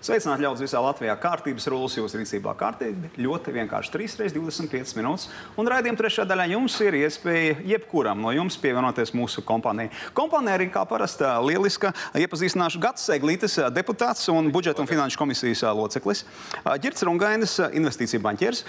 [0.00, 1.12] Sveicināti ļaudis visā Latvijā.
[1.20, 5.28] Kārtības rullis jūsu rīcībā kārtīgi, ļoti vienkārši 3 reizes 25 minūtes.
[5.60, 9.92] Un raidījuma trešajā daļā jums ir iespēja jebkuram no jums pievienoties mūsu kompānijai.
[10.16, 11.92] Kompānija arī kā parasti lieliska.
[12.16, 16.24] Iepazīstināšu Gatis Eglītis, deputāts un budžeta un finanšu komisijas loceklis.
[16.80, 18.64] Girts Rungainis, investīcija banķieris.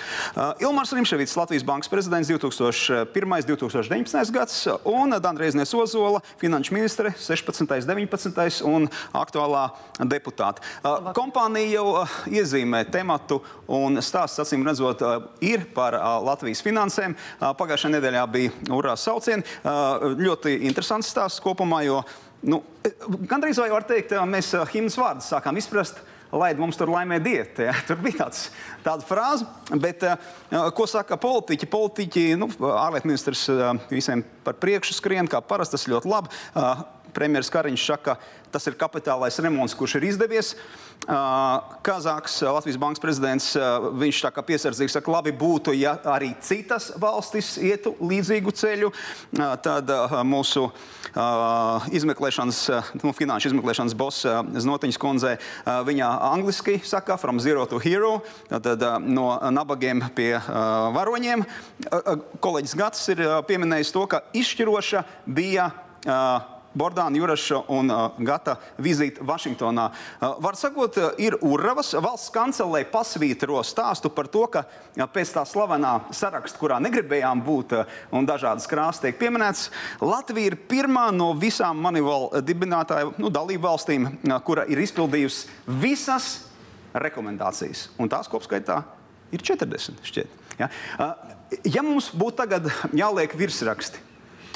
[0.59, 4.67] Ilmārs Rimševits, Latvijas bankas prezidents 2001-2019 gads.
[4.83, 7.87] Un Dandreiznieks Ozola, finanšu ministre 16.
[7.87, 8.67] 19.
[8.67, 9.71] un aktuālā
[10.11, 10.59] deputāta.
[10.83, 16.63] Labāk kompānija jau uh, iezīmē tematu un stāsts, acīm redzot, uh, ir par uh, Latvijas
[16.65, 17.13] finansēm.
[17.13, 19.45] Uh, pagājušajā nedēļā bija urā saucieni.
[19.61, 22.01] Uh, ļoti interesants stāsts kopumā, jo
[22.47, 22.61] nu,
[23.29, 26.01] gandrīz vai var teikt, uh, mēs uh, himnas vārdus sākām izprast.
[26.31, 27.65] Lai mums tur laimē diēta.
[27.67, 27.73] Ja?
[27.83, 28.45] Tur bija tāds,
[28.85, 29.43] tāda frāze,
[29.83, 30.15] bet uh,
[30.77, 31.67] ko saka politiķi?
[31.67, 36.31] Politiķi, nu, ārlietu ministrs uh, visiem par priekšu skrien, kā parasti, tas ļoti labi.
[36.55, 40.53] Uh, Premjerministrs Kariņš saka, ka tas ir kapitālais remonts, kurš ir izdevies.
[41.01, 43.47] Kazāks, Latvijas bankas prezidents,
[43.97, 48.91] viņš tā kā piesardzīgi saka, labi būtu, ja arī citas valstis ietu līdzīgu ceļu.
[49.65, 49.89] Tad
[50.29, 50.67] mūsu
[51.97, 52.61] izmeklēšanas,
[53.01, 54.29] nu, finanšu izmeklēšanas boss
[54.61, 55.33] Znotiņas kundze,
[55.65, 61.47] viņa angliski saka, from zero to hero, tad no nabagiem pie varoņiem.
[62.45, 65.71] Kolēģis Gats ir pieminējis to, ka izšķiroša bija
[66.77, 69.87] Bordāna Juraša un uh, Gata vizīte Vašingtonā.
[69.91, 75.33] Uh, var sakot, uh, ir Uravas valsts kancelē pasvītro stāstu par to, ka uh, pēc
[75.35, 79.67] tā slavenā saraksta, kurā negribējām būt uh, un dažādas krāsas tiek pieminētas,
[80.03, 85.51] Latvija ir pirmā no visām manival dibinātāju nu, dalību valstīm, uh, kura ir izpildījusi
[85.81, 86.31] visas
[86.95, 87.89] rekomendācijas.
[87.99, 88.79] Un tās kopskaitā
[89.35, 90.39] ir 40 šķiet.
[90.59, 91.35] Ja, uh,
[91.67, 94.07] ja mums būtu tagad jāliek virsraksti,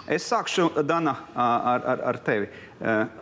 [0.06, 2.49] Es sākšu, Dana, ar, ar, ar tevi.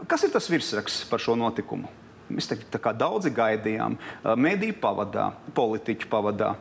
[0.09, 1.87] Kas ir tas virsraksts par šo notikumu?
[2.33, 2.57] Mēs te
[2.99, 3.95] daudzi gaidījām.
[4.23, 6.53] Mēdīju pavadā, politiķu pavadā,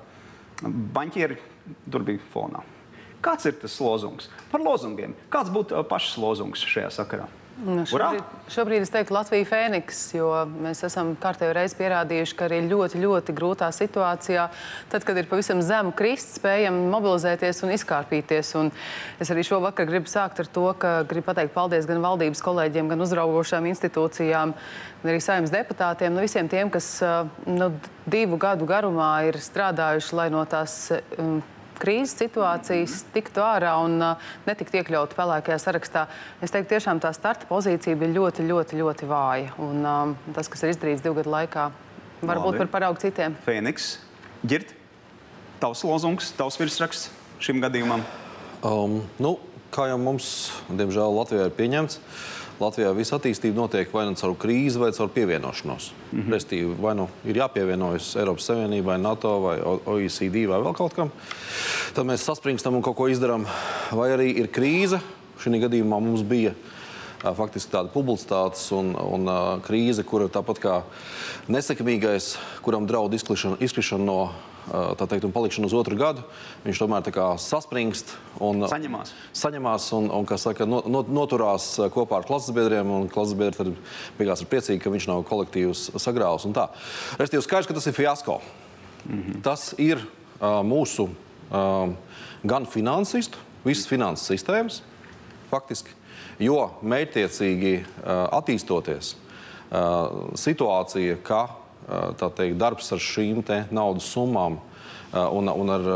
[0.63, 1.39] banķieri
[1.91, 2.63] tur bija fonā.
[3.23, 4.29] Kāds ir tas lozungs?
[4.51, 5.15] Par lozungiem.
[5.31, 7.29] Kāds būtu pašs lozungs šajā sakarā?
[7.63, 10.31] Nu, šobrīd, šobrīd es teiktu Latvija Fēniks, jo
[10.65, 14.47] mēs esam kārtējo reizi pierādījuši, ka arī ļoti, ļoti grūtā situācijā,
[14.91, 18.55] tad, kad ir pavisam zemu krist, spējam mobilizēties un izkārpīties.
[18.59, 18.73] Un
[19.23, 23.07] es arī šovakar gribu sākt ar to, ka gribu pateikt paldies gan valdības kolēģiem, gan
[23.07, 24.57] uzraugošām institūcijām,
[25.05, 26.95] gan arī saimnes deputātiem, no visiem tiem, kas
[27.47, 27.73] nu,
[28.11, 30.87] divu gadu garumā ir strādājuši, lai no tās
[31.21, 31.43] um,
[31.83, 36.07] krīzes situācijas tiktu ārā un uh, netiktu iekļautu pelēkajā sarakstā.
[36.45, 39.55] Es teiktu, tiešām tā starta pozīcija bija ļoti, ļoti, ļoti vāja.
[39.63, 41.69] Un um, tas, kas ir izdarīts divu gadu laikā,
[42.23, 43.37] varbūt par paraugu citiem.
[43.47, 43.97] Fēniks,
[44.47, 44.75] Girt,
[45.63, 47.11] tavs lozungs, tavs virsraksts
[47.43, 48.07] šim gadījumam?
[48.63, 49.37] Um, nu,
[49.75, 50.29] kā jau mums,
[50.71, 55.11] diemžēl, Latvijā ir pieņemts, uh, Latvijā visa attīstība notiek vai nu caur krīzi, vai caur
[55.15, 55.91] pievienošanos.
[55.93, 56.33] Mm -hmm.
[56.33, 59.57] Restīvi, vai nu ir jāpievienojas Eiropas Savienībai, NATO vai
[59.87, 61.11] OECD vai vēl kaut kam,
[61.95, 63.47] tad mēs saspringstam un kaut ko izdarām.
[63.91, 65.01] Vai arī ir krīze,
[65.39, 66.55] šī gadījumā mums bija
[67.23, 69.31] faktiski tāda publicitātes un, un
[69.63, 70.83] krīze, kura tāpat kā
[71.49, 74.33] nesekmīgais, kuram draud izkrišana no
[74.71, 76.23] tā teikt, un palikšanu uz otru gadu,
[76.65, 77.09] viņš tomēr
[77.43, 83.09] saspringst un saņemās, saņemās un, un saka, no, no, noturās kopā ar klases biedriem.
[83.13, 83.73] Klases biedri tad
[84.19, 86.47] beigās ir priecīgi, ka viņš nav kolektīvs sagrāvs.
[87.21, 88.41] Restīvi skaidrs, ka tas ir fiasko.
[89.05, 89.43] Mm -hmm.
[89.43, 91.95] Tas ir uh, mūsu uh,
[92.43, 94.83] gan finansistu, visas finanses sistēmas,
[95.51, 95.91] faktiski,
[96.39, 99.17] jo mērķtiecīgi uh, attīstoties,
[100.35, 101.62] situācija, ka
[102.37, 104.61] teikt, darbs ar šīm naudas summām
[105.13, 105.89] un, un ar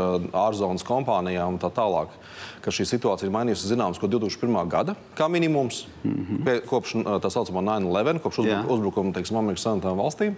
[0.47, 2.13] ārzonas kompānijām un tā tālāk.
[2.61, 4.57] Ka šī situācija ir mainījusies zināms, ko 2001.
[4.69, 6.43] gada kā minimums, mm -hmm.
[6.45, 10.35] pie, kopš tā saucamā 9-11, kopš uzbruk, uzbrukuma teiksim, Amerikas Savienotām valstīm.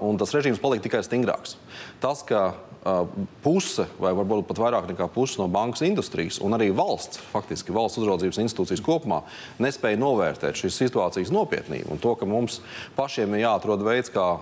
[0.00, 1.56] Un tas režīms palika tikai stingrāks.
[2.00, 2.54] Tas, ka
[3.44, 8.02] puse, vai varbūt pat vairāk nekā puse no bankas industrijas, un arī valsts, faktiski valsts
[8.02, 9.22] uzraudzības institūcijas kopumā,
[9.62, 12.60] nespēja novērtēt šīs situācijas nopietnību un to, ka mums
[12.98, 14.34] pašiem ir jāatrod veids, kā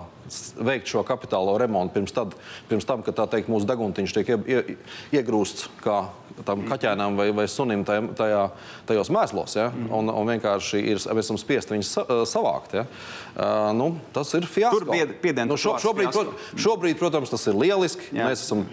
[0.63, 2.35] veikt šo kapitālo remontu pirms, tad,
[2.69, 4.77] pirms tam, kad teikt, mūsu deguntiņš tiek ie, ie,
[5.19, 6.03] iegrūsts kā
[6.47, 8.43] tam kaķēnam vai, vai sunim tajā,
[8.89, 9.55] tajos mēslos.
[9.57, 9.69] Ja?
[9.71, 9.89] Mm.
[9.97, 12.75] Un, un vienkārši ir, mēs esam spiest viņus sa, savākt.
[12.79, 12.85] Ja?
[13.33, 14.81] Uh, nu, tas ir fiasko.
[14.81, 15.49] Tur bija piediens.
[15.49, 16.25] Nu, šo, šobrīd, pro,
[16.65, 18.09] šobrīd, protams, tas ir lieliski.
[18.15, 18.29] Jā.
[18.29, 18.65] Mēs esam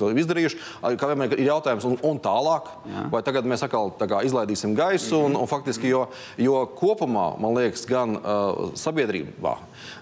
[0.00, 0.60] to izdarījuši.
[1.00, 3.06] Kā vienmēr ir jautājums, un, un tālāk, Jā.
[3.12, 5.30] vai tagad mēs atkal kā, izlaidīsim gaisu, mm.
[5.30, 6.06] un, un faktiski, jo,
[6.40, 9.56] jo kopumā, man liekas, gan uh, sabiedrībā,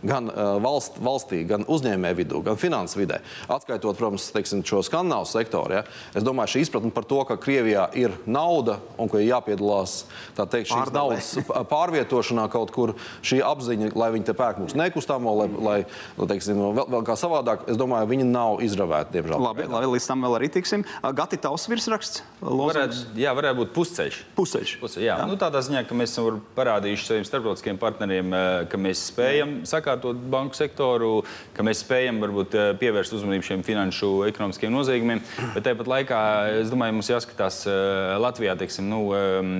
[0.07, 5.29] gan valsts valst, valstī, gan uzņēmēju vidū, gan finansu vidē, atskaitot, protams, teiksim, šo skandināvu
[5.29, 5.83] sektoru, ja,
[6.15, 10.05] es domāju, šī izpratne par to, ka Krievijā ir nauda un ka ir jāpiedalās
[10.37, 11.19] teikt, šīs Pārdalē.
[11.19, 11.33] naudas
[11.73, 12.95] pārvietošanā kaut kur,
[13.25, 15.79] šī apziņa, lai viņi te pērk mūsu nekustamo, lai, lai
[16.19, 19.43] nu, teiksim, vēl, vēl kā savādāk, es domāju, viņi nav izravēti, diemžēl.
[19.43, 20.87] Labi, labi, līdz tam vēl arī tiksim.
[21.17, 22.23] Gati tavs virsraksts?
[22.43, 24.21] Varētu, jā, varētu būt pusceļš.
[24.37, 24.75] Pusceļš.
[24.83, 25.29] Puse, jā, jā.
[25.29, 30.19] Nu, tādā ziņā, ka mēs esam parādījuši saviem starptautiskiem partneriem, eh, ka mēs spējam sakārtot
[30.33, 31.23] banku sektoru,
[31.57, 35.23] ka mēs spējam varbūt eh, pievērst uzmanību šiem finanšu ekonomiskiem noziegumiem.
[35.57, 36.23] Bet tāpat laikā
[36.61, 39.53] es domāju, mums jāskatās eh, Latvijā, teiksim, nu, em,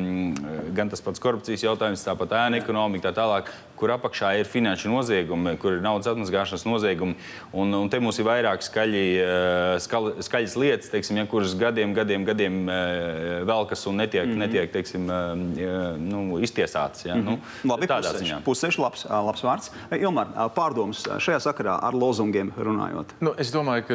[0.77, 5.57] gan tas pats korupcijas jautājums, tāpat ēna ekonomika, tā tālāk, kur apakšā ir finanšu noziegumi,
[5.59, 7.17] kur ir naudas atmazgāšanas noziegumi.
[7.51, 11.95] Un, un te mums ir vairāk skaļi, eh, skal, skaļas lietas, teiksim, ja, kuras gadiem,
[11.97, 14.45] gadiem, gadiem eh, velkas un netiek, mm -hmm.
[14.47, 17.07] netiek teiksim, eh, nu, iztiesātas.
[17.09, 17.17] Ja?
[17.17, 17.39] Mm -hmm.
[17.65, 18.23] nu, Labi, tādā pusceļš.
[18.23, 18.41] ziņā.
[18.47, 19.71] Pusceļš, labs, labs vārds.
[19.99, 23.19] Ilmar, pārdomas šajā sakarā ar lozungiem runājot.
[23.21, 23.95] Nu, es domāju, ka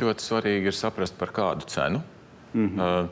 [0.00, 2.00] ļoti svarīgi ir saprast, par kādu cenu.
[2.54, 3.02] Mm -hmm.
[3.02, 3.08] uh,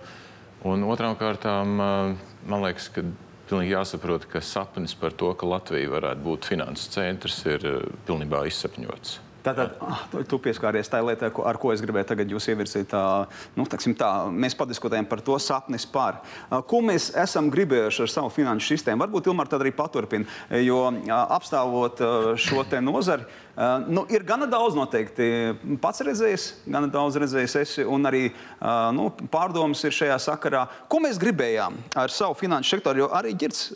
[0.73, 2.17] un otrām kārtām, uh,
[2.47, 3.02] man liekas, ka
[3.50, 8.47] pilnīgi jāsaprot, ka sapnis par to, ka Latvija varētu būt finanses centrs, ir uh, pilnībā
[8.49, 9.19] izsapņots.
[9.41, 12.93] Tātad, ah, tu- pieskāries tai lietai, ar ko es gribēju tagad jūs ievirzīt.
[13.56, 16.20] Nu, taksim tā, mēs padiskutējam par to sapnis par.
[16.69, 19.06] Ko mēs esam gribējuši ar savu finanšu sistēmu?
[19.06, 20.29] Varbūt Ilmar tad arī paturpina,
[20.61, 22.05] jo apstāvot
[22.37, 23.25] šo te nozari,
[23.61, 25.29] ah, nu, ir gana daudz noteikti
[25.83, 28.23] pats redzējis, gana daudz redzējis esi, un arī
[28.59, 30.65] ah, nu, pārdomas ir šajā sakarā.
[30.91, 33.05] Ko mēs gribējām ar savu finanšu sektoru?
[33.05, 33.69] Jo arī ģirds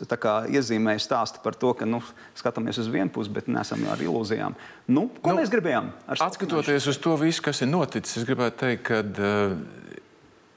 [0.57, 2.01] iezīmēja stāstu par to, ka nu,
[2.37, 4.57] skatāmies uz vienu pusi, bet nesam ar ilūzijām.
[4.89, 5.93] Nu, ko Nu, mēs gribējām?
[6.17, 9.55] Atskatoties uz to visu, kas ir noticis, es gribētu teikt, ka uh,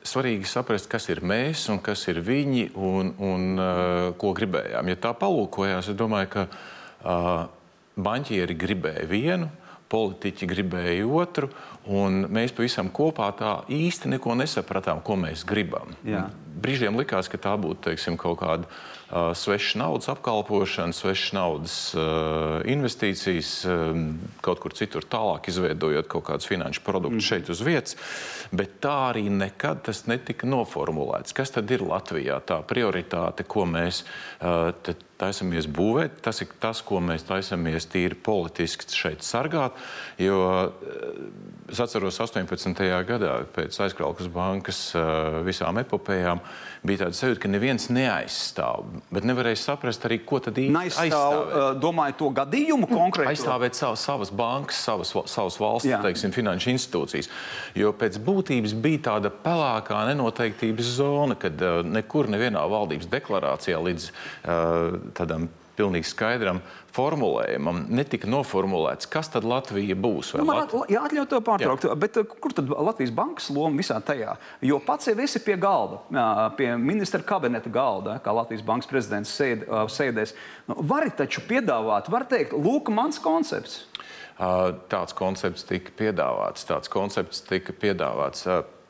[0.08, 4.90] svarīgi saprast, kas ir mēs un kas ir viņi un, un uh, ko gribējām.
[4.92, 7.46] Ja tā palūkojās, es domāju, ka uh,
[7.98, 9.50] banķieri gribēja vienu.
[9.88, 11.46] Politiķi gribēja otru,
[11.96, 15.94] un mēs pavisam kopā tā īsti neko nesapratām, ko mēs gribam.
[16.04, 16.26] Jā.
[16.58, 22.58] Brīžiem likās, ka tā būtu teiksim, kaut kāda uh, sveša naudas apkalpošana, sveša naudas uh,
[22.68, 24.06] investīcijas, um,
[24.44, 27.28] kaut kur citur tālāk izveidojot kaut kādus finanšu produktus mm.
[27.30, 27.98] šeit uz vietas.
[28.50, 31.36] Bet tā arī nekad tas netika noformulēts.
[31.36, 34.72] Kas tad ir Latvijā tā prioritāte, ko mēs uh,
[35.18, 36.20] taisamies būvēt?
[36.24, 39.76] Tas ir tas, ko mēs taisamies tīri politiski šeit sargāt.
[40.20, 40.38] Jo
[41.68, 42.84] es atceros 18.
[43.08, 44.80] gadā pēc aizkraukas bankas
[45.46, 46.42] visām epopējām
[46.86, 51.68] bija tāda sajūta, ka neviens neaizstāv, bet nevarēja saprast arī, ko tad īsti Aizstāv, uh,
[51.82, 53.32] domāju, to gadījumu konkrēti.
[53.34, 56.00] Aizstāvēt savas, savas bankas, savas, va- savas valsts, Jā.
[56.04, 57.28] teiksim, finanšu institūcijas.
[57.74, 64.10] Jo pēc būtības bija tāda pelēkā nenoteiktības zona, kad uh, nekur nevienā valdības deklarācijā līdz
[64.10, 65.48] uh, tādam
[65.78, 66.58] pilnīgi skaidram
[66.96, 70.32] formulējumam netika noformulēts, kas tad Latvija būs.
[70.38, 71.94] Nu, man Lat- at- jā, atļauj to pārtraukt, Jā.
[72.04, 74.34] bet uh, kur tad Latvijas bankas loma visā tajā?
[74.66, 76.26] Jo pats jau esi pie galda, jā,
[76.58, 80.34] pie ministra kabineta galda, kā Latvijas bankas prezidents sēd, uh, sēdēs.
[80.68, 83.84] Nu, vari taču piedāvāt, var teikt, lūk, mans koncepts.
[84.38, 86.66] Uh, Tāds koncepts tika piedāvāts.
[86.68, 88.44] Tāds koncepts tika piedāvāts.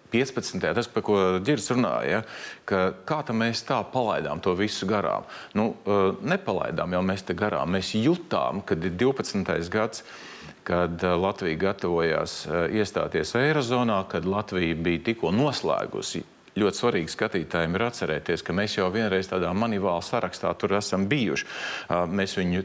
[0.09, 0.61] Uh, 15.
[0.75, 2.23] tas, par ko Girs runāja,
[2.69, 5.29] ka kā tā mēs tā palaidām to visu garām.
[5.55, 7.77] Nu, uh, nepalaidām jau mēs te garām.
[7.77, 9.69] Mēs jutām, kad ir 12.
[9.73, 10.05] gads,
[10.65, 16.25] kad uh, Latvija gatavojās uh, iestāties Eirozonā, kad Latvija bija tikko noslēgusi
[16.61, 21.47] ļoti svarīgi skatītājiem ir atcerēties, ka mēs jau vienreiz tādā manivāla sarakstā tur esam bijuši.
[22.11, 22.63] Mēs viņu,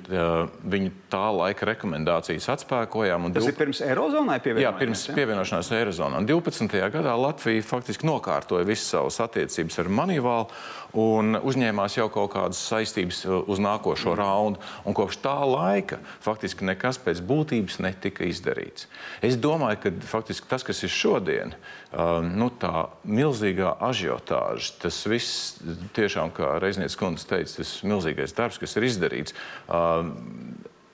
[0.73, 3.25] viņu tā laika rekomendācijas atspēkojām.
[3.25, 4.79] un Tas div- ir pirms Eirozonai Jā, pievienojamies.
[4.79, 5.15] pirms ja?
[5.15, 6.17] pievienošanās Eirozonā.
[6.17, 6.89] Un 12.
[6.91, 10.47] gadā Latvija faktiski nokārtoja visas savas attiecības ar Manivālu
[10.93, 14.61] un uzņēmās jau kaut kādas saistības uh, uz nākošo raundu.
[14.85, 18.87] Un kopš tā laika faktiski nekas pēc būtības netika izdarīts.
[19.25, 21.55] Es domāju, ka faktiski tas, kas ir šodien,
[21.91, 25.57] um, nu, tā milzīgā ažiotāža, tas viss
[25.97, 29.37] tiešām, kā Reiznieks kundze teica, tas milzīgais darbs, kas ir izdarīts.
[29.65, 30.13] Um,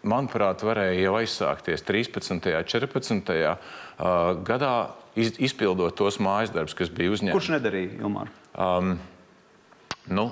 [0.08, 2.32] manuprāt, varēja jau aizsākties 13.
[2.32, 2.42] un
[2.72, 3.36] 14.
[3.36, 4.74] Uh, gadā,
[5.20, 7.36] iz, izpildot tos mājas darbus, kas bija uzņemti.
[7.36, 8.32] Kurš nedarīja, Ilmār?
[10.14, 10.30] Nu,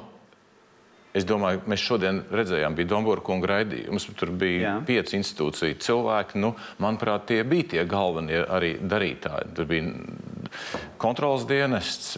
[1.17, 4.09] es domāju, mēs šodien redzējām, bija Dombora kunga raidījums.
[4.17, 4.73] Tur bija Jā.
[4.87, 6.41] Pieci institūciju cilvēki.
[6.43, 6.53] Nu,
[6.83, 9.53] manuprāt, tie bija tie galvenie arī darītāji.
[9.57, 9.93] Tur bija
[11.01, 12.17] kontrols dienests,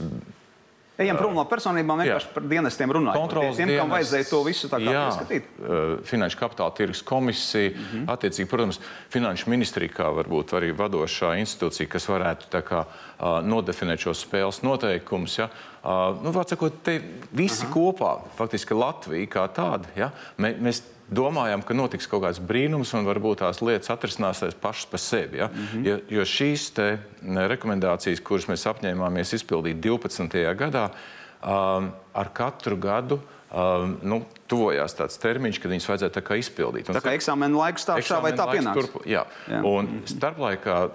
[0.99, 2.33] Ejam prom no personībām, vienkārši Jā.
[2.33, 3.15] par dienestiem runājot.
[3.15, 3.93] kontrols Tiem, kam dienests.
[3.95, 5.43] vajadzēja to visu tā kā Jā, pieskatīt.
[5.63, 7.97] uh, Finanšu kapitāla tirgus komisija, mm Mhm.
[7.97, 8.05] -hmm.
[8.17, 8.79] attiecīgi, protams,
[9.09, 14.61] Finanšu ministrija kā varbūt arī vadošā institūcija, kas varētu tā kā, uh, nodefinēt šos spēles
[14.63, 15.37] noteikumus.
[15.39, 15.49] Ja?
[15.83, 17.01] Uh, nu, vārds sakot, te
[17.31, 17.73] visi Aha.
[17.73, 20.11] kopā, faktiski Latvija kā tāda, ja?
[20.37, 25.01] Mē, mēs domājam, ka notiks kaut kāds brīnums un varbūt tās lietas atrisināsies pašas par
[25.03, 25.41] sevi.
[25.41, 25.47] Ja?
[25.47, 25.87] Mm -hmm.
[25.87, 30.55] jo, jo šīs te rekomendācijas, kuras mēs apņēmāmies izpildīt 12.
[30.55, 30.89] gadā,
[31.43, 36.89] um, ar katru gadu um, nu, tuvojās tāds termiņš, kad viņas vajadzēja tā kā izpildīt.
[36.89, 38.75] Un tā kā eksāmena laiks tā šā vai tā pienāks.
[38.75, 39.25] Turp, jā.
[39.47, 40.89] jā, un starplaikā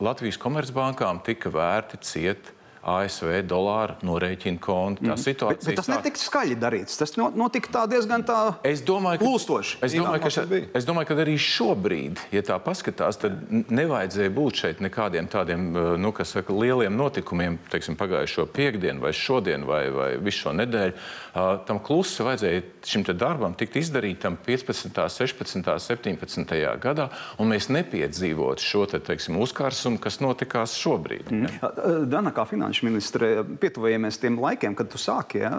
[0.00, 2.53] Latvijas komercbankām tika vērti ciet
[2.84, 5.06] ASV dolāru norēķinu kontu.
[5.08, 6.98] Tā situācija bet, bet tas netika skaļi darīts.
[7.00, 9.78] Tas notika tā diezgan tā es domāju, ka, plūstoši.
[9.86, 10.44] Es domāju, ka, še,
[10.76, 15.90] es domāju, ka arī šobrīd, ja tā paskatās, tad nevajadzēja būt šeit nekādiem tādiem eh,
[16.00, 20.94] nu, saka, lieliem notikumiem, teiksim, pagājušo piekdienu vai šodien vai, vai visu šo nedēļu.
[21.34, 26.54] Uh, tam klusi vajadzēja šim darbam tikt izdarītam 15., 16., 17.
[26.82, 27.08] gadā,
[27.42, 31.32] un mēs nepiedzīvotu šo te, teiksim, uzkārsumu, kas notikās šobrīd.
[31.32, 31.50] Mm.
[31.58, 31.72] Ja.
[32.10, 35.50] Dana, kā finanšu finanšu ministre, pietuvojamies tiem laikiem, kad tu sāki ja,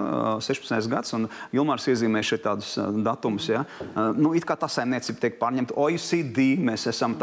[0.41, 0.89] 16.
[0.89, 3.47] gads, un Ilmārs iezīmē šeit tādus datumus.
[3.49, 3.63] Ja.
[4.15, 7.15] Nu, it kā tā saimniecība tiek pārņemta OECD, mēs esam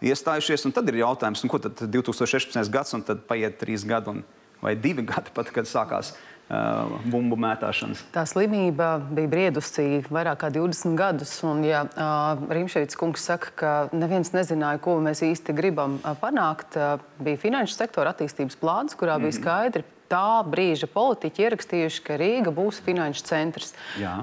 [0.00, 2.70] iestājušies, un tad ir jautājums, nu, ko tad 2016.
[2.70, 4.24] gads, un tad paiet trīs gadi un,
[4.62, 6.14] vai divi gadi pat, kad sākās
[6.48, 8.06] bumbu mētāšanas.
[8.14, 11.34] Tā slimība bija briedusi vairāk kā 20 gadus.
[11.44, 16.78] Un, ja uh, Rimšēvits kungs saka, ka neviens nezināja, ko mēs īsti gribam uh, panākt,
[17.20, 19.40] bija finanšu sektora attīstības plāns, kurā bija mhm.
[19.42, 23.74] skaidri tā brīža politiķi ierakstījuši, ka Rīga būs finanšu centrs.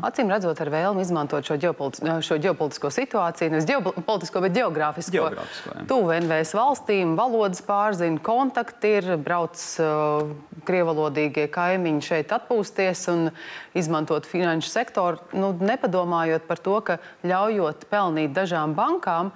[0.06, 5.16] Acīm redzot, ar vēlmi izmantot šo, ģeopolitis šo ģeopolitisko situāciju, nevis ģeopolitisko, bet geogrāfisko.
[5.20, 10.34] geogrāfisko Tuvu NVS valstīm, valodas pārzina, kontakti ir, brauc uh,
[10.66, 13.30] krievalodīgie kaimiņi šeit atpūsties un
[13.78, 19.32] izmantot finanšu sektoru, nu, nepadomājot par to, ka ļaujot pelnīt dažām bankām,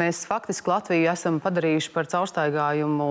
[0.00, 3.10] mēs faktiski Latviju esam padarījuši par caurstaigājumu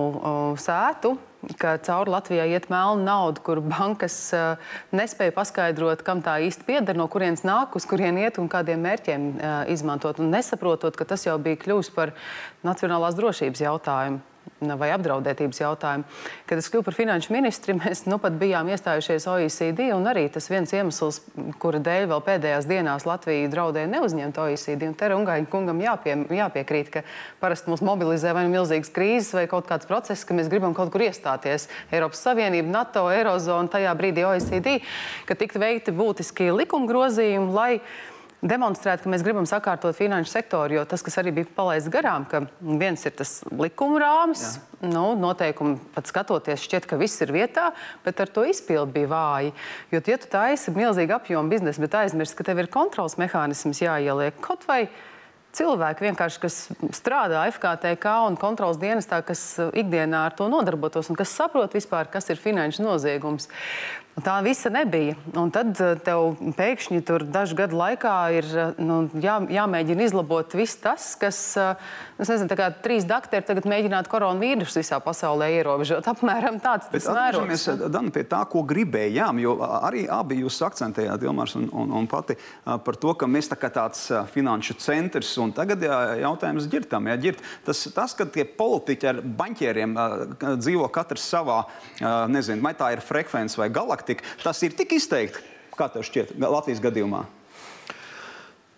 [0.61, 1.17] sētu
[1.59, 4.61] ka cauri Latvijai iet melna nauda, kur bankas uh,
[4.95, 9.29] nespēja paskaidrot, kam tā īsti pieder, no kurienes nāk, uz kurien iet un kādiem mērķiem
[9.33, 10.21] uh, izmantot.
[10.23, 12.15] Un nesaprotot, ka tas jau bija kļuvis par
[12.63, 14.32] nacionālās drošības jautājumu
[14.79, 16.05] vai apdraudētības jautājumu.
[16.47, 20.47] Kad es kļuvu par finanšu ministri, mēs nu pat bijām iestājušies OECD, un arī tas
[20.51, 21.21] viens iemesls,
[21.61, 24.87] kura dēļ vēl pēdējās dienās Latvija draudēja neuzņemt OECD.
[24.99, 27.03] Te Rungaņa kungam jāpie, jāpiekrīt, ka
[27.43, 30.93] parasti mūs mobilizē vai nu milzīgas krīzes vai kaut kāds process, ka mēs gribam kaut
[30.93, 31.67] kur iestāties.
[31.91, 34.79] Eiropas Savienība, NATO, Eirozona, tajā brīdī OECD,
[35.27, 37.71] ka tiktu veikti būtiski likuma grozījumi, lai
[38.43, 42.43] demonstrēt, ka mēs gribam sakārtot finanšu sektoru, jo tas, kas arī bija palaists garām, ka
[42.59, 44.89] viens ir tas likuma rāmis, Jā.
[44.91, 47.71] nu, noteikumi pat skatoties, šķiet, ka viss ir vietā,
[48.05, 49.55] bet ar to izpildu bija vāji.
[49.93, 54.37] Jo, ja tu taisi milzīgu apjomu biznesu, bet aizmirsti, ka tev ir kontrols mehānisms jāieliek
[54.43, 54.85] kaut vai
[55.53, 56.55] cilvēki, vienkārši, kas
[56.97, 62.31] strādā FKTK un kontrols dienestā, kas ikdienā ar to nodarbotos un kas saprot vispār, kas
[62.33, 63.49] ir finanšu noziegums.
[64.21, 65.15] Tā visa nebija.
[65.33, 70.53] Un tad eh, tev pēkšņi tur dažu gadu laikā ir eh, nu, jā, jāmēģina izlabot
[70.53, 71.79] viss tas, kas, eh,
[72.21, 76.05] es nezinu, tā kā trīs dakteri tagad mēģinātu koronavīrusu visā pasaulē ierobežot.
[76.13, 77.65] Apmēram tāds tas mērogs.
[77.89, 82.37] Dan, pie tā, ko gribējām, jo arī abi jūs akcentējāt, Ilmārs un, un, un pati,
[82.63, 84.05] par to, ka mēs tā kā tāds
[84.35, 87.09] finanšu centrs un tagad jā, jautājums ģirtam.
[87.09, 87.41] Jā, ģirt.
[87.65, 89.97] Tas, tas, ka tie politiķi ar baņķieriem
[90.61, 91.63] dzīvo katrs savā,
[92.29, 95.39] nezinu, vai tā ir frekvence vai galaktika, praktika, tas ir tik izteikti,
[95.77, 97.23] kā tev šķiet, Latvijas gadījumā?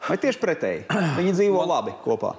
[0.06, 0.84] Vai tieši pretēji?
[1.18, 2.36] Viņi dzīvo man, labi kopā.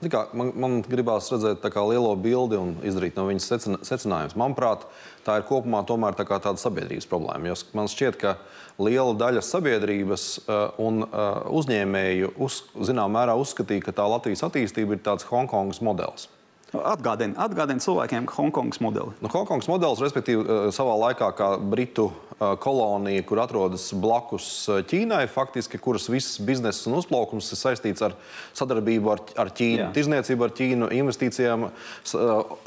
[0.00, 3.50] Kā, man, man gribās redzēt lielo bildi un izdarīt no viņas
[3.84, 4.36] secinājumus.
[4.38, 4.86] Manuprāt,
[5.26, 7.50] tā ir kopumā tomēr tā tāda sabiedrības problēma.
[7.50, 8.36] Jo man šķiet, ka
[8.78, 14.96] liela daļa sabiedrības uh, un uh, uzņēmēju uz, zināmā mērā uzskatīja, ka tā Latvijas attīstība
[14.96, 16.30] ir tāds Hongkongas modelis.
[16.70, 19.14] Atgādini, atgādini cilvēkiem Hongkongas modeli.
[19.18, 24.84] Nu, Hongkongas modelis, respektīvi, eh, savā laikā kā Britu eh, kolonija, kur atrodas blakus eh,
[24.86, 28.14] Ķīnai, faktiski, kuras visas biznesa un uzplaukums ir saistīts ar
[28.54, 31.68] sadarbību ar, ar Ķīnu, tirzniecību ar Ķīnu, investīcijām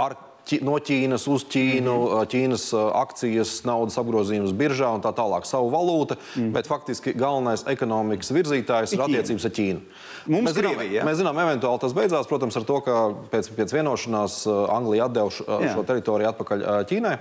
[0.04, 0.20] ar
[0.62, 2.28] no Ķīnas uz Ķīnu, mm -hmm.
[2.34, 2.66] Ķīnas
[3.00, 6.16] akcijas, naudas apgrozījums biržā un tā tālāk, savu valūtu.
[6.16, 6.52] Mm -hmm.
[6.52, 9.80] Bet faktiski galvenais ekonomikas virzītājs ir attiecības ar Ķīnu.
[10.25, 11.06] Mums mēs, zinām, Krievija, ja?
[11.08, 13.00] mēs zinām, eventuāli tas beidzās, protams, ar to, ka
[13.34, 14.38] pēc, pēc vienošanās
[14.72, 17.13] Anglija atdeva šo, šo teritoriju atpakaļ Ķīnai.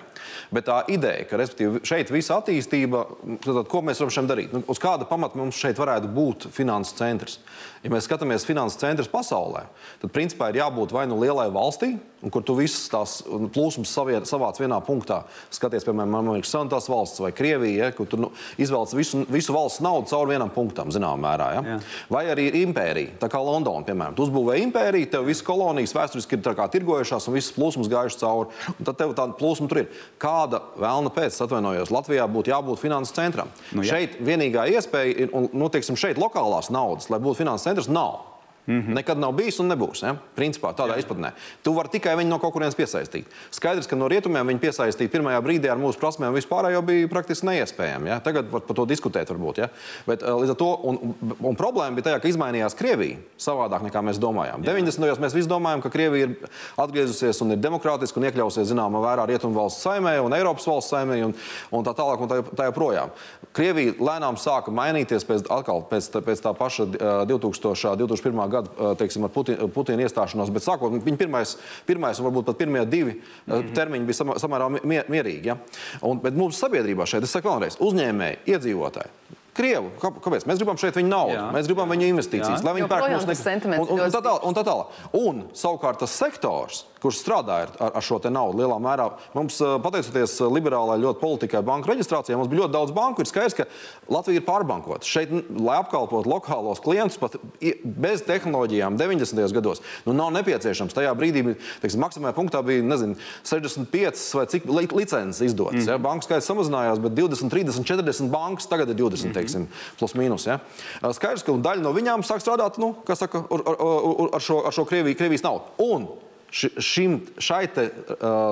[0.55, 1.41] Bet tā ideja, ka
[1.89, 3.05] šeit visa attīstība,
[3.43, 4.55] tad, ko mēs varam šeit darīt?
[4.55, 7.39] Nu, uz kāda pamata mums šeit varētu būt finanses centrs?
[7.83, 9.65] Ja mēs skatāmies finanses centrs pasaulē,
[9.99, 11.97] tad principā ir jābūt vai nu lielai valstī,
[12.31, 13.91] kur tu visas tās plūsmas
[14.29, 18.31] savāc vienā punktā, skaties, piemēram, Amerikas Savienotās valsts vai Krievija, ja, kur tu nu,
[18.63, 21.49] izvēlēts visu, visu valsts naudu caur vienam punktam, zināmā mērā.
[21.57, 21.65] Ja.
[21.73, 21.81] Jā.
[22.13, 24.17] Vai arī ir impērija, tā kā Londona, piemēram.
[24.17, 28.51] Tu uzbūvē impēriju, tev visas kolonijas vēsturiski ir tirgojušās un visas plūsmas gājušas cauri.
[28.75, 30.03] Un tad tev tāda plūsma tur ir.
[30.23, 33.53] Kāda vēlna pēc, atvainojos, Latvijā būtu jābūt finanses centram?
[33.73, 33.97] Nu, jā.
[33.97, 38.32] šeit vienīgā iespēja ir, un, nu, teiksim, šeit lokālās naudas, lai būtu finanses centrs, nav.
[38.67, 38.95] Mm -hmm.
[38.95, 40.05] Nekad nav bijis un nebūs.
[40.07, 40.17] Ja?
[40.37, 40.99] Principā tādā Jā.
[40.99, 41.31] izpratnē.
[41.63, 43.25] Tu vari tikai viņu no kaut kurienes piesaistīt.
[43.51, 47.47] Skaidrs, ka no rietumiem viņu piesaistīt pirmajā brīdī ar mūsu prasmēm vispār jau bija praktiski
[47.47, 48.07] neiespējami.
[48.07, 48.21] Ja?
[48.21, 49.59] Tagad var par to diskutēt, varbūt.
[49.59, 49.69] Ja?
[50.07, 54.63] Bet, eh, to un, un, problēma bija tajā, ka izmainījās Krievija savādāk nekā mēs domājām.
[54.63, 54.73] Jā.
[54.73, 55.01] 90.
[55.01, 56.37] gados mēs visi domājam, ka Krievija ir
[56.77, 61.25] atgriezusies un ir demokrātiska un iekļausies zināmā mērā rietumu valsts saimē un Eiropas valsts saimē
[61.25, 61.35] un,
[61.71, 63.11] un tā tālāk un tā, tā joprojām.
[63.53, 67.97] Krievija lēnām sāka mainīties pēc, atkal, pēc, pēc tā paša uh, 2000.
[67.97, 71.57] 2001 gada teiksim, ar Putina, Putina iestāšanos, bet sākot viņa pirmais,
[71.89, 73.75] pirmais un varbūt pat pirmie divi mm -hmm.
[73.77, 74.71] termiņi bija samā, samērā
[75.09, 75.47] mierīgi.
[75.47, 75.59] Ja?
[76.03, 79.41] Un, bet mūsu sabiedrībā šeit, es saku vēlreiz, uzņēmēji, iedzīvotāji.
[79.53, 79.91] Krievu.
[80.01, 80.47] Kāpēc?
[80.49, 81.49] Mēs gribam šeit viņu naudu, Jā.
[81.53, 82.65] mēs gribam viņu investīcijas, Jā.
[82.65, 85.03] lai viņi pērk mūsu nekustamo un, un, un, tā tālāk, un tā tālāk.
[85.19, 89.09] Un savukārt tas sektors, kurš strādā ar, ar šo naudu lielā mērā.
[89.37, 93.21] Mums, pateicoties liberālai ļoti politikai, banku reģistrācijai, mums bija ļoti daudz banku.
[93.21, 93.67] Ir skaidrs, ka
[94.13, 95.09] Latvija ir pārbankota.
[95.09, 97.37] Šeit, lai apkalpotu lokālos klientus, pat
[97.83, 99.43] bez tehnoloģijām 90.
[99.59, 100.97] gados, nu, nav nepieciešams.
[100.97, 101.45] Tajā brīdī
[101.83, 103.19] teiksim, maksimālajā punktā bija nezinu,
[103.49, 105.83] 65 vai cik licences izdotas.
[105.83, 105.91] Mm.
[105.91, 106.01] Ja?
[106.03, 109.42] Banku skaits samazinājās, bet 20, 30, 40 bankas tagad ir 20, mm.
[109.43, 109.69] Teiksim,
[110.01, 110.49] plus mīnus.
[110.49, 110.59] Ja?
[111.03, 114.77] Skaidrs, ka daļa no viņām sāk strādāt nu, saka, ar, ar, ar, ar šo, ar
[114.77, 115.75] šo Krieviju, Krievijas naudu.
[115.83, 116.09] Un
[116.53, 117.87] šim, šai te,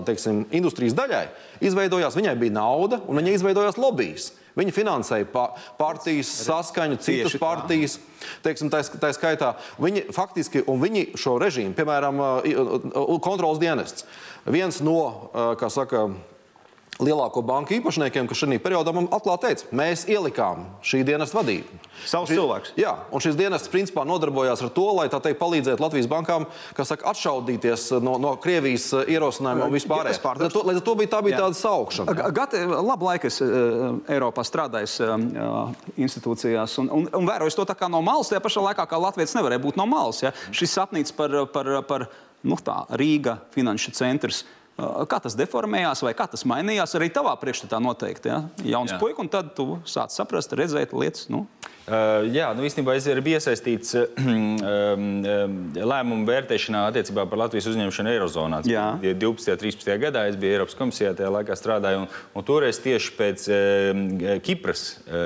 [0.09, 1.27] teiksim, industrijas daļai
[1.69, 4.31] izveidojās, viņai bija nauda un viņai izveidojās lobbyis.
[4.59, 5.29] Viņi finansēja
[5.79, 7.99] partijas, saskaņu, citas partijas.
[8.45, 12.19] Teiksim, tā, tā skaitā viņi faktiski, un viņi šo režīmu, piemēram,
[13.25, 14.05] kontrols dienests,
[14.51, 15.31] viens no,
[15.61, 16.09] kā saka,
[17.05, 21.81] lielāko banku īpašniekiem, kas šajā periodā man atklāti teica, mēs ielikām šī dienas vadību.
[22.09, 22.75] Savs cilvēks.
[22.81, 26.93] Jā, un šis dienests principā nodarbojās ar to, lai tā teikt palīdzētu Latvijas bankām, kas
[26.93, 30.11] saka, atšaudīties no, no Krievijas eh, ierosinājuma un vispār.
[30.11, 31.43] Līdz ar to bija, tā bija jā.
[31.45, 32.31] tāda saukšana.
[32.37, 37.77] Gati, labu laiku es uh, Eiropā strādāju uh, institūcijās un, un, un vēroju to tā
[37.77, 40.23] kā no malas, tajā pašā laikā kā Latvijas nevarēja būt no malas.
[40.25, 40.33] Ja?
[40.57, 42.09] Šis sapnīts par, par, par
[42.47, 44.45] nu, tā, Rīga finanšu centrs.
[44.45, 44.60] Uh,
[45.11, 46.97] kā tas deformējās, vai kā tas mainījās.
[46.99, 48.33] Arī tavā priekšstatā noteikti.
[48.33, 48.43] Ja?
[48.77, 51.29] Jauns puika, un tad tu sāc saprast, redzēt lietas.
[51.33, 51.47] Nu.
[51.91, 55.01] Uh, jā, nu īstenībā es biju iesaistīts uh,
[55.91, 58.61] lēmumu vērtēšanā attiecībā par Latvijas uzņemšanu Eirozonā.
[58.63, 59.25] 12.
[59.27, 59.91] un 13.
[60.05, 62.05] gadā es biju Eiropas komisijā, tajā laikā strādāju.
[62.05, 64.85] Un, un toreiz tieši pēc uh, Kipras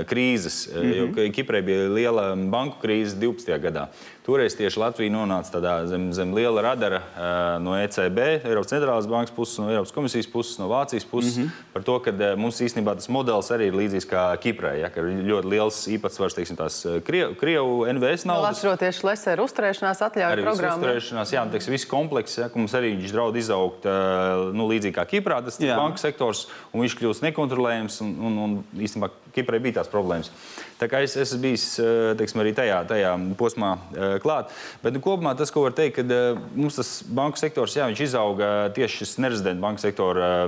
[0.08, 1.20] krīzes, mm -hmm.
[1.26, 3.60] jo Kiprai bija liela banku krīze 12.
[3.60, 3.88] gadā.
[4.24, 7.24] Toreiz tieši Latvija nonāca tādā zem, zem liela radara uh,
[7.60, 11.36] no ECB, Eiropas centrālās bankas puses, no Eiropas komisijas puses, no Vācijas puses.
[11.36, 11.66] Mm -hmm.
[11.74, 15.00] Par to, ka uh, mums īstenībā tas modelis arī ir līdzīgs kā Kiprai, ja, ka
[15.00, 18.56] ir ļoti liels īpatsvars teiksim, tās Krievu, Krievu NVS naudas.
[18.56, 20.86] Atceroties Leseru uzturēšanās atļauju programmu.
[20.86, 23.92] Uzturēšanās, jā, un teiksim, viss komplekss, ja, ka mums arī viņš draud izaugt uh,
[24.56, 28.64] nu, līdzīgi kā Kiprā, tas ir banka sektors, un viņš kļūst nekontrolējams, un, un, un
[28.72, 30.30] īstenībā Kiprai bija tās problēmas.
[30.78, 31.64] Tā kā es esmu bijis
[32.18, 33.72] teiksim, arī tajā, tajā posmā
[34.22, 34.52] klāt.
[34.82, 36.20] Bet nu, kopumā tas, ko var teikt, ka
[36.54, 40.46] mums tas banku sektors, jā, viņš izauga tieši šis nerezidenta banku sektora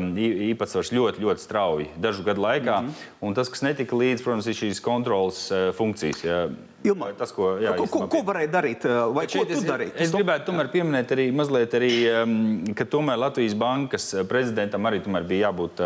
[0.51, 2.81] īpatsvars ļoti, ļoti strauji dažu gadu laikā.
[2.81, 3.11] Mm -hmm.
[3.21, 6.25] Un tas, kas netika līdzi, protams, ir šīs kontrolas funkcijas.
[6.25, 6.49] Jā.
[6.87, 8.87] Ilmar, tas, ko, jā, ko, ko, ko varēja darīt?
[9.17, 9.95] Vai ko tu es, darīji?
[10.07, 11.91] Es gribētu tomēr pieminēt arī mazliet, arī,
[12.79, 15.83] ka tomēr Latvijas bankas prezidentam arī bija jābūt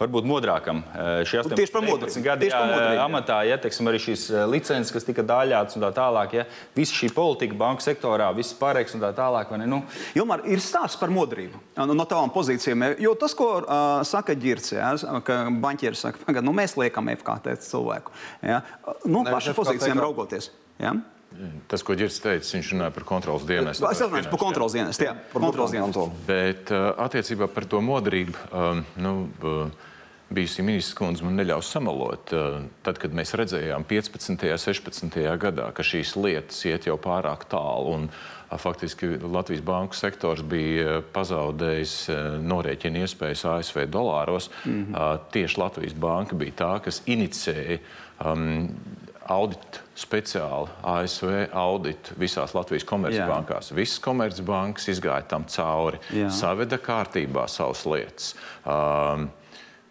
[0.00, 0.82] varbūt modrākam.
[1.28, 6.36] Šie 18 gadi amatā, ja teiksim, arī šīs licences, kas tika daļātas un tā tālāk.
[6.40, 9.52] Ja, visa šī politika banku sektorā, viss pārējais un tā tālāk.
[9.68, 9.82] Nu?
[10.18, 12.86] Ilmar, ir stāsts par modrību no, no tavām pozīcijām.
[13.02, 14.92] Jo tas, ko uh, saka Girts, ja,
[15.26, 18.14] ka banķieris saka, ka nu, mēs liekam FKT cilvēku.
[18.44, 18.62] Ja,
[19.04, 20.50] no nu, paša pozīcijām raugoties.
[20.78, 20.94] Ja?
[21.66, 23.86] Tas, ko Girts teica, viņš runāja par kontrolas dienestu.
[23.88, 25.06] Es runāju par kontrolas dienestu.
[25.06, 26.10] Jā, par kontrolas dienestu.
[26.28, 28.36] Bet uh, attiecībā par to modrību.
[28.52, 29.88] Um, nu, uh,
[30.32, 32.30] bijusī ministrs kundze man neļaus samalot.
[32.32, 32.54] Eh,
[32.86, 34.30] tad, kad mēs redzējām 15.
[34.32, 35.18] un 16.
[35.40, 38.06] gadā, ka šīs lietas iet jau pārāk tālu un
[38.48, 41.94] faktiski Latvijas banku sektors bija pazaudējis
[42.44, 45.28] norēķina iespējas ASV dolāros, mm -hmm.
[45.36, 47.78] tieši Latvijas banka bija tā, kas inicēja
[48.24, 48.72] um,
[49.32, 53.72] auditu speciāli ASV auditu visās Latvijas komercbankās.
[53.76, 56.30] Visas komercbankas izgāja tam cauri, Jā.
[56.32, 58.34] saveda kārtībā savas lietas.
[58.64, 59.30] Um,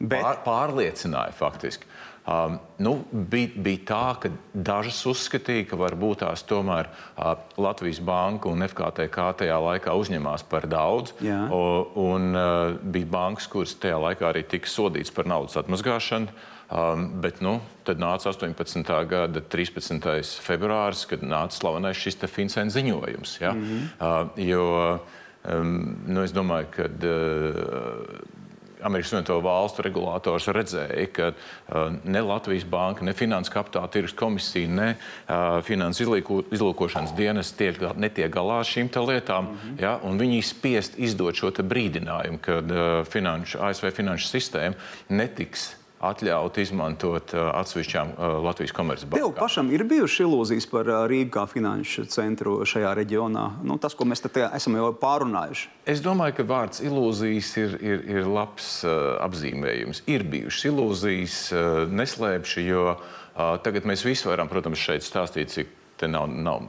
[0.02, 0.22] Bet...
[0.24, 1.86] Pār, pārliecināja faktiski.
[2.22, 8.50] Um, nu, bija, bija tā, ka dažas uzskatīja, ka varbūt tās tomēr uh, Latvijas banka
[8.52, 11.16] un FKTK tajā laikā uzņemās par daudz.
[11.50, 11.62] O,
[12.04, 16.30] un uh, bija bankas, kuras tajā laikā arī tika sodītas par naudas atmazgāšanu.
[16.72, 18.86] Um, bet nu, tad nāca 18.
[19.12, 20.06] gada 13.
[20.40, 23.42] februāris, kad nāca slavenais šis Finsēna ziņojums.
[23.42, 23.52] Ja?
[23.52, 23.90] Mm -hmm.
[24.00, 25.00] uh, jo
[25.44, 26.84] um, nu, es domāju, ka.
[26.84, 28.40] Uh,
[28.84, 34.68] Amerikas Savienoto Valstu regulators redzēja, ka uh, ne Latvijas banka, ne Finanses kapitāla tirgus komisija,
[34.68, 36.08] ne uh, Finanses
[36.52, 39.44] izlūkošanas dienas tiek, netiek galā ar šīm lietām.
[39.44, 39.82] Mm -hmm.
[39.82, 44.74] ja, viņi spiest izdot šo brīdinājumu, ka uh, finanšu, ASV finanšu sistēma
[45.10, 49.22] netiks atļaut izmantot uh, atsevišķām uh, Latvijas komercbankām.
[49.22, 53.46] Tev pašam ir bijušas ilūzijas par uh, Rīgu kā finanšu centru šajā reģionā.
[53.68, 55.70] Nu, tas, ko mēs te esam jau pārunājuši.
[55.94, 60.04] Es domāju, ka vārds ilūzijas ir, ir, ir labs uh, apzīmējums.
[60.10, 61.70] Ir bijušas ilūzijas, uh,
[62.02, 66.66] neslēpšu, jo uh, tagad mēs visi varam, protams, šeit stāstīt, cik te nav, nav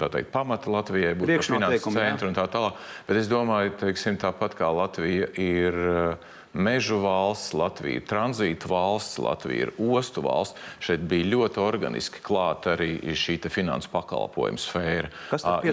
[0.00, 2.80] teikt, pamata Latvijai būt par finanses centru un tā tālāk.
[3.04, 5.82] Bet es domāju, teiksim, tāpat kā Latvija ir.
[5.84, 10.58] Uh, mežu valsts, Latvija ir tranzīta valsts, Latvija ir ostu valsts.
[10.82, 15.12] Šeit bija ļoti organiski klāta arī šī finansu pakalpojumu sfēra.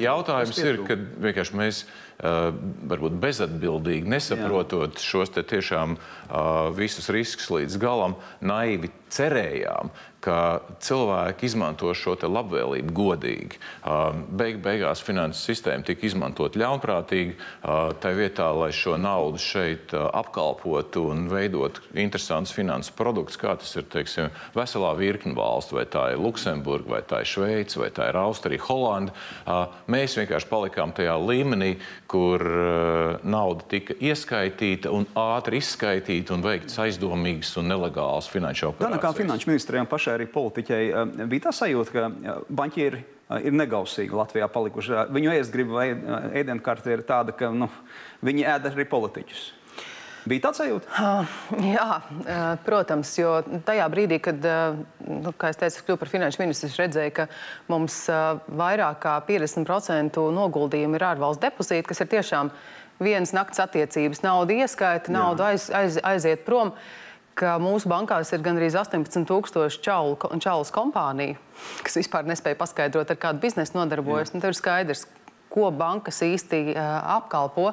[0.02, 1.86] Jautājums ir, ka vienkārši mēs
[2.18, 2.50] Uh,
[2.90, 5.02] varbūt bezatbildīgi, nesaprotot Jā.
[5.06, 9.92] šos tiešām uh, visus riskus līdz galam, naivi cerējām,
[10.26, 13.62] ka cilvēki izmanto šo labvēlību godīgi.
[13.86, 19.94] Uh, beig, beigās finanses sistēma tika izmantot ļaunprātīgi, uh, tā vietā, lai šo naudu šeit
[19.94, 20.10] uh,
[20.68, 26.12] apkalpotu un veidotu interesantus finanses produktus, kā tas ir teiksim, veselā virkni valstu, vai tā
[26.14, 29.14] ir Luksemburga, vai tā ir Šveice, vai tā ir Austrija, Holanda.
[29.88, 31.78] Mēs vienkārši palikām tajā līmenī,
[32.08, 32.44] kur
[33.24, 38.98] nauda tika ieskaitīta un ātri izskaitīta un veikts aizdomīgas un nelegālas finanšu operācijas.
[38.98, 40.82] Gan kā finanšu ministrijam pašai arī politiķai
[41.28, 43.06] bija tā sajūta, ka banķieri
[43.44, 45.04] ir negausīgi Latvijā palikuši.
[45.12, 45.88] Viņu ēstgriba vai
[46.40, 47.68] ēdienkarte ir tāda, ka nu,
[48.24, 49.48] viņi ēda arī politiķus.
[50.28, 51.08] Bija tāds sajūta?
[51.64, 51.88] Jā,
[52.66, 53.38] protams, jo
[53.68, 54.44] tajā brīdī, kad,
[55.08, 57.28] nu, kā es teicu, kļuvu par finanšu ministru, es redzēju, ka
[57.72, 58.00] mums
[58.60, 62.52] vairāk kā 50% noguldījumi ir ārvalstu depozīti, kas ir tiešām
[63.04, 64.24] vienas nakts attiecības.
[64.26, 66.74] Nauda ieskaita, nauda aiz, aiz, aiziet prom.
[67.38, 69.78] Mūsu bankās ir gandrīz 18,000
[70.42, 71.38] čaulas kompāniju,
[71.86, 74.34] kas vispār nespēja paskaidrot, ar kādu biznesu nodarbojas.
[74.34, 75.06] Nu, tur ir skaidrs,
[75.54, 76.82] ko bankas īsti uh,
[77.20, 77.70] apkalpo.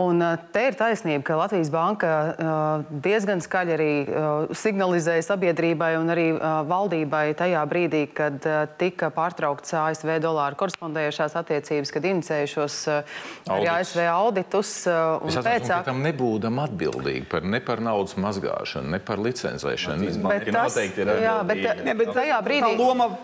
[0.00, 5.90] Un uh, te ir taisnība, ka Latvijas banka uh, diezgan skaļi arī uh, signalizēja sabiedrībai
[5.98, 6.26] un arī
[6.70, 8.44] valdībai tajā brīdī, kad
[8.80, 14.72] tika pārtraukts ASV dolāru korespondējušās attiecības, kad inicējušos arī ASV auditus.
[14.86, 20.12] Es pēc tam nebūdam atbildīgi par, ne par naudas mazgāšanu, ne par licencēšanu.
[20.24, 22.72] Bet tas, jā, bet, ne, bet tajā brīdī,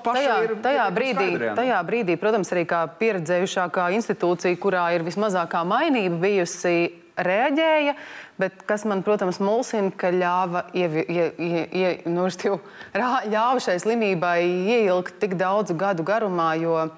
[0.06, 6.20] tajā, ir, tajā, brīdī, tajā brīdī, protams, arī kā pieredzējušākā institūcija, kurā ir vismazākā mainība
[6.26, 7.94] bijusi, komisija reaģēja,
[8.36, 11.30] bet kas man, protams, mulsina, ka ļāva, ievi, ie,
[11.72, 12.26] ie, nu,
[13.00, 16.90] rā, ļāva šai slimībai ieilgt tik daudzu gadu garumā, jo,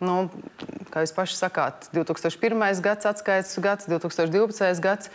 [0.00, 0.30] nu,
[0.92, 2.80] kā jūs paši sakāt, 2001.
[2.80, 4.80] gads atskaites gads, 2012.
[4.80, 5.12] gads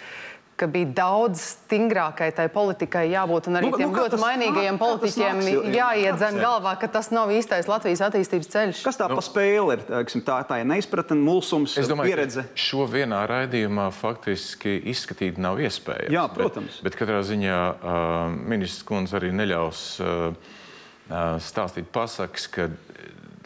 [0.59, 4.81] ka bija daudz stingrākai tai politikai jābūt un arī nu, tiem nu, ļoti mainīgajiem nāk,
[4.83, 5.41] politiķiem
[5.73, 8.83] jāiedzen galvā, ka tas nav īstais Latvijas attīstības ceļš.
[8.85, 9.83] Kas tā nu, pa spēle ir?
[9.89, 12.45] Teiksim, tā, tā ir neizpratne, mulsums, es domāju, pieredze.
[12.53, 16.13] Šo vienā raidījumā faktiski izskatīt nav iespējams.
[16.13, 16.79] Jā, protams.
[16.81, 18.07] Bet, bet katrā ziņā uh,
[18.53, 20.57] ministrs kundze arī neļaus uh,
[21.43, 22.69] stāstīt pasakas, ka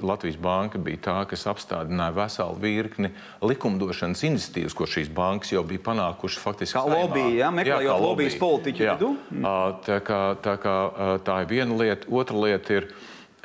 [0.04, 3.12] Latvijas banka bija tā, kas apstādināja veselu virkni
[3.46, 6.78] likumdošanas iniciatīvas, ko šīs bankas jau bija panākušas faktiski.
[6.78, 9.12] Kā lobby, ja, meklējot jā, lobbyjas politiķu vidū.
[9.32, 9.48] Mm.
[9.88, 10.76] Tā, kā, tā, kā,
[11.28, 12.10] tā ir viena lieta.
[12.12, 12.90] Otra lieta ir,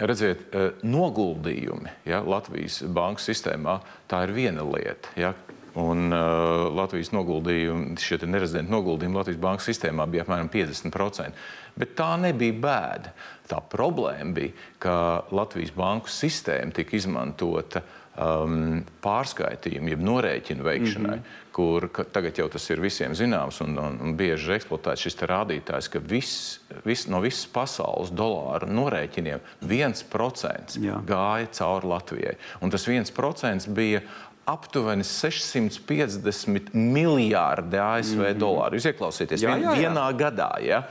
[0.01, 0.43] redziet,
[0.83, 3.81] noguldījumi ja, Latvijas banku sistēmā.
[4.11, 5.15] Tā ir viena lieta.
[5.21, 5.35] Ja,
[5.79, 11.45] Un uh, Latvijas noguldījumi, šie nerezidenti noguldījumi Latvijas bankas sistēmā bija apmēram 50%.
[11.79, 13.13] Bet tā nebija bēda.
[13.51, 14.95] Tā problēma bija, ka
[15.35, 17.83] Latvijas banku sistēma tika izmantota
[18.15, 21.51] um, pārskaitījumu, jeb norēķinu veikšanai, mm -hmm.
[21.57, 25.91] kur ka, tagad jau tas ir visiem zināms un, un, un bieži eksploatēts šis rādītājs,
[25.91, 31.01] ka viss, vis, no visas pasaules dolāru norēķiniem 1% Jā.
[31.07, 32.37] gāja cauri Latvijai.
[32.61, 34.03] Un tas 1% bija
[34.51, 38.39] aptuveni 650 miljārdi ASV mm -hmm.
[38.39, 38.77] dolāru.
[38.77, 39.75] Jūs ieklausieties, jā, jā, jā.
[39.79, 40.51] vienā gadā.
[40.65, 40.83] Ja?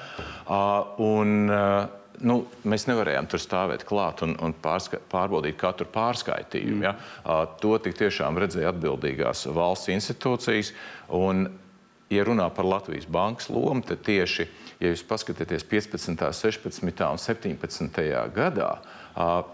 [0.48, 6.80] Uh, un, uh, nu, mēs nevarējām tur stāvēt klāt un, un pārska, pārbaudīt katru pārskaitījumu.
[6.80, 6.86] Mm.
[6.88, 6.94] Ja?
[7.24, 10.74] Uh, to tiešām redzēja atbildīgās valsts institūcijas.
[11.16, 11.48] Un
[12.10, 14.48] ja runā par Latvijas bankas lomu, tad tieši,
[14.82, 17.06] ja jūs paskatāties 15., 16.
[17.06, 18.02] un 17.
[18.36, 18.72] gadā,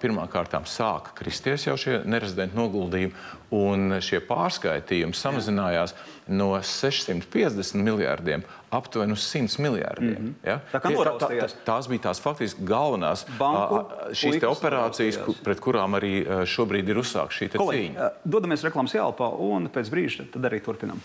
[0.01, 3.13] pirmkārt sāka kristies jau šie nerezidentu noguldījumi,
[3.55, 5.95] un šie pārskaitījumi samazinājās
[6.27, 10.11] no 650 miljardiem aptuveni uz 100 miljardiem.
[10.11, 10.47] Mm -hmm.
[10.49, 10.59] ja?
[10.73, 15.59] Tā kā tā, tā, tā, tās bija tās faktiski galvenās Banku, šīs operācijas, ku, pret
[15.59, 18.09] kurām arī šobrīd ir uzsākta šī cīņa.
[18.23, 21.01] Dodamies reklāmas jālpā un pēc brīža tad arī turpinām.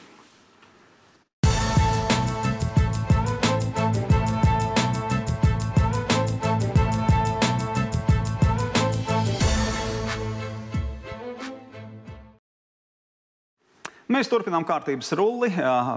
[14.11, 15.53] Mēs turpinām kārtības rulli.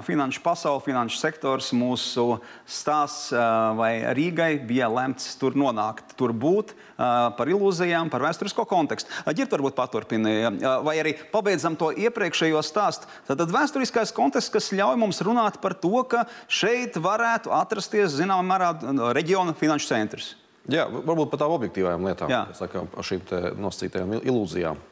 [0.06, 2.36] Finanšu pasaule, finanšu sektors, mūsu
[2.69, 3.32] stāsts,
[3.73, 9.10] vai Rīgai bija lemts tur nonākt, tur būt, par ilūzijām, par vēsturisko kontekstu.
[9.34, 10.52] Ģirt varbūt paturpina,
[10.86, 13.10] vai arī pabeidzam to iepriekšējo stāstu.
[13.32, 18.71] Tad, vēsturiskais konteksts, kas ļauj mums runāt par to, ka šeit varētu atrasties zināmā mērā
[19.17, 20.36] reģiona finanšu centrs.
[20.69, 23.26] Jā, varbūt par tām objektīvām lietām, par šīm
[23.58, 24.86] nosacītajām ilūzijām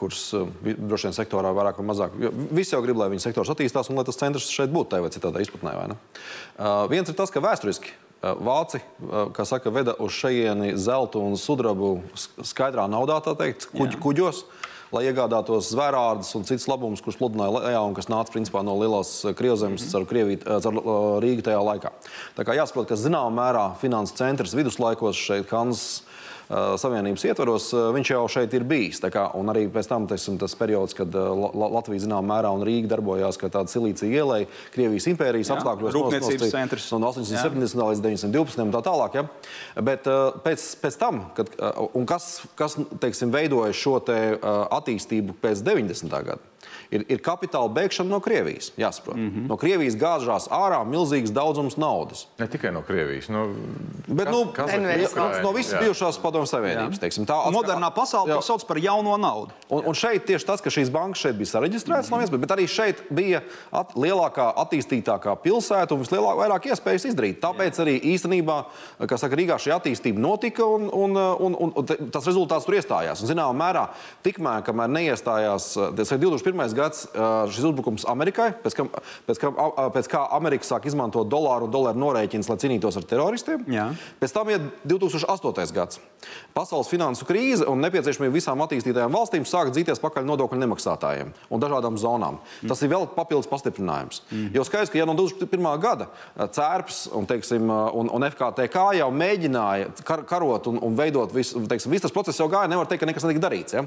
[0.00, 0.22] kuras
[0.62, 2.16] droši vien sektorā vairāk vai mazāk.
[2.52, 5.12] Visi jau grib, lai viņu sektors attīstās un lai tas centrs šeit būtu tādā vai
[5.14, 5.76] citādā izpratnē.
[5.78, 8.78] Vai Viens ir tas, ka vēsturiski Vāci,
[9.34, 11.96] kā saka, veda uz šejieni zeltu un sudrabu
[12.46, 14.44] skaidrā naudā, tā teikt, kuģ, kuģos.
[14.92, 19.24] Lai iegādātos zvērādus un citus labumus, kurus pludināja lejā un kas nāca principā, no lielās
[19.38, 20.68] Krievzemes mm -hmm.
[20.68, 21.90] caur, Rīgu tajā laikā.
[22.36, 26.02] Tā kā jāsaprot, ka zināmā mērā finanses centrs viduslaikos šeit Hanzas
[26.52, 29.00] Savienības ietvaros, viņš jau šeit ir bijis.
[29.12, 33.40] Kā, un arī pēc tam teiksim, tas periods, kad Latvija zināmā mērā un Rīga darbojās
[33.40, 34.42] kā tāda silīcija ielai
[34.74, 35.96] Krievijas impērijas apstākļos.
[35.96, 36.90] Rūpniecības centrs.
[36.92, 37.82] No 870.
[37.88, 38.66] līdz 912.
[38.66, 39.18] un tā tālāk.
[39.18, 39.26] Ja?
[39.80, 40.08] Bet
[40.44, 41.52] pēc, pēc tam, kad,
[41.96, 46.24] un kas, kas teiksim, veidoja šo attīstību pēc 90.
[46.28, 46.51] gada?
[46.92, 48.72] Ir, ir kapitāla bēgšana no Krievijas.
[48.78, 49.16] Jāsaprot.
[49.16, 49.48] Mm -hmm.
[49.48, 52.26] No Krievijas gāžās ārā milzīgs daudzums naudas.
[52.38, 53.28] Ne tikai no Krievijas.
[53.28, 53.48] No,
[54.06, 56.98] Bet, kas, nu, kas no, no visas bijušās padomju savienības.
[57.00, 57.52] Teiksim, tā atskā...
[57.54, 59.52] modernā pasaule to sauc par jauno naudu.
[59.68, 62.32] Un, un šeit tieši tas, ka šīs bankas šeit bija sareģistrētas, mm -hmm.
[62.32, 67.40] no bet arī šeit bija at, lielākā, attīstītākā pilsēta un vislielākā iespējas izdarīt.
[67.40, 67.84] Tāpēc Jā.
[67.84, 68.64] arī īstenībā,
[69.06, 73.22] kā saka, Rīgā šī attīstība notika un, un, un, un, un tas rezultāts tur iestājās.
[73.22, 73.88] Un, zināmā mērā,
[74.22, 76.74] tikmēr, kamēr neiestājās 2001.
[76.74, 77.06] gads gads
[77.54, 78.90] šis uzbrukums Amerikai, pēc, kam,
[79.28, 79.58] pēc, kam,
[79.94, 83.64] pēc kā Amerika sāk izmantot dolāru un dolāru norēķinus, lai cīnītos ar teroristiem.
[83.70, 83.90] Jā.
[84.20, 85.72] Pēc tam ir 2008.
[85.76, 86.00] gads.
[86.54, 91.96] Pasaules finansu krīze un nepieciešamība visām attīstītajām valstīm sāk dzīties pakaļ nodokļu nemaksātājiem un dažādām
[92.00, 92.38] zonām.
[92.60, 92.70] Mm.
[92.70, 94.22] Tas ir vēl papildus pastiprinājums.
[94.30, 94.50] Mm.
[94.56, 95.68] Jo skaidrs, ka ja no 2001.
[95.82, 101.64] gada cērps un, teiksim, un, un FKTK jau mēģināja kar, karot un, un veidot visu,
[101.68, 103.76] teiksim, viss tas process jau gāja, nevar teikt, ka nekas netika darīts.
[103.76, 103.86] Ja?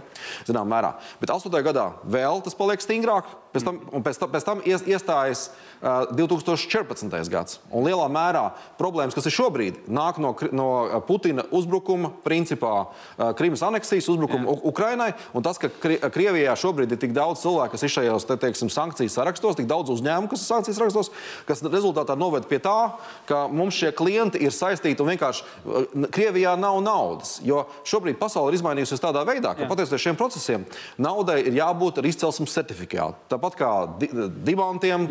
[0.49, 0.95] Zinām, mērā.
[1.21, 1.53] Bet 8.
[1.65, 5.48] gadā vēl tas paliek stingrāk, pēc tam, un pēc tam, pēc tam iestājas
[5.80, 7.15] uh, 2014.
[7.32, 7.60] gads.
[7.71, 8.43] Un lielā mērā
[8.80, 10.67] problēmas, kas ir šobrīd, nāk no, no
[11.08, 14.58] Putina uzbrukuma, principā uh, Krimas aneksijas uzbrukuma Jā.
[14.71, 15.10] Ukrainai.
[15.36, 18.71] Un tas, ka Kri Krievijā šobrīd ir tik daudz cilvēku, kas ir šajos te, teiksim,
[18.74, 21.12] sankciju sarakstos, tik daudz uzņēmumu, kas ir sankciju sarakstos,
[21.48, 22.78] kas rezultātā noved pie tā,
[23.30, 27.38] ka mums šie klienti ir saistīti un vienkārši uh, Krievijā nav naudas.
[27.45, 30.67] Jo šobrīd pasaule ir izmainījusies tādā veidā, ka pateicoties šiem procesiem,
[31.02, 33.15] naudai ir jābūt ar izcelsmes certifikātu certifikātu.
[33.31, 34.09] Tāpat kā di
[34.45, 35.07] dimantiem,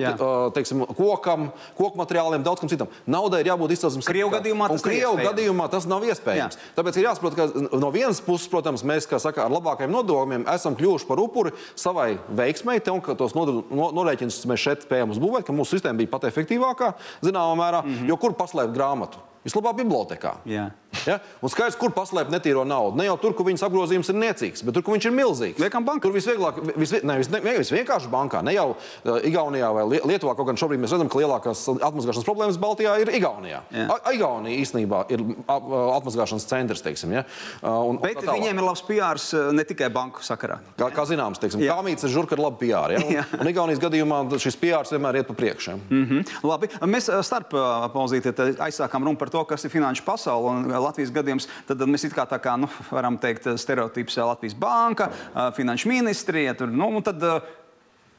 [0.54, 1.48] teiksim, kokam,
[1.78, 2.90] koku materiāliem, daudz kam citam.
[3.06, 6.58] Naudai ir jābūt izcelsmes Krievu gadījumā tas, Krievu gadījumā tas nav iespējams.
[6.58, 6.72] Jā.
[6.76, 7.48] Tāpēc ir jāsaprot, ka
[7.80, 12.14] no vienas puses, protams, mēs, kā saka, ar labākajiem nodokļiem esam kļuvuši par upuri savai
[12.28, 16.94] veiksmei, un ka tos norēķinus mēs šeit spējam uzbūvēt, ka mūsu sistēma bija pat efektīvākā,
[17.24, 18.10] zināmā mērā, mm -hmm.
[18.12, 19.22] jo kur paslēpt grāmatu?
[19.44, 20.38] Vislabāk bibliotekā.
[20.48, 20.70] Jā.
[21.04, 21.18] Ja?
[21.44, 22.96] Un skaidrs, kur paslēpt netīro naudu.
[22.96, 25.60] Ne jau tur, kur viņas apgrozījums ir niecīgs, bet tur, kur viņš ir milzīgs.
[25.60, 26.06] Liekam, bankā.
[26.06, 28.40] Tur visvieglāk, vis, ne, vis, ne, visvienkārši bankā.
[28.46, 32.60] Ne jau uh, Igaunijā vai Lietuvā, kaut gan šobrīd mēs redzam, ka lielākās atmazgāšanas problēmas
[32.62, 33.60] Baltijā ir Igaunijā.
[33.84, 36.84] A, Igaunija īstenībā ir atmazgāšanas centrs.
[36.84, 37.24] Teiksim, ja?
[37.64, 39.20] un, bet un viņiem ir labs PR
[39.56, 40.58] ne tikai banku sakarā.
[40.78, 42.96] Kā, kā zināms, teiksim, Kāmīts ir žurka ar labu PR.
[42.96, 43.00] Ja?
[43.04, 45.78] Un, un Igaunijas gadījumā šis PR vienmēr iet pa priekšu.
[45.88, 46.34] Mm -hmm.
[46.44, 47.54] Labi, mēs starp
[47.94, 48.34] pauzīti
[48.68, 51.50] aizsākām runu par to, kas ir finanšu pasaule un Latvijas gadījums.
[51.66, 55.10] Tad mēs it kā tā kā, nu, varam teikt, stereotips Latvijas banka,
[55.58, 56.54] finanšu ministrija.
[56.58, 57.22] Tur, nu, tad,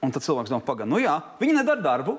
[0.03, 2.17] Un tad cilvēks domā, pagaidi, nu jā, viņi nedara darbu.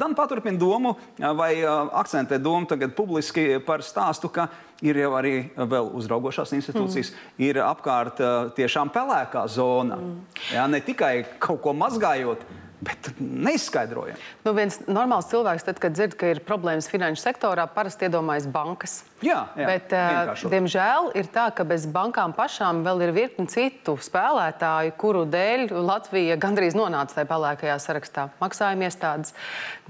[0.00, 0.96] Dan paturpina domu
[1.38, 4.48] vai akcentē domu tagad publiski par stāstu, ka
[4.82, 7.44] ir jau arī vēl uzraugošās institūcijas, mm.
[7.46, 8.22] ir apkārt
[8.58, 10.00] tiešām pelēkā zona.
[10.00, 10.16] Mm.
[10.56, 12.42] Jā, ne tikai kaut ko mazgājot,
[12.84, 14.18] bet neizskaidrojami.
[14.44, 18.98] Nu, viens normāls cilvēks, tad, kad dzird, ka ir problēmas finanšu sektorā, parasti iedomājas bankas.
[19.24, 23.96] Jā, jā, bet, uh, diemžēl, ir tā, ka bez bankām pašām vēl ir virkni citu
[23.96, 28.28] spēlētāju, kuru dēļ Latvija gandrīz nonāca tajā pelēkajā sarakstā.
[28.42, 29.32] Maksājuma iestādes,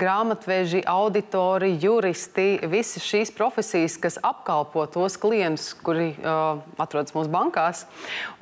[0.00, 7.84] grāmatveži, auditori, juristi, visas šīs profesijas, kas apkalpo tos klientus, kuri uh, atrodas mūsu bankās,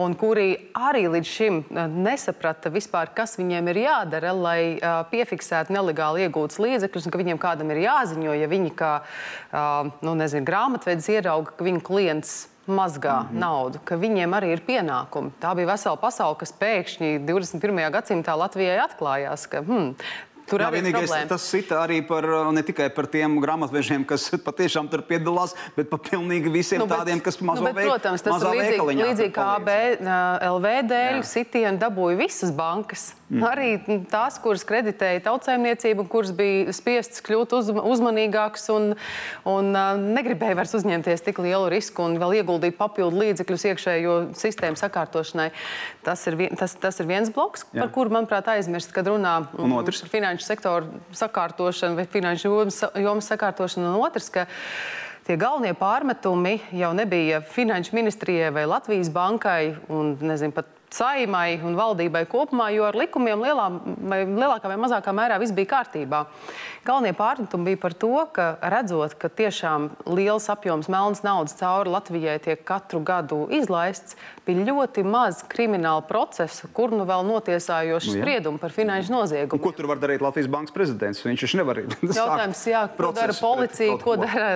[0.00, 5.74] un kuri arī līdz šim uh, nesaprata vispār, kas viņiem ir jādara, lai uh, piefiksētu
[5.74, 10.46] nelegāli iegūtus līdzekļus, un ka viņiem kādam ir jāziņo, ja viņi kā uh, nu, nezinu,
[10.48, 12.36] grāmatvedis ierauga, ka viņu klients
[12.66, 13.38] mazgā mm -hmm.
[13.38, 15.30] naudu, ka viņiem arī ir pienākumi.
[15.40, 17.90] Tā bija vesela pasaule, kas pēkšņi 21.
[17.90, 19.46] gadsimtā Latvijai atklājās.
[19.48, 19.94] Ka, hmm,
[20.44, 24.90] Tur Jā, vienīgais, tas sita arī par, uh, ne tikai par tiem grāmatvežiem, kas patiešām
[24.92, 28.24] tur piedalās, bet par pilnīgi visiem Nu, bet- tādiem, kas mazo nu, bet, veik- Protams,
[28.26, 29.70] tas mazā līdzīgi, veikaliņā līdzīgi kā AB
[30.50, 31.20] LV dēļ.
[31.22, 31.24] Jā.
[31.32, 33.14] Sitienu dabūja visas bankas.
[33.32, 33.44] Mm.
[33.48, 33.68] Arī
[34.12, 38.90] tās, kuras kreditēja tautsēmniecību, un kuras bija spiestas kļūt uz, uzmanīgākas un,
[39.48, 44.76] un uh, negribēja vairs uzņemties tik lielu risku un vēl ieguldīt papildu līdzekļus iekšējo sistēmu
[44.76, 45.48] sakārtošanai.
[46.04, 47.86] Tas ir, vien, tas, tas ir viens bloks, Jā.
[47.86, 53.88] par kuru, manuprāt, aizmirst, kad runā par finanšu sektoru sakārtošanu vai finanšu jomas, jomas sakārtošanu.
[53.94, 54.44] Un otrs, ka
[55.24, 61.74] tie galvenie pārmetumi jau nebija Finanšu ministrijai vai Latvijas bankai un nezinu, pat saimai un
[61.78, 63.66] valdībai kopumā, jo ar likumiem lielā,
[64.10, 66.24] vai lielākā vai mazākā mērā viss bija kārtībā.
[66.84, 72.36] Galvenie pārmetumi bija par to, ka redzot, ka tiešām liels apjoms melnas naudas cauri Latvijai
[72.44, 78.22] tiek katru gadu izlaists, bija ļoti maz kriminālu procesu, kur nu vēl notiesājošu Nu, jā.
[78.22, 79.62] spriedumu par finanšu Un noziegumu.
[79.64, 81.22] Ko tur var darīt Latvijas bankas prezidents?
[81.24, 81.80] Viņš taču nevar
[82.20, 84.50] Jautājums, jā, ko dara policija, ko dara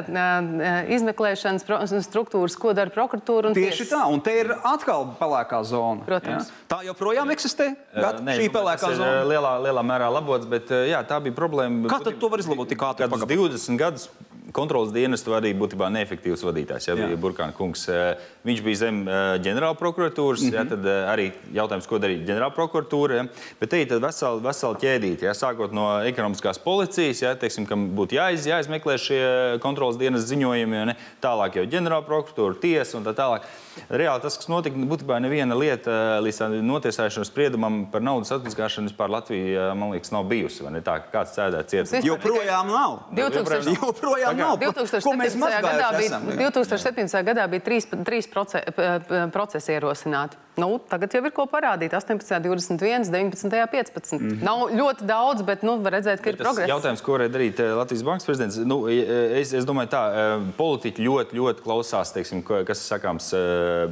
[0.92, 1.64] izmeklēšanas
[2.04, 3.94] struktūras, ko dara prokuratūra un Tieši tiesas.
[3.94, 6.04] tā, un te ir atkal pelēkā zona.
[6.04, 6.27] Protams.
[6.32, 6.38] Jā.
[6.70, 7.70] Tā joprojām eksistē.
[7.94, 9.10] Gat, Nē, šī domāju, pelēkā ir, zona.
[9.10, 11.88] ā, Lielā, lielā mērā labots, bet jā, tā bija problēma.
[11.90, 13.06] Kā tad to var izlabot tik ātri?
[13.06, 13.56] Kādus Pagaid.
[13.58, 14.08] 20 gadus
[14.54, 16.88] kontrolas dienestu arī būtībā neefektīvs vadītājs.
[16.88, 17.84] Ja, bija Burkāna kungs.
[18.48, 19.02] Viņš bija zem
[19.44, 20.56] ģenerāla prokuratūras, mm -hmm.
[20.56, 23.20] ja, tad eh, arī jautājums, ko darīja ģenerāla prokuratūra.
[23.20, 23.26] Ja.
[23.60, 28.16] Bet te ir vesela, vesela ķēdīte, ja, sākot no ekonomiskās policijas, ja, teiksim, kam būtu
[28.16, 29.22] jāiz, jāizmeklē šie
[29.60, 33.42] kontrolas dienas ziņojumi, ja, ne, tālāk jau ģenerāla prokuratūra, tiesa un tā tālāk.
[33.90, 39.12] Reāli tas, kas notika, būtībā neviena lieta eh, līdz notiesāšanas spriedumam par naudas atmazgāšanu vispār
[39.12, 40.62] Latvijā, man liekas, nav bijusi.
[40.66, 42.02] vai ne Tā, ka kāds sēdē cietumā.
[42.06, 42.98] Joprojām nav.
[43.12, 43.74] 2000.
[43.76, 44.58] Joprojām nav.
[45.04, 45.62] Ko mēs 2017.
[45.68, 46.28] gadā bija, esam?
[46.38, 47.24] 2017.
[47.28, 50.36] gadā bija trīs, trīs proce, p- p- procesi ierosināti.
[50.58, 51.94] Nu, tagad jau ir ko parādīt.
[51.94, 54.18] 18, 21, 19, 15.
[54.18, 54.44] Mm -hmm.
[54.44, 56.70] Nav ļoti daudz, bet nu, var redzēt, ka ir Tas progress.
[56.70, 60.42] jautājums, ko varēja darīt eh, Latvijas Bankas prezidents, nu, eh, es, es domāju, tā eh,
[60.56, 63.32] politiķi ļoti, ļoti klausās, teiksim, kas sakāms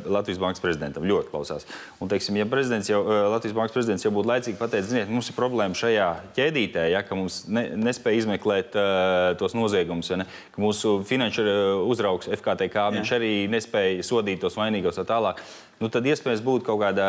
[0.07, 1.05] Latvijas Bankas prezidentam.
[1.05, 1.67] Ļoti klausās.
[2.01, 5.37] Un, teiksim, ja prezidents jau, Latvijas Bankas prezidents jau būtu laicīgi pateicis, ziniet, mums ir
[5.37, 10.63] problēma šajā ķēdītē, ja, ka mums ne, nespēja izmeklēt uh, tos noziegumus, ja, ne, ka
[10.63, 11.43] mūsu finanšu
[11.87, 15.43] uzraugs FKTK, viņš arī nespēja sodīt tos vainīgos un tā tālāk.
[15.77, 17.07] Nu, tad iespējams būtu kaut kāda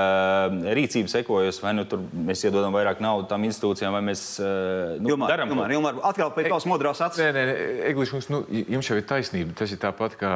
[0.76, 5.14] rīcība sekojusi, vai nu tur mēs iedodam vairāk naudas tam institūcijām, vai mēs uh, nu,
[5.14, 7.24] Ilmār, darām Ilmār, Ilmār, atkal pie tavas modrās acis.
[7.24, 8.42] Nē, nē, mums, nu,
[8.76, 9.56] jums jau ir taisnība.
[9.56, 10.34] Tas ir tāpat kā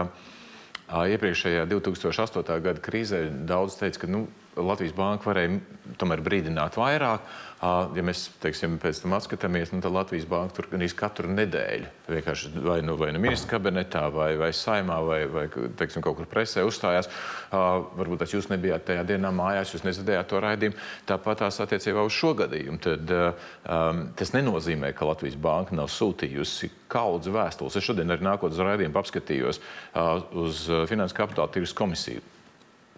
[1.12, 2.56] iepriekšējā 2008.
[2.64, 3.26] gada krīzē.
[3.52, 4.24] Daudz teica, ka nu,
[4.60, 5.60] Latvijas banka varēja
[6.00, 7.24] tomēr brīdināt vairāk.
[7.62, 12.50] Ja mēs teiksim, pēc tam atskatāmies, nu, tad Latvijas banka tur gan katru nedēļu vienkārši
[12.66, 15.46] vai nu, vai nu ministra kabinetā, vai, vai saimā, vai, vai
[15.78, 17.08] teiksim, kaut kur presē uzstājās.
[17.52, 20.82] Varbūt tas jūs nebijāt tajā dienā mājās, jūs nedzirdējāt to raidījumu.
[21.08, 22.82] Tāpat tās attiecībā uz šo gadījumu.
[22.82, 27.78] Tad, um, tas nenozīmē, ka Latvijas banka nav sūtījusi kaudz vēstules.
[27.78, 29.62] Es šodien arī nākot uz raidījumu apskatījos
[29.94, 30.12] ā,
[30.44, 32.26] uz Finanses kapitāla tirgus komisiju.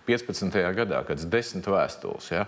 [0.08, 0.58] 15.
[0.76, 2.46] gadā, kad ir desmit vēstules, ja,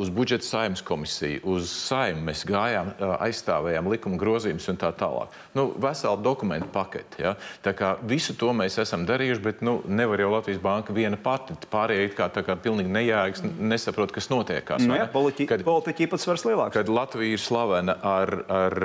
[0.00, 2.92] uz budžeta saimnes komisiju, uz saimnu mēs gājām,
[3.22, 5.34] aizstāvējām likuma grozījumus un tā tālāk.
[5.54, 7.22] Nu, vesela dokumentu pakete.
[7.22, 7.34] Ja.
[7.62, 11.54] Tā kā visu to mēs esam darījuši, bet nu, nevar jau Latvijas banka viena pati.
[11.72, 14.82] Pārējie it kā, tā kā pilnīgi nejāgs, nesaprot, kas notiekās.
[14.86, 15.12] Nu, jā, ne?
[15.12, 16.74] politiķi, Kad- politiķi īpatsvars lielāks.
[16.74, 18.78] kad Latvija ir slavena ar, ar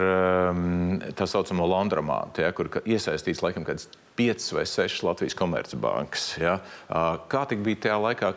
[1.18, 6.28] tā saucamo Landramātu, ja, kur ka iesaistīts laikam kāds piecas vai sešas Latvijas komercbankas.
[6.42, 6.58] Ja.
[7.30, 8.36] Kā tik bija tajā laikā?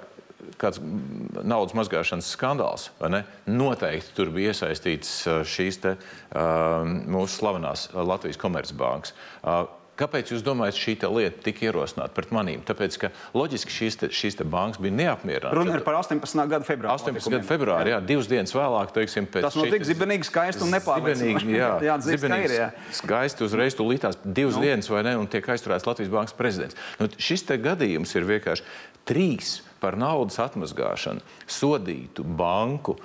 [0.61, 3.21] Kāds naudas mazgāšanas skandāls, vai ne?
[3.49, 5.93] Noteikti tur bija iesaistīts uh, šīs te,
[6.33, 9.13] uh, mūsu slavenās uh, Latvijas komercbankas.
[9.45, 9.69] Uh,
[10.01, 12.63] Kāpēc jūs domājat, šī lieta tika ierosināta pret manīm?
[12.65, 15.53] Tāpēc, ka loģiski šīs, te, šīs te bankas bija neapmierinātas.
[15.59, 16.41] Runa ir par 18.
[16.49, 16.95] gada februāru.
[17.05, 17.29] 18.
[17.35, 21.45] gada februārī, jā, divas dienas vēlāk, teiksim, pēc Tas notika šitas- zibenīgi, skaisti un nepārliecinoši.
[21.45, 22.71] Zibenīgi, Jā, zibenīgs, ir, jā.
[22.97, 24.65] Skaisti uzreiz tu lītās divas nu.
[24.65, 26.81] dienas, vai ne, un tiek aizturēts Latvijas bankas prezidents.
[26.97, 28.65] Nu, šis te gadījums ir vienkārši
[29.09, 32.99] trīs par naudas atmazgāšanu sodītu banku,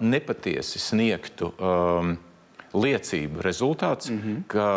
[0.00, 2.14] nepatiesi sniegtu um,
[2.74, 4.42] liecību rezultāts, mm -hmm.
[4.50, 4.68] ka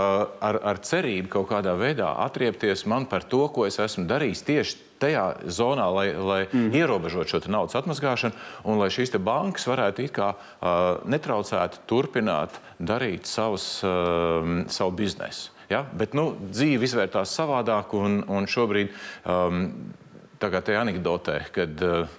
[0.41, 4.77] ar, ar cerību kaut kādā veidā atriepties man par to, ko es esmu darījis tieši
[4.99, 6.73] tajā zonā, lai, lai mm.
[6.73, 8.33] ierobežotu šo naudas atmazgāšanu,
[8.63, 12.49] un lai šīs bankas varētu kā, uh, netraucēt turpināt
[12.79, 15.51] darīt savus, uh, savu biznesu.
[15.69, 15.85] Ja?
[15.93, 18.89] Bet nu, dzīve izvērtās savādāk, un, un šobrīd
[19.25, 19.93] um,
[20.41, 22.11] tā kā tajā anekdotē, kad uh,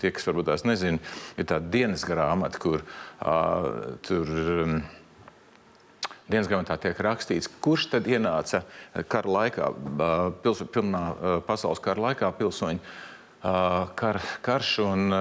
[0.00, 1.00] tie, kas varbūt tās nezina,
[1.38, 4.34] ir tāda dienas grāmata, kur uh, tur.
[4.64, 4.82] Um,
[6.32, 8.62] Dienas grāmatā tiek rakstīts, kurš tad ienāca
[9.10, 11.00] kara laikā, uh, pils, pilnā
[11.44, 12.80] pasaules kara laikā, pilsoņu
[13.98, 15.16] kar, karš un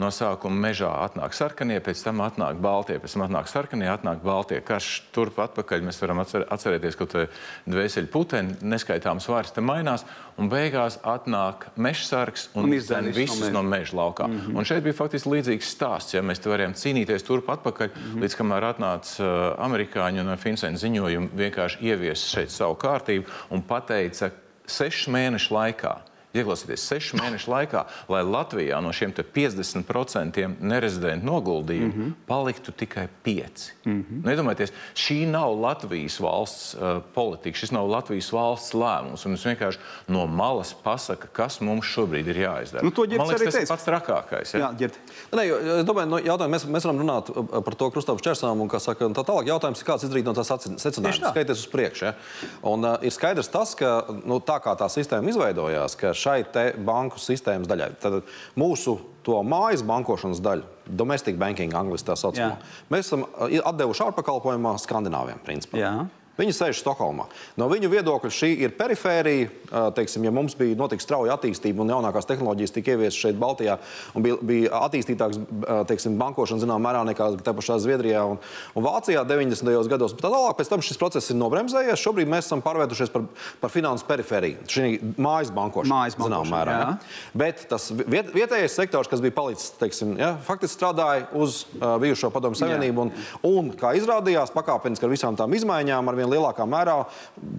[0.00, 4.58] no sākuma mežā atnāk sarkanie, pēc tam atnāk baltie, pēc tam atnāk sarkanie, atnāk baltie.
[4.64, 7.26] Karš turp atpakaļ mēs varam atcer, atcerēties, ka
[7.70, 10.06] dvēseli puteni, neskaitāms vārds te mainās,
[10.40, 14.26] un beigās atnāk mežsargs un, un izdzen visus no, meža laukā.
[14.26, 14.58] Mm -hmm.
[14.58, 18.22] Un šeit bija faktiski līdzīgs stāsts, ja mēs te varējām cīnīties turp atpakaļ, mm -hmm.
[18.22, 24.30] līdz kamēr atnāca uh, amerikāņi un Finsēna ziņojumi vienkārši ievies šeit savu kārtību un pateica
[24.66, 25.94] sešu mēnešu laikā
[26.34, 32.12] Ieklausieties, sešu mēnešu laikā, lai Latvijā no šiem 50% nerezidentu noguldījumu mm -hmm.
[32.26, 33.70] paliktu tikai 5.
[33.84, 34.24] Mm -hmm.
[34.24, 39.26] nu, iedomājieties, šī nav Latvijas valsts uh, politika, šis nav Latvijas valsts lēmums.
[39.26, 39.78] Mums vienkārši
[40.08, 42.82] no malas pasaka, kas mums šobrīd ir jāizdara.
[42.82, 44.54] Nu, Man liekas, tas ir pats trakākais.
[44.54, 44.60] Ja?
[44.60, 44.98] Jā, ģirt.
[45.32, 48.60] Nē, jo, es domāju, nu, jautājumu, mēs, mēs varam runāt uh, par to krustāvu šķērsām
[48.60, 49.46] un, saka, un tā tālāk.
[49.46, 50.50] Jautājums ir, kāds izdarīt no tās
[50.82, 52.04] secinājuma, skaities uz priekšu.
[52.04, 52.14] Ja?
[52.62, 56.40] Un, uh, ir skaidrs tas, ka nu, tā kā tā sistēma izveidojās, ka šai
[56.84, 57.90] banku sistēmas daļai.
[58.02, 58.20] Tad
[58.60, 60.66] mūsu to mājas bankošanas daļu,
[61.00, 62.58] domestic banking, angļuiski tā saucamā,
[62.92, 65.40] mēs esam atdevuši ārpakalpojumā Skandināviem.
[65.46, 65.80] Principā.
[65.80, 65.94] Jā.
[66.34, 67.28] Viņi sēž Stokholmā.
[67.60, 69.50] No viņu viedokļa šī ir perifērija.
[69.94, 73.76] Teiksim, ja mums bija notika strauja attīstība un jaunākās tehnoloģijas tika ieviestas šeit, Baltijā,
[74.14, 75.38] un bija, bija attīstītāks
[75.90, 78.40] teiksim, bankošana zināmā mērā nekā te pašā Zviedrijā un,
[78.74, 79.70] un Vācijā 90.
[79.90, 80.14] gados.
[80.16, 82.02] Bet tālāk pēc tam šis process ir nobremzējies.
[82.02, 83.26] Šobrīd mēs esam pārvērtušies par,
[83.62, 84.66] par finanses perifēriju.
[84.70, 86.76] Šī mājas bankošana, mājas bankošana zināmā mērā.
[86.80, 86.90] Ja?
[87.44, 92.30] Bet tas viet, vietējais sektors, kas bija palicis, teiksim, ja, faktiski strādāja uz uh, bijušo
[92.34, 93.06] padomu savienību.
[93.06, 93.14] Un,
[93.48, 96.96] un, kā izrādījās, pakāpeniski ar visām tām izmaiņām, ar vien lielākā mērā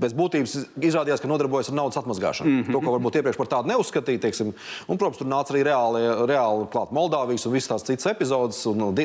[0.02, 2.50] pēc būtības izrādījās, ka nodarbojas ar naudas atmazgāšanu.
[2.50, 2.74] Mm -hmm.
[2.74, 4.22] To, ko varbūt iepriekš par tādu neuzskatīja.
[4.26, 4.54] Teiksim,
[4.88, 8.82] un, protams, tur nāca arī reāli, reāli klāt Moldāvijas un visas tās citas epizodes, un,
[8.82, 8.96] un,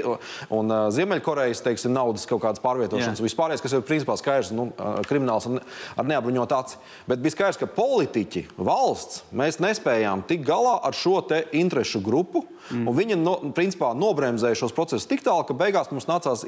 [0.50, 3.20] un uh, Ziemeļkorejas teiksim, naudas kaut kādas pārvietošanas yeah.
[3.20, 4.70] un vispārējais, kas ir principā skaidrs, nu,
[5.08, 5.60] krimināls ar,
[5.96, 6.78] ar neapbruņotu aci.
[7.06, 11.20] Bet bija skaidrs, ka politiķi, valsts, mēs nespējām tikt galā ar šo
[11.52, 12.44] interešu grupu.
[12.70, 12.90] Mm.
[12.94, 16.44] Viņi no, principā nobremzēja šos procesus tik tālu, ka beigās mums nācās,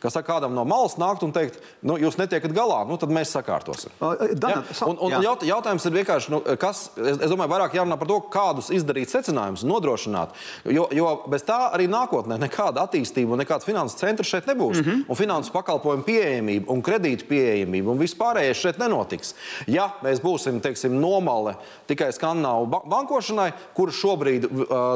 [0.00, 3.32] kā saka, kādam no malas nākt un teikt, nu, jūs netiekat galā, nu, tad mēs
[3.36, 3.92] sakārtosim.
[4.00, 4.88] Dana, ja?
[4.88, 8.18] Un, un jaut, jautājums ir vienkārši, nu, kas, es, es domāju, vairāk jārunā par to,
[8.32, 10.34] kādus izdarīt secinājumus, nodrošināt.
[10.72, 14.80] Jo, jo bez tā arī nākotnē nekāda attīstība un nekāds finanses centrs šeit nebūs.
[14.80, 15.04] Mm -hmm.
[15.08, 19.34] Un finanses pakalpojumu pieejamība un kredītu pieejamība un vispārējais šeit nenotiks.
[19.66, 24.48] Ja mēs būsim, teiksim, nomale tikai skandināvu bankošanai, kur šobrīd,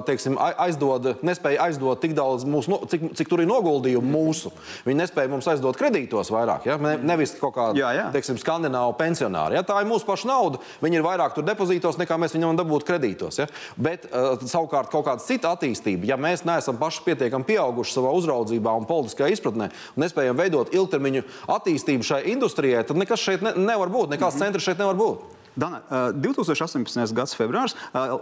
[0.07, 4.53] teiksim, aizdod, nespēja aizdot tik daudz, mūsu, cik, cik tur ir noguldījumu mūsu.
[4.87, 6.67] Viņi nespēja mums aizdot kredītos vairāk.
[6.67, 6.77] Ja?
[6.77, 8.07] Ne, nevis kaut kāda, jā, jā.
[8.14, 9.59] teiksim, skandināvu pensionāri.
[9.59, 9.64] Ja?
[9.66, 10.61] Tā ir mūsu paša nauda.
[10.84, 13.40] Viņi ir vairāk tur depozītos, nekā mēs viņam dabūt kredītos.
[13.42, 13.48] Ja?
[13.80, 18.76] Bet uh, savukārt kaut kāda cita attīstība, ja mēs neesam paši pietiekami pieauguši savā uzraudzībā
[18.80, 21.26] un politiskajā izpratnē un nespējam veidot ilgtermiņu
[21.59, 24.51] attīstību šai industrijai, tad nekas šeit ne, nevar būt, nekāds mm -hmm.
[24.51, 25.28] centrs šeit nevar būt.
[25.59, 25.80] Dana,
[26.14, 27.14] 2018.
[27.14, 27.74] gada februāris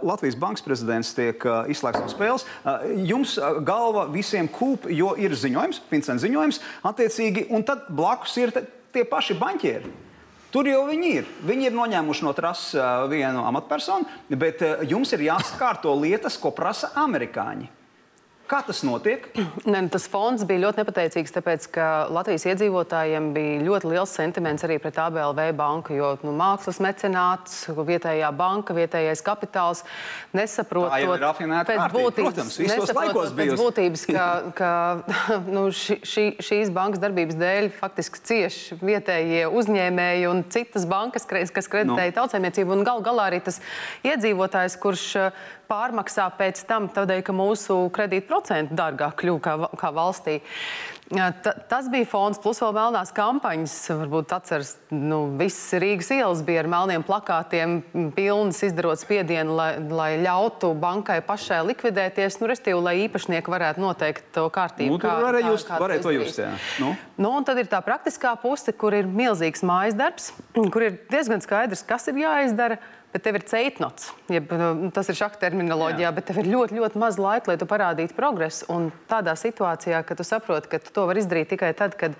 [0.03, 2.45] Latvijas bankas prezidents tiek izslēgts no spēles.
[3.05, 6.59] Jums galva visiem kūp, jo ir ziņojums, Vincents ziņojums,
[6.89, 8.53] attiecīgi, un tad blakus ir
[8.93, 9.91] tie paši banķieri.
[10.49, 11.27] Tur jau viņi ir.
[11.45, 12.73] Viņi ir noņēmuši no trases
[13.11, 17.69] vienu amatpersonu, bet jums ir jāsakārto lietas, ko prasa amerikāņi.
[18.49, 19.27] Kā tas notiek?
[19.69, 24.63] Ne, nu, tas fonds bija ļoti nepateicīgs, tāpēc ka Latvijas iedzīvotājiem bija ļoti liels sentiments
[24.65, 29.83] arī pret ABLV banku, jo nu, mākslas mecenāts, vietējā banka, vietējais kapitāls
[30.33, 30.89] nesaprotot
[31.67, 34.25] pēc būtības, nesaprotot pēc būtības ka,
[34.59, 34.71] ka
[35.45, 41.69] nu, ši, ši, šīs bankas darbības dēļ faktiski cieši vietējie uzņēmēji un citas bankas, kas
[41.69, 42.17] kreditēja no.
[42.23, 43.61] tautsēmniecību un gal galā arī tas
[44.07, 45.07] iedzīvotājs, kurš
[45.69, 50.39] pārmaksā pēc tam, tādēļ, ka mūsu kredītprocenti dārgāk kļuva kā, kā valstī.
[51.09, 53.75] Ta, tas bija fons, plus vēl melnās kampaņas.
[53.97, 57.79] Varbūt atceras, nu, visas Rīgas ielas bija ar melniem plakātiem,
[58.13, 64.29] pilnas izdarot spiedienu, lai, lai ļautu bankai pašai likvidēties, nu, restīvi, lai īpašnieki varētu noteikt
[64.37, 64.99] to kārtību.
[64.99, 66.51] Nu, kā, varēja just, kā, varēja to just, jā.
[66.83, 66.93] Nu.
[67.17, 71.41] Nu, un tad ir tā praktiskā puse, kur ir milzīgs mājas darbs, kur ir diezgan
[71.41, 72.77] skaidrs, kas ir jāizdara
[73.09, 76.13] Bet tev ir ceitnots, jeb, nu, tas ir šāda terminoloģija, Jā.
[76.13, 78.67] bet tev ir ļoti, ļoti maz laika, lai tu parādītu progresu.
[78.69, 82.13] Un tādā situācijā, ka tu saproti, ka tu to vari izdarīt tikai tad, kad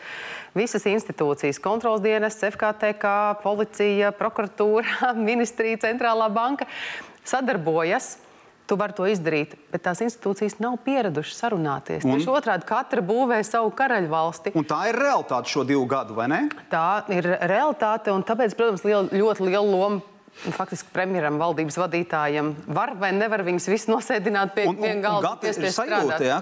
[0.58, 3.14] visas institūcijas, kontrols dienas, FKTK,
[3.46, 6.66] policija, prokuratūra, ministrija, centrālā banka
[7.22, 8.16] sadarbojas.
[8.70, 12.04] Tu vari to izdarīt, bet tās institūcijas nav pieradušas sarunāties.
[12.06, 12.18] Un?
[12.18, 14.54] Tieši otrādi, katra būvē savu karaļvalsti.
[14.58, 16.44] Un tā ir realitāte šo divu gadu, vai ne?
[16.70, 20.18] Tā ir realitāte, un tāpēc, protams, liela, ļoti liela loma
[20.56, 25.36] faktiski premjeram, valdības vadītājam var vai nevar viņus visus nosēdināt pie viena galda.
[25.44, 26.42] Tas ir sajūta, ja?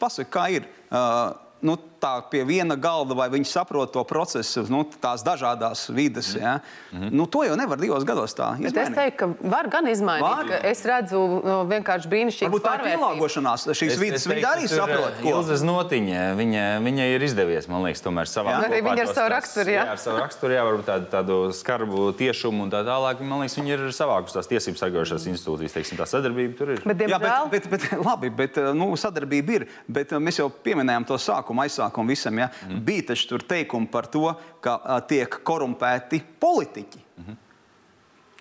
[0.00, 0.68] Pasaka, kā ir.
[0.88, 6.34] Uh, nu, tā pie viena galda, vai viņi saprot to procesu, nu, tās dažādas vidas.
[6.34, 6.60] Ja?
[6.92, 7.10] Mm -hmm.
[7.12, 8.88] nu, to jau nevar divos gados tā izdarīt.
[8.88, 10.22] Es teiktu, ka var gan izmainīt.
[10.22, 10.60] Var.
[10.62, 14.26] Es redzu nu, vienkārši brīnišķīgu Varbūt tā ir pielāgošanās šīs vidas.
[14.26, 18.64] Viņi arī saprot, ko Ilza Znotiņa, viņa, viņa ir izdevies, man liekas, tomēr savā jā.
[18.68, 19.84] Arī viņa ar savu raksturu, jā.
[19.84, 19.92] jā.
[19.92, 23.20] ar savu raksturu, jā, varbūt tādu, tādu skarbu tiešumu un tā tālāk.
[23.20, 26.82] Man liekas, viņi ir savākus tās tiesības sargājušās institūcijas, teiksim, tā sadarbība tur ir.
[26.84, 27.26] Bet, diemžēl...
[27.26, 31.62] jā, bet, bet, bet, labi, bet nu, sadarbība ir, bet mēs jau pieminējām to sākumu,
[31.64, 32.38] aizsākumu visam.
[32.38, 32.48] Ja?
[32.68, 32.80] Mm.
[32.84, 36.98] Bija taču tur teikumi par to, ka a, tiek korumpēti politiķi.
[37.18, 37.36] Mm -hmm.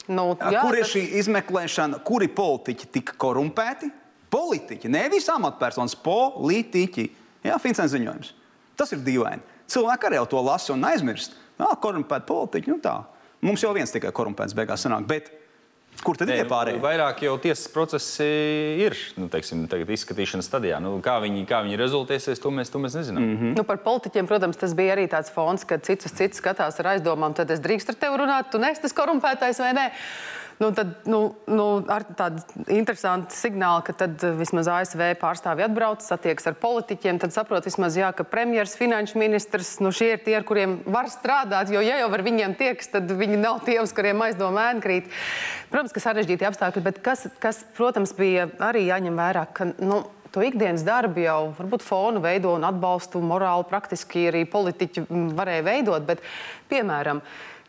[0.07, 0.93] Nu, jā, Kur ir tas...
[0.93, 3.89] šī izmeklēšana, kuri politiķi tika korumpēti?
[4.29, 7.07] Politiķi, nevis amatpersonas, politiķi.
[7.43, 8.33] Jā, Finsens ziņojums.
[8.75, 9.41] Tas ir dīvaini.
[9.67, 11.35] Cilvēki arī to lasa un aizmirst.
[11.59, 13.03] Jā, korumpēti politiķi, nu tā.
[13.41, 15.05] Mums jau viens tikai korumpēts beigās sanāk.
[15.07, 15.31] Bet
[16.05, 16.79] Kur tad ir pārējie?
[16.81, 18.25] Vairāk jau tiesas procesi
[18.83, 20.77] ir nu, teiksim, izskatīšanas stadijā.
[20.83, 23.23] Nu, kā, viņi, kā viņi rezultēsies, to mēs, to mēs nezinām.
[23.23, 23.57] Mm -hmm.
[23.57, 26.93] nu, par politiķiem, protams, tas bija arī tāds fons, ka cits uz citu skatās ar
[26.93, 27.33] aizdomām.
[27.33, 29.91] Tad es drīkstu ar tevi runāt, tu neesi tas korumpētais vai nē.
[30.57, 32.41] Nu, tad, nu, nu, ar tādu
[32.73, 38.09] interesantu signālu, ka tad vismaz ASV pārstāvji atbrauc, satiekas ar politiķiem, tad saprot, vismaz, jā,
[38.17, 41.69] ka premjeras, finanšu ministrs, nu, šie ir tie, ar kuriem var strādāt.
[41.69, 45.13] Jo, ja jau ar viņiem tieks, tad viņi nav tie, uz kuriem aizdomā ēnkrīt.
[45.69, 49.69] Protams, ka sarežģīti apstākļi, bet kas, kas, protams, bija arī jāņem vērā, ka.
[49.77, 55.05] Nu, to ikdienas darbu jau varbūt fonu veido un atbalstu morāli, praktiski arī politiķi
[55.37, 56.03] varēja veidot.
[56.09, 56.25] Bet,
[56.69, 57.21] piemēram,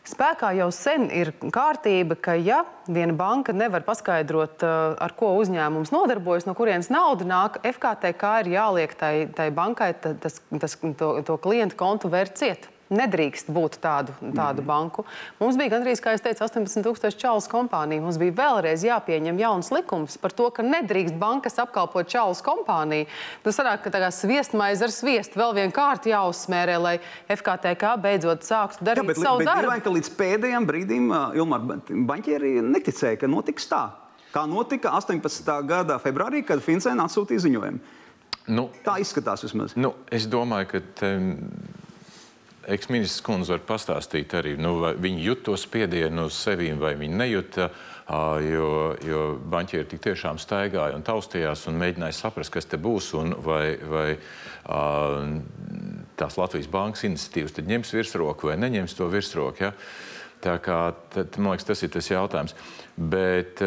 [0.08, 5.92] Spēkā jau sen ir kārtība, ka ja viena banka nevar paskaidrot, eh, ar ko uzņēmums
[5.92, 11.36] nodarbojas, no kurienes nauda nāk, FKTK ir jāliek tai, tai bankai tas, tas, to, to
[11.36, 14.68] klientu kontu vērt ciet nedrīkst būt tādu, tādu mm.
[14.68, 15.04] banku.
[15.40, 18.04] Mums bija gandrīz, kā jau teicu, 18,000 čaulus kompāniju.
[18.04, 23.08] Mums bija vēlreiz jāpieņem jauns likums par to, ka nedrīkst bankas apkalpot čaulus kompāniju.
[23.44, 26.96] Tas sanāk, ka tā sviestmaize ar sviestu vēl vienu kārtu jāuzsmērē, lai
[27.32, 29.72] FKTK beidzot sāktu darīt Jā, bet, savu bet, darbu.
[29.76, 33.84] Bet līdz pēdējiem brīdim Ilmar banķieri neticēja, ka notiks tā.
[34.32, 35.54] Kā notika 18.
[35.68, 37.96] gada februārī, kad Finsēna atsūtīja ziņojumu.
[38.48, 39.74] Nu, tā izskatās vismaz.
[39.76, 40.82] Nu, es domāju, ka.
[41.04, 41.86] Um
[42.68, 47.22] Eksministrs kundze var pastāstīt arī, nu, vai viņi jūt to spiedienu uz sevi, vai viņi
[47.22, 47.70] nejūta.
[48.08, 48.68] Jo,
[49.04, 53.74] jo banķieri tik tiešām staigāja un taustījās un mēģināja saprast, kas te būs un vai,
[53.84, 54.06] vai
[56.16, 59.66] tās Latvijas bankas iniciatīvas ņems virsroku vai neņems to virsroku.
[59.66, 59.74] Ja?
[60.40, 60.78] Tā kā,
[61.12, 62.56] tad, man liekas, tas ir tas jautājums.
[62.96, 63.60] Bet,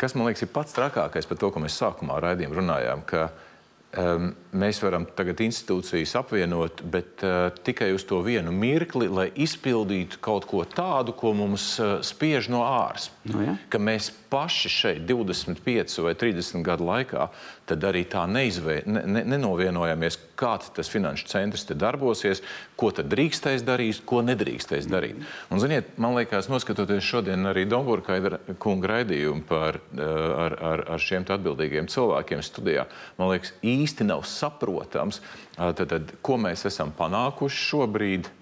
[0.00, 3.47] kas man liekas ir pats trakākais par to, ko mēs sākumā raidījumā runājām, ka um,
[3.96, 10.44] mēs varam tagad institūcijas apvienot, bet uh, tikai uz to vienu mirkli, lai izpildītu kaut
[10.44, 13.08] ko tādu, ko mums uh, spiež no āras.
[13.24, 13.56] Nu, ja?
[13.72, 17.30] Ka mēs paši šeit 25 vai 30 gadu laikā
[17.68, 22.42] tad arī tā neizvē, ne, ne, nenovienojamies, kā tas finanšu centrs te darbosies,
[22.78, 25.20] ko tad drīkstēs darīt, ko nedrīkstēs darīt.
[25.50, 28.18] Un, ziniet, man liekas, noskatoties šodien arī Domburka
[28.62, 30.02] kunga raidījumu par, uh,
[30.46, 32.86] ar, ar, ar šiem atbildīgiem cilvēkiem studijā,
[33.18, 35.22] man liekas, īsti nav saprotams,
[35.56, 38.32] tad, tad, ko mēs esam panākuši šobrīd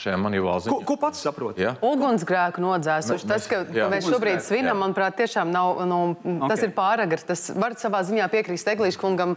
[0.00, 0.72] šajā manīvālā ziņā.
[0.74, 1.58] Ko, ko pats saprot?
[1.60, 1.74] Ja?
[1.84, 3.28] Ugunsgrēku nodzēsuši.
[3.28, 6.50] Tas, ka, jā, mēs šobrīd svinam, manuprāt, tiešām nav, nu, okay.
[6.52, 7.24] tas ir pāragrs.
[7.28, 9.36] Tas var savā ziņā piekrist Eglīšu kungam.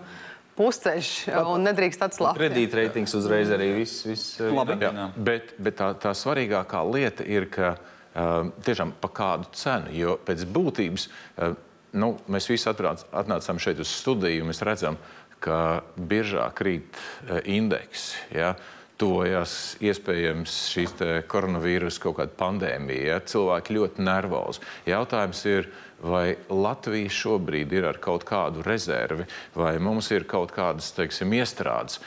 [0.59, 1.09] Pusceļš
[1.47, 2.35] un nedrīkst atslābt.
[2.35, 4.01] Kredītreitings uzreiz arī viss.
[4.03, 5.05] viss Labi, jā.
[5.15, 10.43] Bet, bet tā, tā svarīgākā lieta ir, ka uh, tiešām pa kādu cenu, jo pēc
[10.51, 11.53] būtības uh,
[11.95, 14.99] nu, mēs visi atbrauc, atnācām šeit uz studiju un mēs redzam,
[15.39, 18.09] ka biržā krīt uh, indeks.
[18.35, 18.51] Ja?
[18.57, 20.95] Uh, tuvojas iespējams šīs
[21.31, 23.05] koronavīrusa kaut kāda pandēmija.
[23.13, 23.21] Ja?
[23.23, 24.65] Cilvēki ļoti nervozi.
[24.89, 25.69] Jautājums ir,
[25.99, 29.25] vai Latvija šobrīd ir ar kaut kādu rezervi,
[29.55, 31.99] vai mums ir kaut kādas teiksim, iestrādes.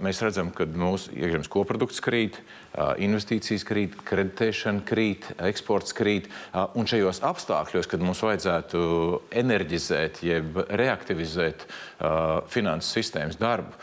[0.00, 2.38] Mēs redzam, ka mūsu iekšzemes koprodukts krīt,
[2.76, 6.30] investīcijas krīt, kreditēšana krīt, eksports krīt.
[6.76, 8.80] Un šajos apstākļos, kad mums vajadzētu
[9.44, 11.68] enerģizēt, jeb reaktivizēt
[12.52, 13.76] finanses sistēmas darbu,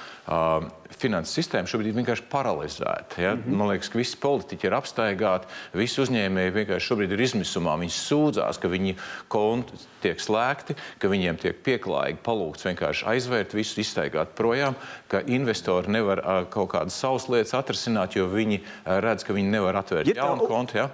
[0.93, 3.21] finanses sistēma šobrīd ir vienkārši paralizēta.
[3.21, 3.33] Ja?
[3.35, 3.57] Mm -hmm.
[3.57, 7.75] Man liekas, ka visi politiķi ir apstaigāti, visi uzņēmēji vienkārši šobrīd ir izmisumā.
[7.79, 8.95] Viņi sūdzās, ka viņi
[9.27, 14.75] konti tiek slēgti, ka viņiem tiek pieklājīgi palūgts vienkārši aizvērt visu, izstaigāt projām,
[15.07, 19.49] ka investori nevar uh, kaut kādas savas lietas atrisināt, jo viņi uh, redz, ka viņi
[19.49, 20.77] nevar atvērt ja, jaunu kontu.
[20.77, 20.89] Ja?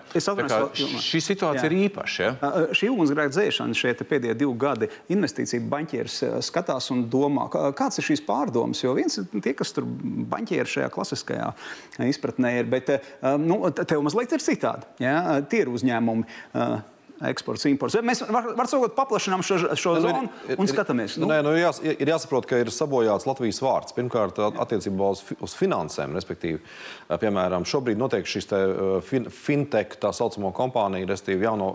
[0.99, 1.71] Šī situācija jā.
[1.71, 2.23] ir īpaša.
[2.23, 2.32] Ja?
[2.41, 8.07] Uh, šī ugunsgrēka dzēšana šeit pēdējie divi gadi investīcija baņķieris skatās un domā, kāds ir
[8.11, 8.84] šīs pārdomas.
[8.84, 11.49] Jo viens tie, kas tur banķieri šajā klasiskajā
[12.09, 12.70] izpratnē ir.
[12.72, 12.93] Bet
[13.41, 14.89] nu, tev mazliet ir citādi.
[15.03, 15.39] Ja?
[15.49, 16.26] Tie ir uzņēmumi
[17.28, 17.97] eksports, imports.
[18.05, 21.17] Mēs varam var sakot, paplašinām šo, šo nu, zonu ir, un skatāmies.
[21.20, 21.28] Nu.
[21.30, 23.95] Nē, nu, jās, ir jāsaprot, ka ir sabojāts Latvijas vārds.
[23.97, 26.61] Pirmkārt, attiecībā uz, uz finansēm, respektīvi,
[27.22, 28.61] piemēram, šobrīd notiek šis te,
[29.07, 31.72] fin, fintech, tā saucamo kompāniju, respektīvi jauno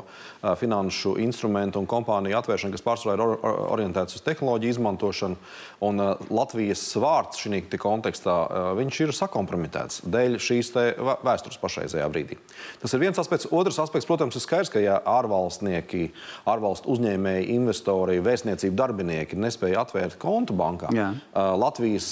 [0.61, 3.36] finanšu instrumentu un kompāniju atvēršana, kas pārsvarā ir or,
[3.76, 5.38] orientēts uz tehnoloģiju izmantošanu.
[5.84, 6.01] Un
[6.32, 8.34] Latvijas vārds šī kontekstā
[8.78, 12.38] viņš ir sakompromitēts dēļ šīs vēstures pašreizējā brīdī.
[12.82, 13.49] Tas ir viens aspekts.
[13.55, 16.09] Otrs aspekts, protams, ir skaidrs, ka ja ārvalsts ārvalstnieki,
[16.49, 20.91] ārvalstu uzņēmēji, investori, vēstniecību darbinieki nespēja atvērt kontu bankā.
[20.95, 21.11] Jā.
[21.59, 22.09] Latvijas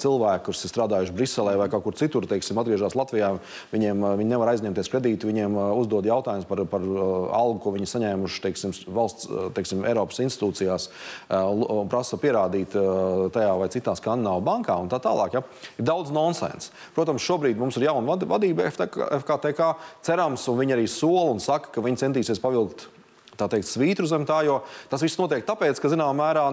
[0.00, 3.34] cilvēki, kurus ir strādājuši Briselē vai kaut kur citur, teiksim, atgriežas Latvijā,
[3.72, 6.84] viņiem viņi nevar aizņemties kredītu, viņiem uzdod jautājumus par, par
[7.38, 10.88] algu, ko viņi saņēmuši teiksim, valsts, teiksim, Eiropas institūcijās,
[11.30, 12.74] un prasa pierādīt
[13.34, 15.38] tajā vai citā skandināvu bankā un tā tālāk.
[15.38, 15.44] Ja?
[15.78, 16.72] Ir daudz nonsens.
[16.96, 19.72] Protams, šobrīd mums ir jauna vadība FKTK,
[20.06, 22.88] cerams, un viņi arī sola un saka, ka viņi centīsies centīsies pavilkt
[23.38, 24.60] tā teikt, svītru zem tā, jo
[24.90, 26.46] tas viss notiek tāpēc, ka zināmā mērā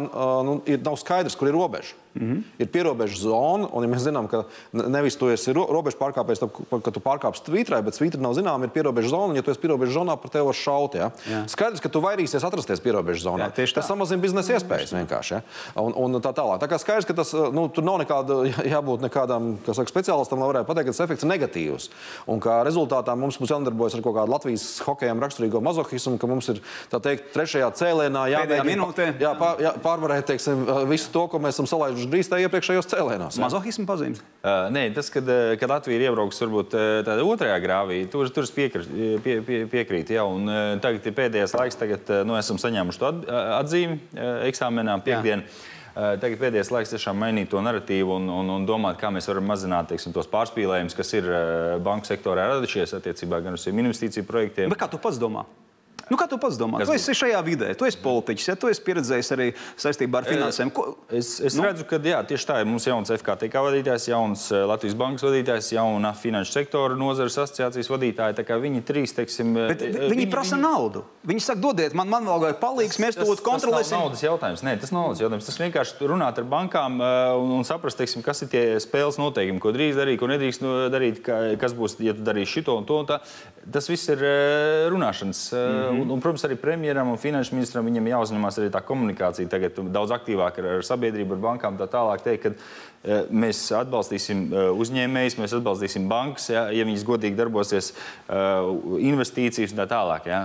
[0.46, 1.96] nu, ir, nav skaidrs, kur ir robeža.
[2.16, 2.44] Mm -hmm.
[2.60, 6.40] Ir pierobežu zona, un ja mēs zinām, ka nevis tu esi ro robežu pārkāpējs,
[6.84, 9.60] ka tu pārkāpsi tvītrai, bet tvītra nav zināma, ir pierobežu zona, un ja tu esi
[9.60, 10.96] pierobežu zonā, par tevi var šaut.
[10.96, 11.12] Ja?
[11.32, 11.44] Jā.
[11.48, 13.52] Skaidrs, ka tu vairīsies atrasties pierobežu zonā.
[13.52, 15.34] Jā, tas samazina biznesa iespējas vienkārši.
[15.34, 15.42] Ja?
[15.76, 16.60] Un, un tā tālāk.
[16.60, 18.34] Tā kā skaidrs, ka tas, nu, tur nav nekāda,
[18.76, 21.90] jābūt nekādam saka, speciālistam, lai varētu pateikt, ka tas efekts ir negatīvs.
[22.28, 26.48] Un kā rezultātā mums būs jānodarbojas ar kaut kādu Latvijas hokejam raksturīgo mazohismu, ka mums
[26.50, 26.62] ir
[26.96, 32.06] teikt, trešajā cēlēnā jāmēģina jā, pār, jā, pārvarēt teiksim, visu to, ko mēs esam salaiduši
[32.06, 33.38] vienkārši drīz tā iepriekšējos cēlienos.
[33.42, 34.22] Mazohismu pazīmes?
[34.46, 35.26] Uh, nē, tas, kad,
[35.60, 38.90] kad Latvija ir iebraukusi varbūt tādā otrajā grāvī, tur, tur piekrīt.
[39.24, 40.50] Pie, pie, piekrīt jā, un,
[40.82, 43.14] tagad ir pēdējais laiks, tagad nu, esam saņēmuši to
[43.60, 44.00] atzīmi
[44.50, 45.48] eksāmenā piekdienu.
[45.96, 49.88] Tagad pēdējais laiks tiešām mainīt to narratīvu un, un, un domāt, kā mēs varam mazināt
[49.94, 51.30] teiksim, tos pārspīlējumus, kas ir
[51.86, 54.74] banku sektorā radušies attiecībā gan uz investīciju projektiem.
[54.74, 55.46] Bet kā tu pats domā?
[56.10, 56.80] Nu, kā tu pats domā?
[56.82, 59.48] Kas tu esi šajā vidē, tu esi politiķis, ja tu esi pieredzējis arī
[59.82, 60.70] saistībā ar finansēm.
[60.76, 60.92] Ko?
[61.10, 61.64] Es, es nu?
[61.66, 62.70] redzu, ka jā, tieši tā ir.
[62.70, 68.60] Mums jauns FKTK vadītājs, jauns Latvijas bankas vadītājs, jauna finanšu sektora nozares asociācijas vadītāja.
[68.66, 70.66] Viņi trīs, teiksim, Bet viņi, viņi prasa viņi...
[70.68, 71.04] naudu.
[71.26, 73.90] Viņi saka, dodiet man, man vēl vajag palīgs, mēs to kontrolēsim.
[73.90, 74.66] Tas nav naudas jautājums.
[74.66, 75.50] Nē, tas nav naudas jautājums.
[75.50, 79.74] Tas vienkārši runāt ar bankām un, un saprast, teiksim, kas ir tie spēles noteikumi, ko
[79.74, 81.22] drīkst darīt, ko nedrīkst darīt,
[81.62, 83.02] kas būs, ja tu darīsi šito un to.
[83.02, 83.20] Un tā.
[83.74, 84.22] Tas viss ir
[84.94, 85.42] runāšanas.
[85.56, 85.95] Mm -hmm.
[86.02, 90.16] Un, un, protams, arī premjeram un finanšu ministram viņam jāuzņemās arī tā komunikācija tagad daudz
[90.16, 92.26] aktīvāk ar, ar sabiedrību, ar bankām tā tālāk.
[92.26, 92.56] Teikt, ka,
[93.06, 94.48] Mēs atbalstīsim
[94.82, 97.92] uzņēmējus, mēs atbalstīsim bankas, ja, ja viņas godīgi darbosies,
[98.26, 100.30] investīcijas un tā tālāk.
[100.32, 100.40] Ja.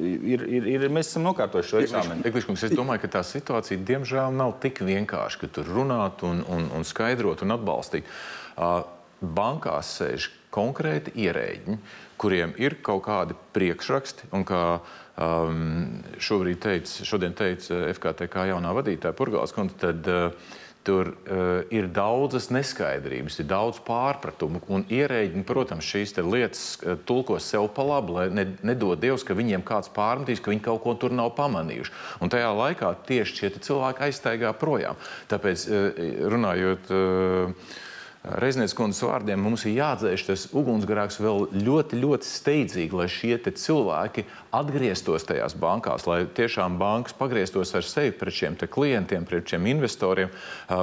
[0.00, 2.32] Ir, ir, ir, mēs esam nokārtojuši šo eksāmenu.
[2.54, 6.88] Es domāju, ka tā situācija diemžēl nav tik vienkārša, ka tur runāt un, un, un
[6.88, 8.08] skaidrot un atbalstīt.
[9.24, 11.78] Bankās sēž konkrēti ierēģi,
[12.24, 14.32] kuriem ir kaut kādi priekšraksti.
[14.48, 20.52] Kā um, šobrīd teica, šodien teica FKTK jaunā vadītāja Purgāls, tad uh,
[20.84, 24.60] Tur uh, ir daudzas neskaidrības, ir daudz pārpratumu.
[24.68, 29.36] Un ierēģi, protams, šīs lietas uh, tulkos sev pa labi, lai ne, nedod Dievs, ka
[29.38, 31.94] viņiem kāds pārmetīs, ka viņi kaut ko tur nav pamanījuši.
[32.20, 35.00] Un tajā laikā tieši šie cilvēki aiztaigā projām.
[35.32, 36.04] Tāpēc, uh,
[36.36, 36.92] runājot.
[36.92, 37.80] Uh,
[38.24, 44.24] Reiznieks kundzes vārdiem mums ir jādzēš tas ugunsgrēks vēl ļoti, ļoti steidzīgi, lai šie cilvēki
[44.54, 50.32] atgrieztos tajās bankās, lai tiešām bankas pagrieztos ar sevi pret šiem klientiem, pret šiem investoriem,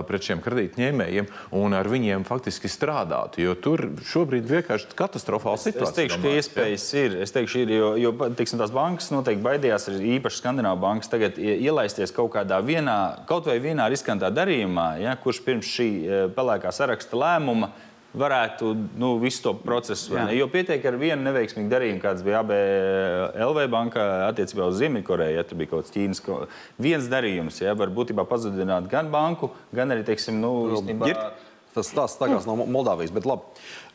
[0.07, 3.41] pret šiem kredītņēmējiem un ar viņiem faktiski strādātu.
[3.45, 5.89] Jo tur šobrīd vienkārši katastrofāla situācija.
[5.89, 7.17] Es teikšu, ka iespējas ir.
[7.25, 12.13] Es teikšu, ir, jo, jo teiksim, tās bankas noteikti baidījās, īpaši Skandināvu bankas, tagad ielaisties
[12.15, 12.97] kaut kādā vienā,
[13.29, 15.89] kaut vai vienā riskantā darījumā, ja, kurš pirms šī
[16.35, 17.71] pelēkā saraksta lēmuma
[18.17, 20.17] varētu nu, visu to procesu.
[20.35, 25.37] Jo pietiek ar vienu neveiksmīgu darījumu, kāds bija ABLV bankā attiecībā uz Ziemeļkoreju.
[25.37, 26.41] Ja tur bija kaut kāds Ķīnas ko...
[26.81, 31.31] viens darījums, ja, var būtībā pazudināt gan banku, gan arī, teiksim, nu, īstenībā.
[31.71, 33.47] Tas stāsts tagad no Moldāvijas, bet labi.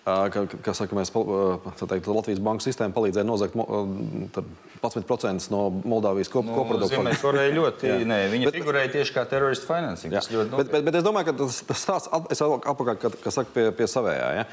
[0.06, 6.54] Kā, kā saka, mēs teikt, Latvijas banku sistēma palīdzēja nozagt 11% no Moldāvijas kop, nu,
[6.54, 7.00] koprodukta.
[7.24, 7.96] Varējām ļoti, jā.
[8.06, 10.14] nē, viņi bet, figurēja tieši kā teroristu finansing.
[10.14, 13.66] Bet, bet, bet es domāju, ka tas, tas stāsts, es apakaļ, ka, ka saka pie,
[13.74, 14.30] pie savējā.
[14.38, 14.46] Ja?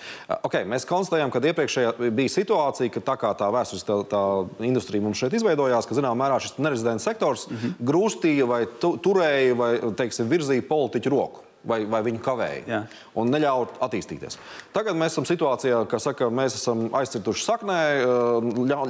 [0.49, 4.25] Okay, mēs konstatējām, ka iepriekšējā bija situācija, ka tā kā tā vēstures tā, tā
[4.65, 7.79] industrija mums šeit izveidojās, ka zināmā mērā šis nerezidents sektors mm -hmm.
[7.93, 12.79] grūstīja vai tu, turēja vai, teiksim, virzīja politiķu roku vai, vai viņu kavēja Jā.
[13.19, 14.37] un neļauj attīstīties.
[14.75, 17.79] Tagad mēs esam situācijā, ka saka, mēs esam aizcirtuši saknē,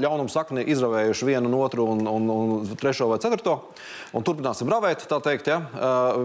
[0.03, 3.59] ļaunumu sakni izravējuši vienu un otru un, un, un trešo vai ceturto.
[4.13, 5.59] Un turpināsim ravēt, tā teikt, ja?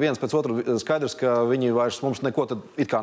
[0.01, 2.49] viens pēc otra skaidrs, ka viņi vairs mums neko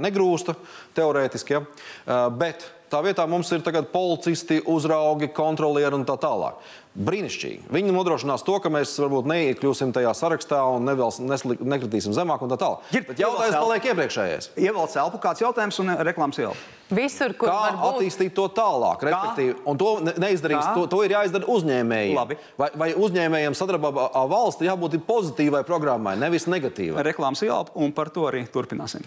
[0.05, 0.57] negrūsta
[0.97, 1.57] teorētiski.
[1.57, 2.25] Ja?
[2.33, 6.59] Bet Tā vietā mums ir tagad policisti, uzraugi, kontrolieri un tā tālāk.
[6.95, 7.65] Brīnišķīgi.
[7.75, 12.53] Viņi nodrošinās to, ka mēs varbūt neiekļūsim tajā sarakstā un nevēls, nesli, nekritīsim zemāk un
[12.53, 12.85] tā tālāk.
[12.95, 14.47] Ir, Bet jautājums paliek iepriekšējais.
[14.63, 16.55] Ievelc elpu, kāds jautājums un reklāmas ielu.
[16.95, 17.83] Visur, kur Kā būt...
[17.89, 20.77] attīstīt to tālāk, respektīvi, un to neizdarīs, Kā?
[20.77, 22.15] to, to ir jāizdara uzņēmējiem.
[22.15, 22.39] Labi.
[22.61, 27.03] Vai, vai uzņēmējiem sadarbībā ar valsti jābūt pozitīvai programmai, nevis negatīvai?
[27.09, 29.03] Reklāmas ielu un par to arī turpināsim.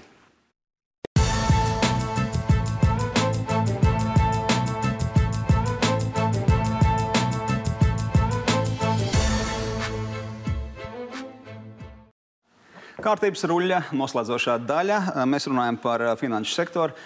[12.99, 14.97] Kārtības ruļļa noslēdzošā daļa.
[15.31, 16.97] Mēs runājam par finanšu sektoru,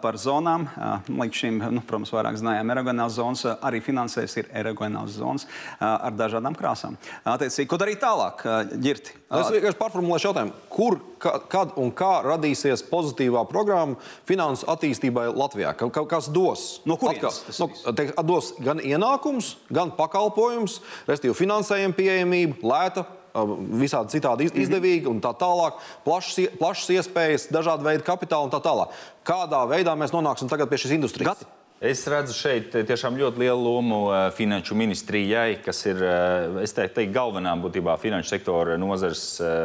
[0.00, 0.62] par zonām.
[1.04, 3.42] Līdz šim, nu, protams, vairāk zinājām erogenāls zonas.
[3.60, 5.44] Arī finansēs ir erogenāls zonas
[5.84, 6.96] ar dažādām krāsām.
[7.28, 8.40] Attiecīgi, ko darīt tālāk,
[8.72, 9.18] ģirti?
[9.36, 10.54] Es vienkārši pārformulēšu jautājumu.
[10.72, 10.96] Kur,
[11.52, 15.74] kad un kā radīsies pozitīvā programma finansu attīstībai Latvijā?
[15.76, 16.64] Kas dos?
[16.88, 17.42] No kurienes?
[17.60, 24.62] No, teik, dos gan ienākums, gan pakalpojums, respektīvi finansējumu pieejamību, lēta visādi citādi mhm.
[24.66, 28.94] izdevīgi un tā tālāk, plašas, plašas iespējas, dažādi veidi kapitāla un tā tālāk.
[29.26, 31.34] Kādā veidā mēs nonāksim tagad pie šīs industrijas?
[31.34, 31.63] Gati.
[31.84, 33.98] Es redzu šeit tiešām ļoti lielu lomu
[34.32, 35.98] finanšu ministrijai, kas ir
[36.64, 39.24] teiktu, galvenā būtībā finanšu sektora nozares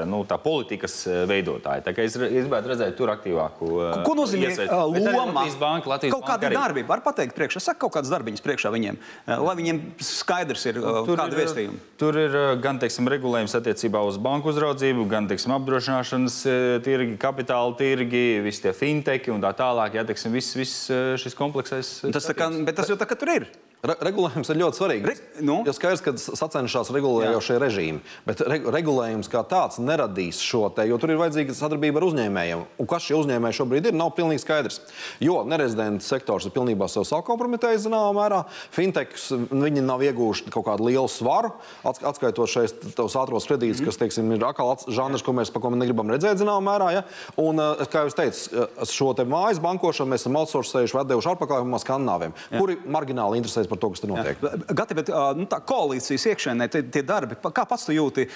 [0.09, 0.97] nu, politikas
[1.30, 1.86] veidotāja.
[1.86, 3.70] Tā es, es gribētu redzēt tur aktīvāku.
[4.03, 5.39] Ko nozīmē loma?
[5.39, 8.99] Latvijas banka, Latvijas kaut kāda darbība, var pateikt priekšā, saka kaut kādas darbiņas priekšā viņiem,
[9.39, 11.80] lai viņiem skaidrs ir tur kāda vēstījuma.
[12.03, 16.41] Tur ir gan, teiksim, regulējums attiecībā uz banku uzraudzību, gan, teiksim, apdrošināšanas
[16.84, 19.95] tirgi, kapitāla tirgi, visi tie finteki un tā tālāk.
[19.95, 20.91] Jā, teiksim, viss, viss
[21.24, 23.47] šis kompleksais Tas, kā, bet tas jau tā kā tur ir.
[23.80, 25.08] Re regulējums ir ļoti svarīgs.
[25.08, 25.62] Re nu?
[25.64, 30.98] Jo skaidrs, ka sacenšas regulējošie režīmi, bet re regulējums kā tāds neradīs šo te, jo
[31.00, 32.66] tur ir vajadzīga sadarbība ar uzņēmējiem.
[32.76, 34.82] Un kas šie uzņēmēji šobrīd ir, nav pilnīgi skaidrs.
[35.24, 38.42] Jo nerezidents sektors ir pilnībā sev sakompromitējis zināmā mērā.
[38.76, 41.54] Fintechs viņi nav iegūši kaut kādu lielu svaru,
[41.88, 43.88] atskaitot šeit tos ātros kredītus, mm.
[43.88, 46.92] kas teiksim, ir atkal žanrs, ko mēs, ko mēs negribam redzēt zināmā mērā.
[46.98, 47.06] Ja?
[47.40, 52.36] Un, eh, kā jau teicu, eh, šo mājas bankošanu mēs esam outsourcējuši, atdevuši ārpakalpojumā skandināviem,
[52.58, 54.41] kuri margināli interesēs par to, kas tur notiek.
[54.43, 54.57] Jā.
[54.82, 58.28] Gati, bet nu, tā koalīcijas iekšēnē, tie, tie darbi, kā pats tu jūti,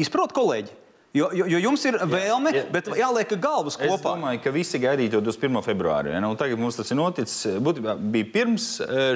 [0.00, 0.80] izprot kolēģi?
[1.14, 3.94] Jo, jo, jo jums ir vēlme, jā, jā, bet es, jāliek galvas kopā.
[3.94, 5.60] Es domāju, ka visi gaidīja to 21.
[5.62, 6.10] februāri.
[6.10, 6.18] Ja?
[6.24, 7.60] Nu, tagad mums tas ir noticis.
[7.62, 8.66] Būtībā bija pirms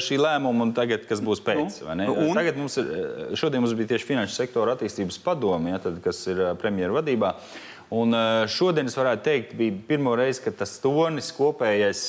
[0.06, 1.80] šī lēmuma, un tagad, kas būs pēc.
[1.98, 2.28] Nu?
[2.38, 2.92] Tagad mums ir,
[3.40, 7.32] šodien mums bija tieši finanšu sektora attīstības padome, ja, tad, kas ir premjeru vadībā.
[7.94, 8.12] Un
[8.52, 12.02] šodien es varētu teikt, bija pirmo reizi, kad tas tonis kopējais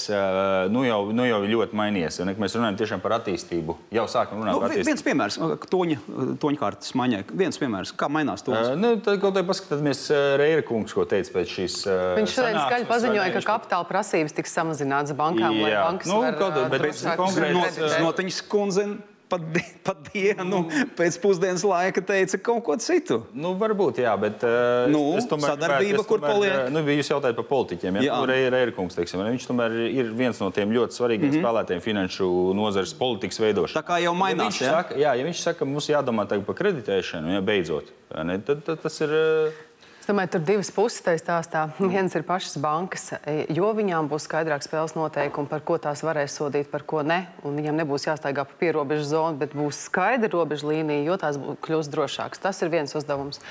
[0.74, 2.20] nu jau, nu jau ir ļoti mainījies.
[2.24, 3.78] Un, mēs runājam tiešām par attīstību.
[3.96, 4.90] Jau sākam runāt nu, par attīstību.
[4.92, 5.40] Viens piemērs,
[5.72, 6.00] toņa,
[6.44, 7.22] toņa kārtas maiņai.
[7.44, 8.56] Viens piemērs, kā mainās to?
[8.56, 10.04] Uh, nu, tad kaut kā paskatāmies
[10.42, 11.78] Reira kungs, ko teica pēc šīs.
[12.20, 15.70] Viņš šodien skaļi paziņoja, ka kapitāla prasības tiks samazināts bankām, jā.
[15.70, 18.90] lai bankas nu, var, kaut, bet, bet, konkrēti, Notiņas kundze
[19.30, 19.46] pat,
[19.86, 20.64] pat dienu
[20.98, 23.22] pēc pusdienas laika teica kaut ko citu.
[23.34, 26.56] Nu, varbūt, jā, bet uh, nu, es tomēr sadarbība, kur paliek.
[26.66, 28.02] Eh, nu, jūs jautājat par politiķiem.
[28.04, 28.20] Ja?
[28.20, 31.46] Nu, Reirkungs, teiksim, viņš tomēr ir viens no tiem ļoti svarīgiem mm -hmm.
[31.46, 33.80] spēlētājiem finanšu nozares politikas veidošanā.
[33.80, 34.60] Tā kā jau mainās.
[34.62, 34.76] Ja, ja?
[34.80, 38.82] Saka, jā, ja viņš saka, ka mums jādomā par kreditēšanu, ja beidzot, ne, tad, tad
[38.86, 39.10] tas ir.
[39.10, 39.66] Uh,
[40.10, 41.64] domāju, tur divas puses tajā stāstā.
[41.78, 46.38] Viens ir pašas bankas, e, jo viņām būs skaidrāk spēles noteikumi, par ko tās varēs
[46.40, 47.22] sodīt, par ko ne.
[47.46, 51.92] Un viņām nebūs jāstaigā pa pierobežu zonu, bet būs skaidra robežu līnija, jo tās kļūs
[51.94, 52.42] drošākas.
[52.42, 53.42] Tas ir viens uzdevums.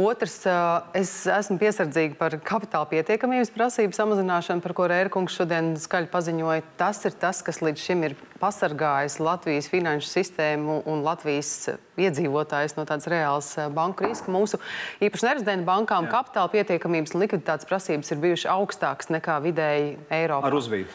[0.00, 0.56] Otrs, e,
[1.02, 6.66] es esmu piesardzīga par kapitāla pietiekamības prasību samazināšanu, par ko Rērkungs šodien skaļi paziņoja.
[6.80, 12.86] Tas ir tas, kas līdz šim ir pasargājis Latvijas finanšu sistēmu un Latvijas iedzīvotājus no
[12.88, 14.60] tādas reālas e, banku krīzes, ka mūsu
[15.04, 20.46] īpaši nerezidenta banka bankām kapitāla pietiekamības un likviditātes prasības ir bijušas augstākas nekā vidēji Eiropā.
[20.46, 20.90] Ar uzvīdu.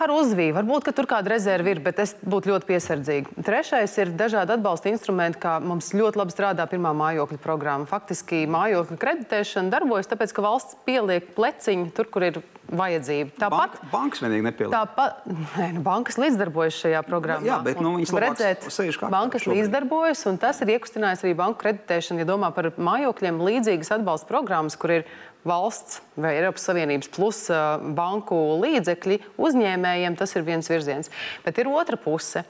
[0.00, 0.54] Ar uzvīju.
[0.56, 3.34] Varbūt, ka tur kāda rezerve ir, bet es būtu ļoti piesardzīga.
[3.44, 7.88] Trešais ir dažādi atbalsta instrumenti, kā mums ļoti labi strādā pirmā mājokļa programma.
[7.90, 12.40] Faktiski mājokļa kreditēšana darbojas, tāpēc, ka valsts pieliek pleciņu tur, kur ir
[12.70, 13.34] vajadzība.
[13.38, 14.72] Tāpat Bank, bankas vienīgi nepieliek.
[14.72, 15.24] Tāpat
[15.58, 17.46] nē, nu, bankas līdzdarbojas šajā programmā.
[17.48, 18.68] Jā, bet nu, viņas redzēt,
[19.10, 19.58] bankas šobrīd.
[19.58, 22.22] līdzdarbojas, un tas ir iekustinājis arī banku kreditēšanu.
[22.22, 25.08] Ja domā par mājokļiem, līdzīgas atbalsta programmas, kur ir
[25.46, 31.10] valsts vai Eiropas Savienības plus uh, banku līdzekļi uzņēmējiem, tas ir viens virziens.
[31.46, 32.44] Bet ir otra puse.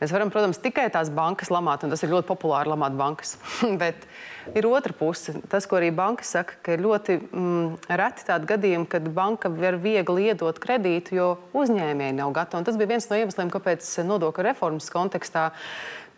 [0.00, 3.38] Mēs varam, protams, tikai tās bankas lamāt, un tas ir ļoti populāri lamāt bankas.
[3.82, 4.04] Bet
[4.52, 5.38] ir otra puse.
[5.48, 9.80] Tas, ko arī banka saka, ka ir ļoti mm, reti tādi gadījumi, kad banka var
[9.80, 12.60] viegli iedot kredītu, jo uzņēmēji nav gatavi.
[12.60, 15.50] Un tas bija viens no iemesliem, kāpēc nodokļu reformas kontekstā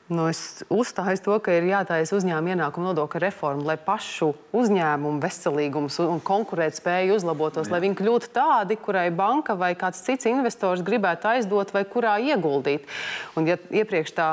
[0.07, 5.97] Nu, es uzstāju to, ka ir jātaisa uzņēmuma ienākuma nodokļa reforma, lai pašu uzņēmumu veselīgums
[6.05, 7.73] un konkurētspēja uzlabotos, Jā.
[7.75, 12.87] lai viņi kļūtu tādi, kurai banka vai kāds cits investors gribētu aizdot vai kurā ieguldīt.
[13.35, 14.29] Un, ja iepriekš tā,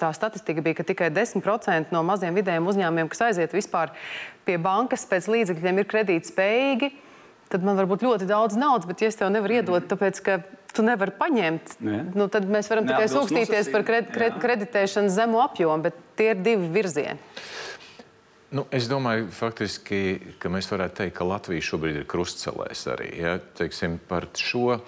[0.00, 3.94] tā statistika bija, ka tikai 10% no maziem vidējiem uzņēmumiem, kas aiziet vispār
[4.42, 6.90] pie bankas pēc līdzekļiem, ir kredītspējīgi,
[7.54, 10.40] tad man var būt ļoti daudz naudas, bet ja es tev nevaru iedot, tāpēc ka
[10.76, 11.76] tu nevari paņemt.
[11.84, 12.02] Ne.
[12.16, 16.42] Nu, tad mēs varam tikai sūkstīties par kred, kred, kreditēšanas zemu apjomu, bet tie ir
[16.44, 17.20] divi virzieni.
[18.52, 23.08] Nu, es domāju, faktiski, ka mēs varētu teikt, ka Latvija šobrīd ir krustcelēs arī.
[23.16, 23.38] Ja?
[23.56, 24.82] Teiksim, par šo uh,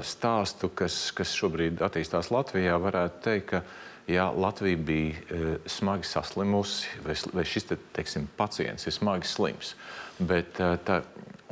[0.00, 3.60] stāstu, kas, kas šobrīd attīstās Latvijā, varētu teikt, ka
[4.08, 9.74] ja Latvija bija uh, smagi saslimusi, vai, vai šis te, teiksim, pacients ir smagi slims,
[10.16, 11.02] bet, uh, tā,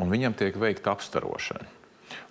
[0.00, 1.77] un viņam tiek veikta apstarošana.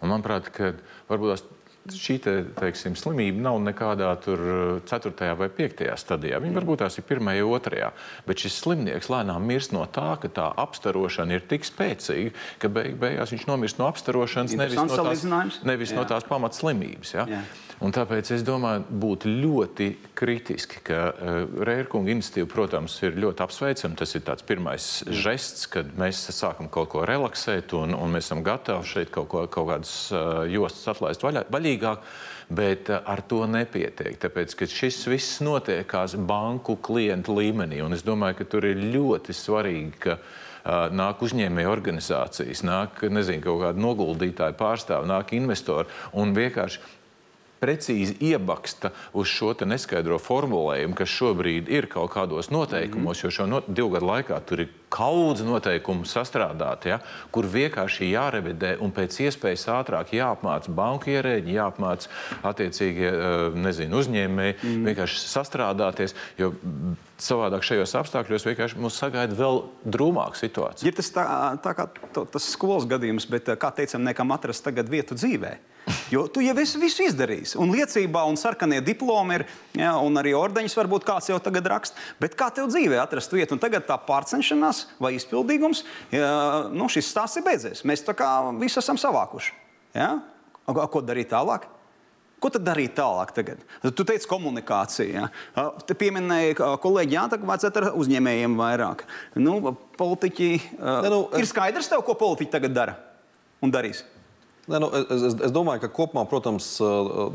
[0.01, 0.73] Un, manuprāt, ka
[1.09, 1.47] varbūt
[1.95, 4.81] šī te, teiksim, slimība nav nekādā 4.
[4.83, 5.83] Uh, vai 5.
[5.99, 6.39] stadijā.
[6.43, 7.23] Viņa varbūt tās ir 1.
[7.27, 7.37] vai
[7.69, 7.91] 2.
[8.27, 12.97] Bet šis slimnieks lēnām mirst no tā, ka tā apstarošana ir tik spēcīga, ka beig
[12.99, 15.99] beigās viņš nomirst no apstarošanas, nevis no tās, nevis Jā.
[15.99, 17.15] no tās pamatslimības.
[17.15, 17.27] Ja?
[17.31, 17.41] Jā.
[17.77, 21.35] Un tāpēc es domāju, būtu ļoti kritiski, ka uh,
[21.67, 23.99] Rērkunga iniciatīva, protams, ir ļoti apsveicama.
[23.99, 28.41] Tas ir tāds pirmais žests, kad mēs sākam kaut ko relaksēt un, un mēs esam
[28.45, 32.09] gatavi šeit kaut, ko, kaut kādas uh, jostas atlaist vaļā, vaļīgāk.
[32.57, 37.83] Bet uh, ar to nepietiek, tāpēc ka šis viss notiekās banku klientu līmenī.
[37.85, 40.17] Un es domāju, ka tur ir ļoti svarīgi, ka
[40.67, 45.87] nāk uzņēmēju organizācijas, nāk nezinu, kaut kāda noguldītāja pārstāvja, nāk investori
[46.19, 46.96] un vienkārši
[47.61, 53.61] precīzi iebaksta uz šo neskaidro formulējumu, kas šobrīd ir kaut kādos noteikumos, jo šo no,
[53.67, 56.99] divu gadu laikā tur ir kaudz noteikumu sastrādāti, ja,
[57.33, 62.11] kur vienkārši jārevidē un pēc iespējas ātrāk jāapmāca banku ierēģi, jāapmāca
[62.47, 63.35] attiecīgie eh,
[63.67, 64.87] nezinu, uzņēmēji, mm.
[64.91, 66.15] vienkārši sastrādāties.
[66.39, 66.53] Jo
[67.21, 70.87] savādāk šajos apstākļos vienkārši mūs sagaida vēl drūmāka situācija.
[70.87, 71.25] Ir tas tā,
[71.63, 75.57] tā kā to, tas skolas gadījums, bet kā teicam, nekam atrast tagad vietu dzīvē.
[76.11, 77.55] Jo tu jau esi visu izdarījis.
[77.63, 79.45] Un liecībā, un sarkanie diplomi ir,
[79.79, 81.99] ja, un arī ordeņus varbūt kāds jau tagad raksta.
[82.19, 83.55] Bet kā tev dzīvē atrast vietu?
[83.55, 85.83] Un tagad tā pārcenšanās vai izpildījums,
[86.73, 87.83] nu, šis stāsts ir beidzies.
[87.87, 89.55] Mēs tā kā visi esam savākuši.
[89.97, 90.11] Ja?
[90.67, 91.69] Ko darīt tālāk?
[92.37, 93.31] Ko tad darīt tālāk?
[93.33, 93.63] Tagad?
[93.81, 95.23] Tu teici, komunikācija.
[95.55, 95.63] Ja?
[95.89, 99.01] Te pieminēja kolēģi, jā, tā vajadzētu ar uzņēmējiem vairāk.
[99.41, 102.93] Nu, politiķi, ne, nu, ir skaidrs tev, ko politiķi tagad dara
[103.63, 104.03] un darīs.
[104.67, 106.65] Ne, nu, es, es, es domāju, ka kopumā, protams,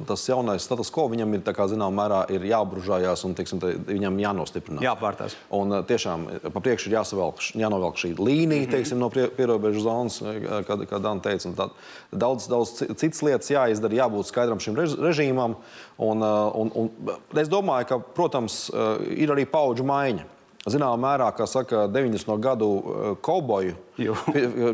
[0.09, 4.83] tas jaunais status quo viņam ir zināmā mērā ir jābružājās un tiksim, viņam jānostiprina.
[4.85, 5.39] Jāpārtās.
[5.57, 8.75] Un tiešām pa priekšu ir jāsavelk, jānovelk šī līnija -hmm.
[8.75, 10.21] teiksim, no prie, pierobežu zonas,
[10.69, 11.55] kā, kā Dana teica.
[11.57, 11.69] Tā,
[12.13, 15.57] daudz, daudz citas lietas jāizdara, jābūt skaidram šim rež, režīmam.
[15.97, 16.91] Un, un, un,
[17.41, 18.69] es domāju, ka, protams,
[19.09, 20.42] ir arī paudžu maiņa.
[20.63, 22.37] Zināmā mērā, kā saka, 90.
[22.39, 22.69] gadu
[23.27, 23.75] kauboju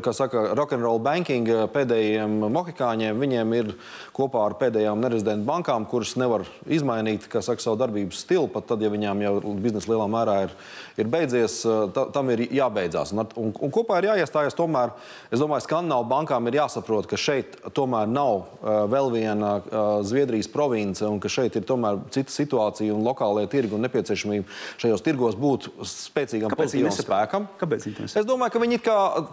[0.05, 3.73] Kā saka, rock'n'roll banking eh, pēdējiem mohikāņiem, viņiem ir
[4.15, 8.93] kopā ar pēdējām nerezidentu bankām, kuras nevar izmainīt saka, savu darbības stilu, pat tad, ja
[8.93, 10.55] viņām jau biznesa lielā mērā ir,
[11.03, 13.11] ir beidzies, eh, ta, tam ir jābeidzās.
[13.17, 14.95] Un, un, un kopā ir jāiestājas tomēr,
[15.33, 20.47] es domāju, Skandināvu bankām ir jāsaprot, ka šeit tomēr nav uh, vēl viena uh, Zviedrijas
[20.53, 25.37] province un ka šeit ir tomēr cita situācija un lokālajie tirgi un nepieciešamība šajos tirgos
[25.39, 27.47] būt spēcīgam pozitīvam spēkam.
[27.61, 27.87] Kāpēc?
[28.09, 28.81] Es domāju, ka viņi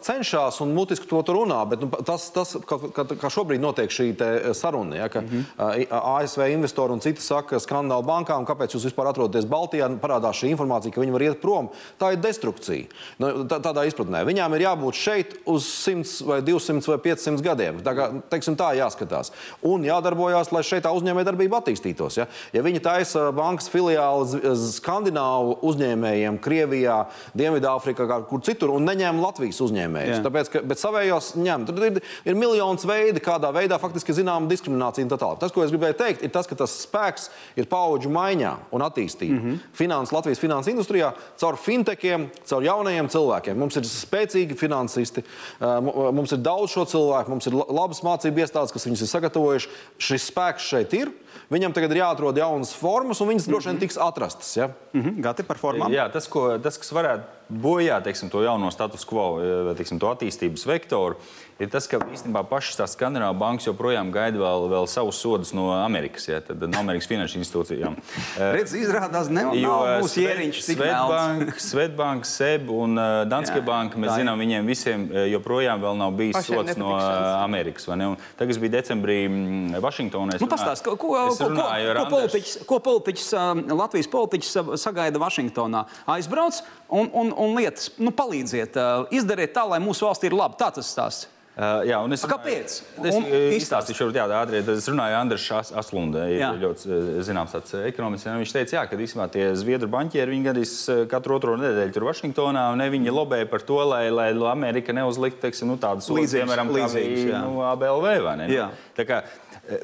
[0.06, 4.12] cenšas un mutiski to runā, bet nu, tas, tas kā, kā, šobrīd notiek šī
[4.58, 5.88] saruna, ja, ka mm -hmm.
[5.90, 10.94] ASV investori un citi saka skandālu bankām, kāpēc jūs vispār atrodaties Baltijā, parādās šī informācija,
[10.94, 11.70] ka viņi var iet prom.
[12.00, 12.86] Tā ir destrukcija.
[13.18, 17.80] Nu, tā, tādā izpratnē viņām ir jābūt šeit uz 100 vai 200 vai 500 gadiem.
[17.84, 19.32] Tā, kā, teiksim, tā jāskatās.
[19.62, 22.18] Un jādarbojās, lai šeit tā uzņēmējdarbība attīstītos.
[22.18, 27.06] Ja, ja viņi taisa bankas filiāli skandināvu uzņēmējiem, uzņēmējiem Krievijā,
[27.36, 30.22] Dienvidāfrikā, kā kur citur, un neņēma Latvijas uzņēmējus.
[30.26, 31.66] Tāpēc, ka, bet savējos ņem.
[31.68, 35.40] Tur ir, ir miljonus veidi, kādā veidā faktiski zināma diskriminācija un tā tālāk.
[35.40, 37.30] Tas, ko es gribēju teikt, ir tas, ka tas spēks
[37.60, 39.36] ir paudžu maiņā un attīstībā.
[39.36, 39.60] Mm -hmm.
[39.74, 43.56] Finans, Latvijas finanses industrijā caur fintechiem, caur jaunajiem cilvēkiem.
[43.56, 45.24] Mums ir spēcīgi finansisti,
[45.60, 49.08] mu- mums ir daudz šo cilvēku, mums ir la- labas mācību iestādes, kas viņus ir
[49.08, 49.68] sagatavojuši.
[50.00, 51.12] Šis spēks šeit ir.
[51.52, 54.56] Viņam tagad ir jāatrod jaunas formas, un viņas droši vien tiks atrastas.
[54.58, 54.70] Ja?
[54.94, 55.92] Mhm, Gati par formām.
[55.92, 60.10] Jā, tas, ko, tas, kas varētu bojāt teiksim, to jauno status quo, eh, teiksim, to
[60.10, 61.20] attīstības vektoru,
[61.60, 65.70] ir tas, ka īstenībā pašas tās skandināvu bankas joprojām gaida vēl, vēl savus sodus no
[65.78, 67.96] Amerikas, ja, tad, no Amerikas finanšu institūcijām.
[68.56, 70.68] Redz, izrādās, ne, Jo mūsu ieriņš melns.
[70.76, 74.24] Svetbank, Svetbank, SEB un uh, Danske Jā, Bank, mēs ir.
[74.24, 77.06] zinām, viņiem visiem uh, joprojām vēl nav bijis Pašiem sots no uh,
[77.40, 77.88] Amerikas.
[78.36, 80.36] Tagad es biju decembrī mm, Vašingtonā.
[80.36, 84.80] es Nu, pastāst, ko, ko, ko, ko, ko, politiķis, ko politiķis, um, Latvijas politiķis sa-
[84.90, 85.86] sagaida Vašingtonā?
[86.18, 88.76] Aizbrauc un, un, un lietas, nu, palīdziet,
[89.16, 90.60] izdariet tā, lai mūsu valstī ir labi.
[90.60, 91.30] Tā tas stāsts.
[91.56, 92.74] Uh, jā, un es kāpēc?
[93.00, 93.94] Es Un uh, izstāsti.
[93.96, 94.60] izstāstīšu, jā, ātri.
[94.68, 96.20] Tad Es runāju ar Andrēsu As- Aslundu.
[96.28, 98.28] Ir ļoti uh, zināms tāds uh, ekonomists.
[98.28, 102.08] Viņš teica, jā, ka īstenībā tie zviedru banķieri viņi gandrīz uh, katru otro nedēļu tur
[102.10, 106.44] Vašingtonā, un ne, viņi lobēja par to, lai, lai Amerika neuzliktu teiksim, nu, tādas Līdzīgas,
[106.44, 108.10] piemēram, līdzīgas, nu, ABLV.
[108.28, 108.50] vai ne?
[108.52, 108.68] Nu, Jā.
[109.00, 109.22] Tā kā,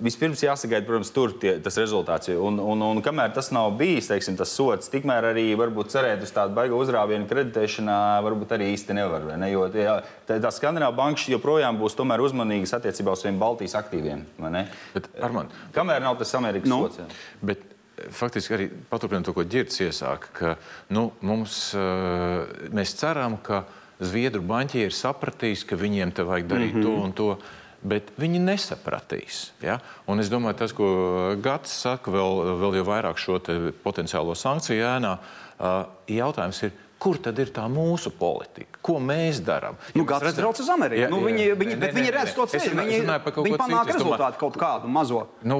[0.06, 2.30] Vispirms jāsagaida, protams, tur tie, tas rezultāts.
[2.30, 6.34] Un, un, un kamēr tas nav bijis, teiksim, tas sots, tikmēr arī varbūt cerēt uz
[6.36, 9.26] tādu baigu uzrāvienu kreditēšanā, varbūt arī īsti nevar.
[9.42, 9.50] Ne?
[9.50, 9.88] Jo tie,
[10.30, 14.22] tā, tā Skandināva banka joprojām būs tomēr uzmanīgas attiecībā uz saviem Baltijas aktīviem.
[14.94, 16.84] Bet, Armand, Kamēr nav tas Amerikas Nu?
[16.86, 17.02] sots.
[17.02, 17.08] jā.
[17.42, 20.54] Bet eh, faktiski arī paturpinot to, ko Girts iesāka, ka
[20.94, 23.64] nu, mums, eh, mēs ceram, ka
[24.02, 26.86] Zviedru banķieri sapratīs, ka viņiem te vajag darīt mm -hmm.
[26.86, 27.60] to un to.
[27.82, 29.48] Bet viņi nesapratīs.
[29.64, 29.80] Ja?
[30.10, 30.88] Un es domāju, tas, ko
[31.42, 35.16] Gats saka, vēl, vēl vairāk šo te potenciālo sankciju ēnā,
[36.12, 38.80] jautājums ir, kur tad ir tā mūsu politika?
[38.86, 39.78] Ko mēs darām?
[39.97, 41.02] Nu, Gatis brauc uz Ameriku.
[41.02, 42.36] Jā, Nu, viņi, viņi, Nē, viņi nē, redz nē.
[42.38, 42.76] to ceļu.
[42.78, 42.99] Viņi,
[43.47, 43.97] viņi panāk citu.
[43.97, 45.24] Rezultātu kaut kādu mazo.
[45.43, 45.58] Nu,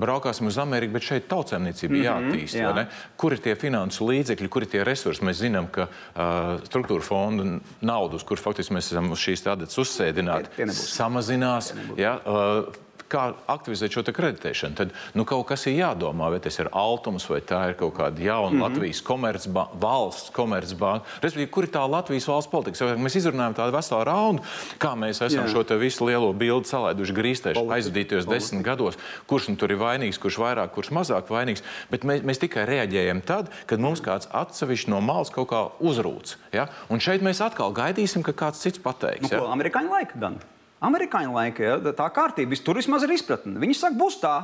[0.00, 2.56] braukāsim uz Ameriku, bet šeit tautsēmniecība mm -hmm, jāattīst.
[2.56, 2.86] jā.
[3.16, 5.24] Kur ir tie finansu līdzekļi, kur ir tie resursi?
[5.24, 9.78] Mēs zinām, ka uh, struktūra fonda naudu, uz kur faktiski mēs esam uz šīs tādas
[9.78, 11.74] uzsēdināti, samazinās.
[11.96, 12.83] Ja, uh,
[13.14, 14.74] Kā aktivizēt šo kreditēšanu?
[14.78, 18.18] Tad nu, kaut kas ir jādomā, vai tas ir Altums, vai tā ir kaut kāda
[18.18, 18.62] jauna mm -hmm.
[18.66, 21.06] Latvijas komercba valsts komercbanka.
[21.22, 22.96] Respektīvi, kur ir tā Latvijas valsts politika?
[22.96, 24.42] Mēs izrunājam tādu veselu raundu,
[24.78, 25.52] kā mēs esam Jā.
[25.52, 30.38] šo visu lielo bildi salaiduši grīstēši aizvadītajos desmit gados, kurš nu tur ir vainīgs, kurš
[30.38, 31.62] vairāk, kurš mazāk vainīgs.
[31.90, 36.36] Bet mēs, mēs tikai reaģējam tad, kad mums kāds atsevišķi no malas kaut kā uzrūc.
[36.52, 36.68] Ja?
[36.88, 39.22] Un šeit mēs atkal gaidīsim, ka kāds cits pateiks.
[39.22, 39.52] Nu, ko, ja?
[39.52, 40.40] amerikāņu laika gan.
[40.84, 43.56] Amerikāņu laika, ja, tā kārtība, tur vismaz ir izpratne.
[43.62, 44.34] Viņi saka, būs tā.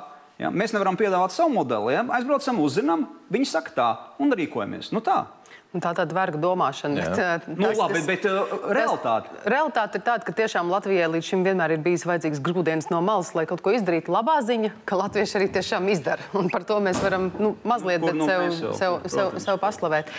[0.41, 1.93] Ja, mēs nevaram piedāvāt savu modeli.
[1.93, 3.89] Ja, aizbraucam, uzzinām, viņi saka tā
[4.23, 4.89] un rīkojamies.
[4.97, 5.27] Nu, tā.
[5.71, 6.99] Un Tā ir verga domāšana.
[6.99, 7.11] Jā.
[7.11, 9.29] Bet, eh, Nu, tas- labi, tas- bet, bet uh, realitāte.
[9.47, 13.31] Realitāte ir tāda, ka tiešām Latvijai līdz šim vienmēr ir bijis vajadzīgs grūdienis no malas,
[13.39, 14.11] lai kaut ko izdarītu.
[14.11, 16.19] Labā ziņa, ka latvieši arī tiešām izdara.
[16.35, 19.45] Un par to mēs varam nu, mazliet Kur bet nu sev, jau, sev, sev, protams.
[19.47, 20.11] sev paslavēt.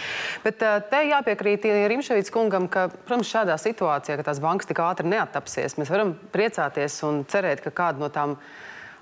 [0.47, 5.12] Bet eh, te jāpiekrīt Rimšavīts kungam, ka, protams, šādā situācijā, ka tās bankas tik ātri
[5.12, 8.38] neattapsies, mēs varam priecāties un cerēt, ka kāda no tām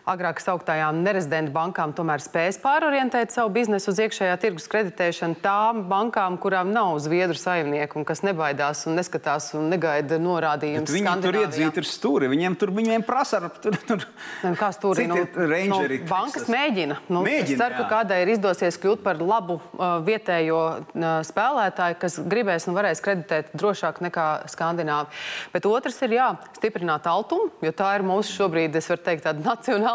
[0.09, 6.37] agrāk sauktājām nerezidentu bankām tomēr spēs pārorientēt savu biznesu uz iekšējā tirgus kreditēšanu tām bankām,
[6.41, 10.93] kurām nav zviedru saimnieku un kas nebaidās un neskatās un negaida norādījumus.
[10.93, 12.31] Viņi tur iedzīti ir stūri.
[12.31, 13.77] Viņiem tur viņiem prasa tur.
[13.87, 14.05] tur
[14.43, 16.99] Nu, Kā stūrī Citi rangeri, nu, bankas mēģina.
[17.11, 17.87] Nu, Mēģina, es ceru, ka jā.
[17.91, 23.51] kādai ir izdosies kļūt par labu uh, vietējo uh, spēlētāju, kas gribēs un varēs kreditēt
[23.59, 25.11] drošāk nekā Skandināvi.
[25.53, 29.43] Bet otrs ir jā, stiprināt altumu, jo tā ir mūsu šobrīd, es varu teikt, tāda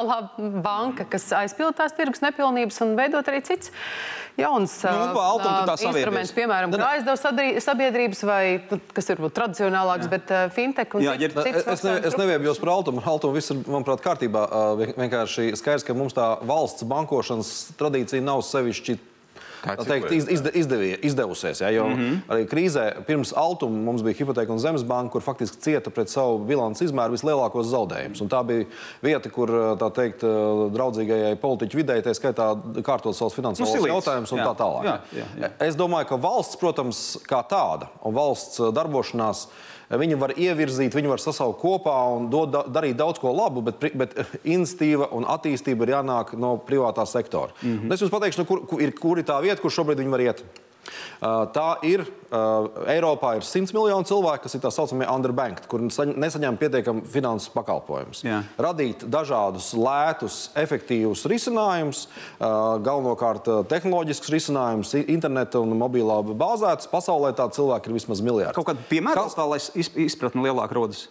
[0.05, 3.71] nacionālā banka, kas aizpild tās tirgus nepilnības un veidot arī cits
[4.37, 5.13] jauns Nu, uh,
[5.47, 10.95] uh, instruments, piemēram, Nu, aizdevuma sabiedrības vai, nu, kas ir varbūt tradicionālāks, bet uh, fintech
[10.99, 12.99] un Jā, cits- ģer- cits Es, ne, es neviebjos par Altumu.
[13.05, 14.43] Ar Altumu viss ir, manuprāt, kārtībā.
[14.81, 18.99] Vien- Vienkārši skaidrs, ka mums tā valsts bankošanas tradīcija nav sevišķi.
[19.65, 21.61] Teikt, iz, izde, izdevie, izdevusies.
[21.61, 22.19] Ja, jo mm -hmm.
[22.29, 26.39] arī krīzē pirms Altuma mums bija hipoteka un zemes banka, kur faktiski cieta pret savu
[26.39, 28.23] bilances izmēru vislielākos zaudējumus.
[28.23, 28.65] Un Tā bija
[29.03, 29.49] vieta, kur
[29.79, 30.25] tā teikt,
[30.75, 34.45] draudzīgajai politiķu vidē, tā skaitā, kārtot savus finansiālos Nu, jautājumus un Jā.
[34.45, 34.85] tā tālāk.
[34.85, 35.51] Jā, jā, jā.
[35.61, 38.73] Es domāju, ka valsts, protams, kā tāda un valsts uh,
[39.91, 43.81] viņi var ievirzīt, viņi var sasaukt kopā un dod, da- darīt daudz ko labu, bet,
[43.95, 44.15] bet
[44.45, 47.53] institīva un attīstība ir jānāk no privātā sektora.
[47.63, 47.93] Mm -hmm.
[47.93, 50.21] Es jums pateikšu, nu, kur, kur, ir, kur ir tā vieta, kur šobrīd viņi var
[50.21, 50.45] iet.
[51.23, 52.05] Tā ir
[52.35, 57.49] Eiropā ir 100 miljoni cilvēku, kas ir tā saucamie underbanked, kur nesaņ- nesaņem pietiekami finanses
[57.55, 58.25] pakalpojumus.
[58.27, 58.43] Jā.
[58.59, 62.07] Radīt dažādus lētus, efektīvus risinājumus,
[62.85, 66.91] galvenokārt tehnoloģiskus risinājumus, interneta un mobilā bāzētus.
[66.91, 68.57] Pasaulē tādu cilvēku ir vismaz miljards.
[68.59, 71.07] Kaut kāda piemēra, tā, lai iz- izpratne lielāk rodas.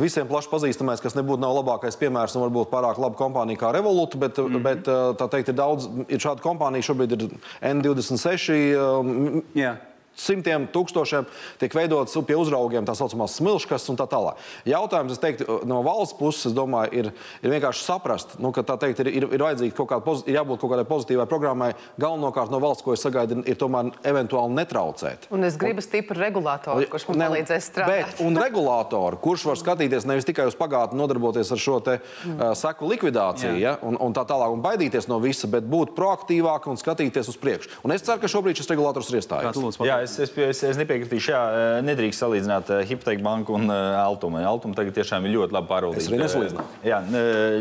[0.00, 4.16] Visiem plaši pazīstamais, kas nebūtu nav labākais piemērs un varbūt pārāk laba kompānija kā Revolut,
[4.16, 4.62] bet, mm -hmm.
[4.62, 7.28] bet uh, tā teikt, ir daudz, ir šādu kompāniju šobrīd ir
[7.62, 8.76] N26.
[8.76, 9.76] um, Jā.
[10.16, 11.26] Simtiem tūkstošiem
[11.60, 14.40] tiek veidotas pie uzraugiem tā saucamās smilškas un tā tālāk.
[14.66, 17.10] Jautājums, es teiktu, no valsts puses, es domāju, ir,
[17.44, 20.62] ir vienkārši saprast, nu, ka tā teikt, ir, ir, ir vajadzīga kaut kāda, ir jābūt
[20.62, 21.70] kaut kādai pozitīvai programmai.
[22.00, 25.28] Galvenokārt no valsts, ko es sagaidu, ir tomēr eventuāli netraucēt.
[25.36, 28.16] Un es gribu stipru regulātoru, kurš man Ne, palīdzēs strādāt.
[28.16, 32.40] Bet, un regulātoru, kurš var skatīties nevis tikai uz pagātni, nodarboties ar šo te, Mm.
[32.40, 36.66] uh, seku likvidāciju ja, un, un tā tālāk, un baidīties no visa, bet būt proaktīvāk
[36.70, 37.70] un skatīties uz priekšu.
[37.84, 39.58] Un es ceru, ka šobrīd šis regulators ir iestājies.
[39.86, 41.32] Jā, es, es, es, es nepiekritīšu.
[41.32, 44.40] Jā, eh, nedrīkst salīdzināt eh, Hipoteku banku un uh, Altumu.
[44.46, 46.04] Altuma tagad tiešām ir ļoti labi pārvaldīta.
[46.04, 46.80] Es arī nesalīdzināju.
[46.86, 47.00] Jā,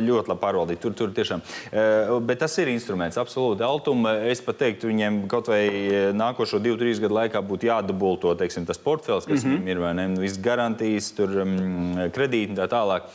[0.06, 0.82] ļoti labi pārvaldīta.
[0.86, 1.43] Tur, tur tiešām.
[2.28, 3.66] Bet tas ir instruments, absolūti.
[3.66, 5.64] Altuma, es pat teiktu, viņiem kaut vai
[6.16, 9.64] nākošo divu, trīs gadu laikā būtu jādubulto teiksim, tas portfels, kas mm -hmm.
[9.66, 10.08] viņiem ir, vai ne?
[10.22, 11.41] Viss garantijas, tur,
[12.16, 13.10] kredīti un tā tālāk.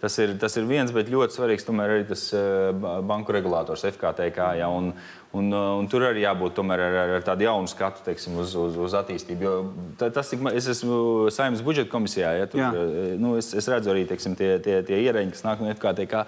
[0.00, 2.28] Tas ir, tas ir viens, bet ļoti svarīgs tomēr arī tas
[2.76, 4.50] ba- banku regulators, FKTK.
[4.60, 4.92] Ja, un,
[5.38, 8.54] un, uh, un tur arī jābūt tomēr ar, ar, ar tādu jaunu skatu teiksim, uz,
[8.56, 9.40] uz, uz attīstību.
[9.46, 9.54] Jo
[10.00, 13.68] ta- tas, cik ma- es esmu saimnes budžeta komisijā, ja, tur, uh, nu, es, es
[13.68, 16.26] redzu arī teiksim, tie, tie, tie ierēģi, kas nāk no FKTK.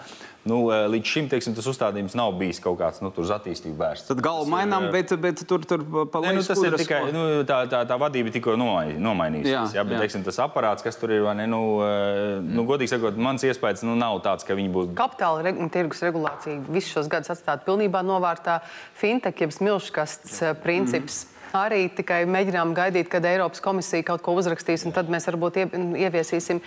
[0.49, 3.75] Nu, uh, līdz šim teiksim, tas uzstādījums nav bijis kaut kāds nu, tur uz attīstību
[3.77, 4.07] vērsts.
[4.09, 7.59] Tad galvu mainām, bet, bet tur tur pa Nē, nu, tas ir tikai nu, tā,
[7.69, 9.75] tā, tā vadība tikko nomai- nomainījusies.
[9.75, 10.05] Jā, Jā, bet jā.
[10.07, 13.83] teiksim, tas aparāts, kas tur ir, vai ne, nu, eh, nu, godīgi sakot, mans iespējas
[13.85, 14.95] nu, nav tāds, ka viņi būtu.
[14.97, 18.61] Kapitāla reg tirgus regulācija visus šos gadus atstāta pilnībā novārtā.
[18.99, 21.27] Fintech, jeb smilškasts eh, princips.
[21.57, 25.69] Arī tikai mēģinām gaidīt, kad Eiropas komisija kaut ko uzrakstīs, un tad mēs varbūt ie-
[26.05, 26.61] ieviesīsim.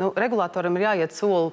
[0.00, 1.52] Nu, regulātoram ir jāiet soli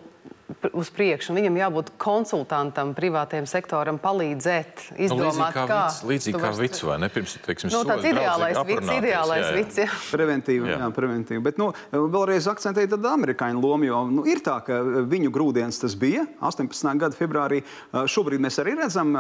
[0.78, 5.80] uz priekšu, un viņam jābūt konsultantam, privātajam sektoram, palīdzēt, Nu, līdzīgi izdomāt, kā kā.
[5.88, 7.10] vids, līdzīgi kā vids, vai ne?
[7.12, 9.56] Pirms, teiksim, Nu, soļi tāds ideālais aprunāties, ideālais jā, jā.
[9.58, 9.80] vids.
[9.82, 9.88] jā.
[10.12, 10.78] Preventīvi, jā.
[10.82, 10.89] Jā.
[10.95, 11.41] Preventīvi.
[11.45, 14.80] Bet nu, vēlreiz akcentēju tādu amerikāņu lomu, jo nu, ir tā, ka
[15.12, 16.97] viņu grūdienis tas bija 18.
[17.02, 17.62] gada februārī.
[17.91, 19.14] Šobrīd mēs arī redzam,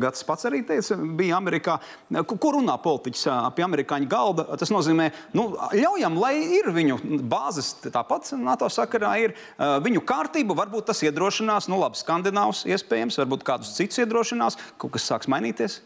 [0.00, 1.78] Gads pats arī teica, bija Amerikā.
[2.26, 4.46] Ko, runā politiķis ā, pie amerikāņu galda?
[4.60, 6.98] Tas nozīmē, nu, ļaujam, lai ir viņu
[7.30, 10.56] bāzes tāpat NATO sakarā, ir viņu kārtība.
[10.60, 15.80] Varbūt tas iedrošinās, nu, labi, skandināvs iespējams, varbūt kādus citus iedrošinās, kaut kas sāks mainīties.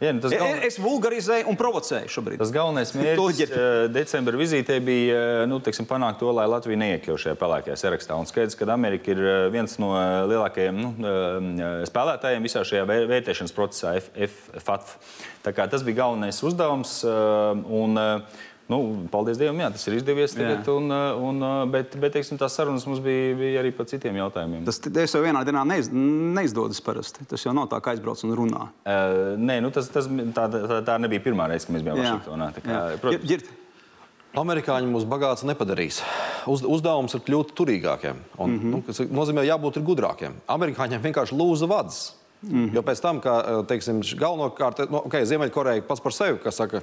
[0.00, 2.38] Jā, nu, tas Es, galvenais- es vulgarizēju un provocēju šobrīd.
[2.40, 7.20] Tas galvenais mērķis eh, decembra vizītē bija eh, nu, teiksim, panākt to, lai Latvija neiekļautu
[7.26, 8.16] šajā pelēkajā sarakstā.
[8.16, 9.90] Un skaidrs, ka Amerika ir eh, viens no
[10.30, 10.94] lielākajiem nu,
[11.90, 14.96] spēlētājiem visā šajā vē- vērtēšanas procesā, FATF.
[15.44, 17.02] Tā kā Tas bija galvenais uzdevums.
[17.04, 18.78] Un, eh, Nu,
[19.10, 20.34] paldies Dievam, jā, tas ir izdevies.
[20.36, 20.74] Tagad, Jā.
[20.78, 24.14] un, eh, un, eh, bet bet teiksim, tās sarunas mums bija, bija arī par citiem
[24.20, 24.64] jautājumiem.
[24.68, 27.26] Tas tas jau vienā dienā neiz, neizdodas parasti.
[27.26, 28.68] Tas jau nav tā, kā aizbrauc un runā.
[28.86, 32.52] Uh, nē, nu tas, tas, tā, tā, tā nebija pirmā reize, kad mēs bijām Vašingtonā.
[32.54, 33.50] Tā kā, protams,
[34.38, 36.04] Amerikāņi mūs bagāts nepadarīs.
[36.46, 38.20] Uz, uzdevums ir kļūt turīgākiem.
[38.38, 38.70] Un, mm -hmm.
[38.70, 40.38] nu, tas nozīmē, jābūt gudrākiem.
[40.46, 42.19] Amerikāņiem vienkārši lūza vads.
[42.42, 42.74] Mm -hmm.
[42.74, 46.80] Jo pēc tam, kā eh, teiksim, galvenokārt, nu, okay, Ziemeļkoreja pats par sevi, kas saka,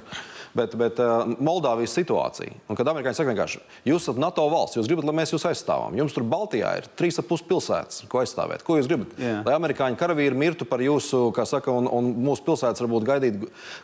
[0.54, 2.52] bet, bet uh, Moldāvijas situācija.
[2.68, 5.96] Un kad amerikāņi saka, vienkārši, jūs esat NATO valsts, jūs gribat, lai mēs jūs aizstāvam.
[5.98, 8.62] Jums tur Baltijā ir trīs ap pus pilsētas, ko aizstāvēt.
[8.62, 9.08] Ko jūs gribat?
[9.18, 9.42] Jā.
[9.46, 13.34] Lai amerikāņu karavīri mirtu par jūsu, kā saka, un, un mūsu pilsētas varbūt gaidīt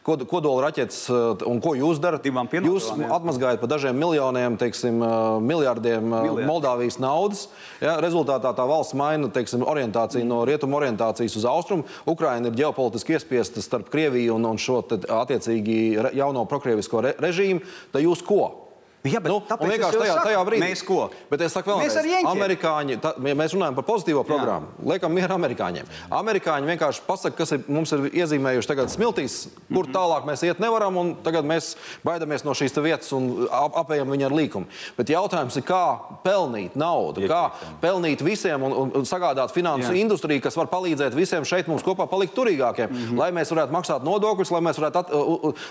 [0.03, 2.25] kod, kodola raķetes, eh, un ko jūs darat?
[2.25, 5.03] Jūs atmazgājat par dažiem miljoniem, teiksim,
[5.43, 6.47] miljardiem Miljardi.
[6.47, 7.49] Moldāvijas naudas.
[7.81, 11.63] Ja, rezultātā tā valsts maina teiksim, orientāciju no rietumu orientācijas uz austrumu.
[12.10, 15.78] Ukraina ir ģeopolitiski iespiesta starp Krieviju un, un šo attiecīgi
[16.18, 17.64] jauno prokrievisko re, režīmu.
[17.92, 18.63] Tad jūs ko?
[19.05, 21.02] Jā, bet nu, vienkārši tajā, saku, tajā brīdī mēs ko?
[21.28, 22.28] Bet es saku, Mēs vēlreiz, ar Jeņķiem.
[22.30, 24.70] amerikāņi, tā, ja mēs runājam par pozitīvo programmu.
[24.88, 25.90] Liekam, mieru amerikāņiem.
[26.09, 29.34] Amerikāņi vienkārši pasaka, kas ir, mums ir iezīmējuši tagad smiltīs,
[29.68, 31.74] kur tālāk mēs iet nevaram, un tagad mēs
[32.07, 34.72] baidamies no šīs te vietas un ap, apējam viņu ar līkumu.
[34.96, 35.82] Bet jautājums ir, kā
[36.24, 37.42] pelnīt naudu, kā
[37.84, 39.98] pelnīt visiem un, un, un sagādāt finansu Jā.
[40.00, 43.20] industriju, kas var palīdzēt visiem šeit mums kopā palikt turīgākiem, mm -hmm.
[43.20, 45.14] lai mēs varētu maksāt nodokļus, lai mēs varētu at,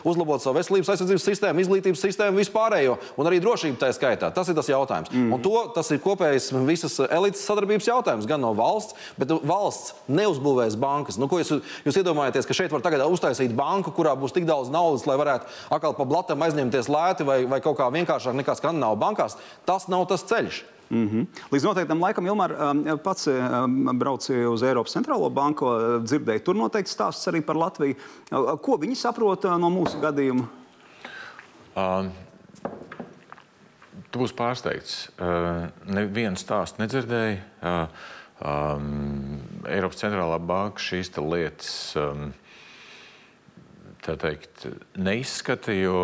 [0.05, 4.29] uzlabot savu veselības aizsardzības sistēmu, izglītības sistēmu, vispārējo un arī drošību tā skaitā.
[4.33, 5.11] Tas ir tas jautājums.
[5.13, 5.31] Mm.
[5.35, 10.77] Un to, tas ir kopējs visas elites sadarbības jautājums, gan no valsts, bet valsts neuzbūvēs
[10.79, 11.19] bankas.
[11.21, 11.55] Nu, ko jūs,
[11.85, 15.49] jūs iedomājaties, ka šeit var tagad uztaisīt banku, kurā būs tik daudz naudas, lai varētu
[15.73, 19.37] atkal pa blatam aizņemties lēti vai, vai kaut kā vienkāršāk nekā skandināvu bankās?
[19.67, 20.63] Tas nav tas ceļš.
[20.93, 21.25] Mm -hmm.
[21.51, 25.65] Līdz noteiktam laikam Ilmar um, pats um, brauca uz Eiropas centrālo banku,
[26.03, 27.95] dzirdēja tur noteikti stāsts arī par Latviju.
[28.61, 30.45] Ko viņi saprot no mūsu gadījuma?
[31.75, 32.11] Um,
[34.13, 34.97] tu būsi pārsteigts.
[35.17, 37.41] Uh, Nevienu stāstu nedzirdēju.
[37.65, 38.07] Uh,
[38.45, 42.31] um, Eiropas centrālā banka šīs lietas um,
[44.03, 44.67] teikt,
[44.99, 45.95] neizskata, jo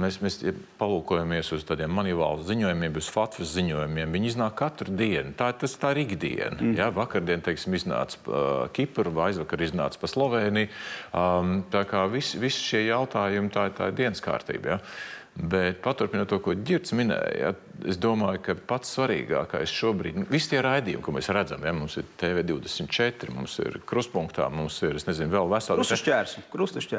[0.00, 0.38] mēs, mēs
[0.80, 4.14] palūkojamies uz tādiem manivālu ziņojumiem, uz FATFas ziņojumiem.
[4.16, 5.34] Viņi iznāk katru dienu.
[5.38, 6.56] Tā, tas, tā ir ikdiena.
[6.56, 6.74] Mm.
[6.78, 6.90] Ja?
[6.94, 10.72] Vakardien, teiksim, iznāca uh, Kipra, vai aizvakar iznāca pa Sloveniju.
[11.12, 14.76] Um, tā kā visi vis šie jautājumi, tā, tā ir dienas kārtība.
[14.76, 14.82] Ja?
[15.40, 17.54] Bet paturpinot to, ko Girts minēja,
[17.88, 21.64] es domāju, ka pats svarīgākais šobrīd ir nu, visi tie raidījumi, ko mēs redzam.
[21.64, 21.72] Ja?
[21.76, 26.36] Mums ir TV24, mums ir krustpunktā, mums ir nezinu, vēl vesela krustašķērs.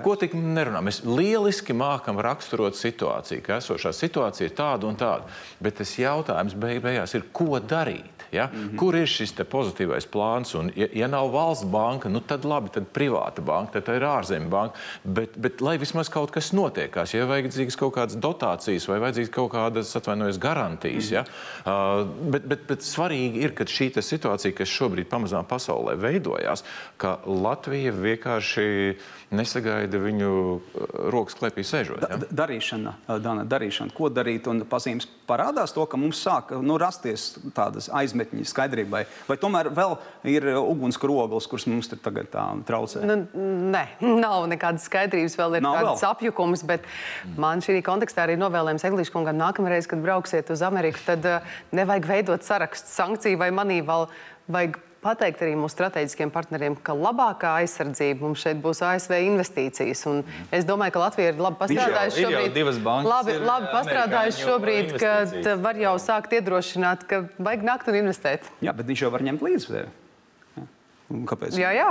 [0.07, 0.81] Ko tik nerunā?
[0.85, 5.29] Mēs lieliski mākam raksturot situāciju, ka esošā situācija ir tāda un tāda.
[5.61, 8.20] Bet tas jautājums beig beigās ir, ko darīt?
[8.31, 8.49] Ja?
[8.53, 8.75] Mm -hmm.
[8.77, 10.55] Kur ir šis pozitīvais plāns?
[10.59, 14.49] Un, ja, ja nav valsts banka, nu, tad labi, tad privāta banka, tad ir ārzemju
[14.49, 14.75] banka.
[15.03, 19.51] Bet, bet lai vismaz kaut kas notiekās, ja vajadzīgas kaut kādas dotācijas vai vajadzīgas kaut
[19.51, 21.11] kādas atvainojas garantijas.
[21.11, 21.25] Mm -hmm.
[21.65, 22.01] ja?
[22.01, 26.63] uh, bet, bet, bet svarīgi ir, ka šī situācija, kas šobrīd pamazām pasaulē veidojās,
[26.97, 28.95] ka Latvija vienkārši
[29.31, 30.31] nesagaida viņu
[31.13, 32.03] rokas klēpī sēžot.
[32.03, 32.19] Ja?
[32.19, 32.93] Da, darīšana,
[33.23, 38.43] Dana, darīšana, ko darīt un pazīmes parādās to, ka mums sāk nu, rasties tādas izmetņi
[38.49, 39.05] skaidrībai?
[39.29, 39.95] Vai tomēr vēl
[40.31, 42.35] ir ugunskura kuras mums tur tagad
[42.67, 43.05] traucē?
[43.07, 43.17] Nu,
[43.71, 43.85] nē,
[44.25, 46.87] nav nekādas skaidrības, vēl ir tāds apjukums, bet
[47.39, 52.07] man šī kontekstā arī novēlējums Eglīša kungam nākamreiz, kad brauksiet uz Ameriku, tad uh, nevajag
[52.11, 54.09] veidot sarakstu sankciju vai manī vēl
[54.51, 60.03] vajag pateikt arī mūsu strateģiskiem partneriem, ka labākā aizsardzība mums šeit būs ASV investīcijas.
[60.11, 60.21] Un
[60.53, 62.53] es domāju, ka Latvija ir labi pastrādājusi šobrīd.
[62.57, 68.01] Divas bankas labi, labi pastrādājusi šobrīd, ka var jau sākt iedrošināt, ka vajag nākt un
[68.03, 68.51] investēt.
[68.63, 69.85] Jā, bet viņš jau var ņemt līdzi.
[71.29, 71.57] Kāpēc?
[71.59, 71.87] Jā, jā.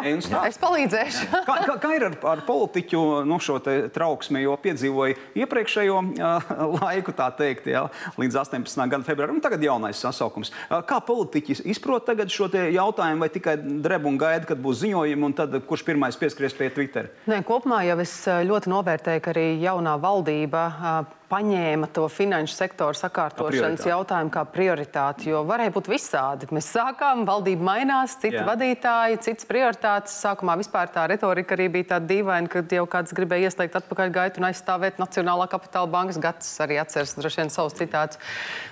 [0.48, 1.28] es palīdzēšu.
[1.48, 3.58] kā, kā, kā ir ar, ar politiķu no šo
[3.92, 7.86] trauksmi, jo piedzīvoju iepriekšējo uh, laiku, tā teikt, jā,
[8.20, 8.82] līdz 18.
[8.92, 10.52] gada februārim, tagad jaunais sasaukums.
[10.68, 15.26] Uh, kā politiķi izprot tagad šo jautājumu, vai tikai dreb un gaida, kad būs ziņojumi,
[15.28, 17.12] un tad kurš pirmais pieskries pie Twitter?
[17.30, 22.98] Nē, kopumā jau es ļoti novērtēju, ka arī jaunā valdība uh, paņēma to finanšu sektoru
[22.98, 26.48] sakārtošanas jautājumu kā prioritāti, jo varēja būt visādi.
[26.54, 28.44] Mēs sākām, valdība mainās, citi Jā.
[28.48, 30.16] vadītāji, citas prioritātes.
[30.24, 34.42] Sākumā vispār tā retorika arī bija tāda dīvaina, kad jau kāds gribēja ieslēgt atpakaļ gaitu
[34.42, 38.18] un aizstāvēt Nacionālā kapitāla bankas gads, arī atceras droši vien savus citātus.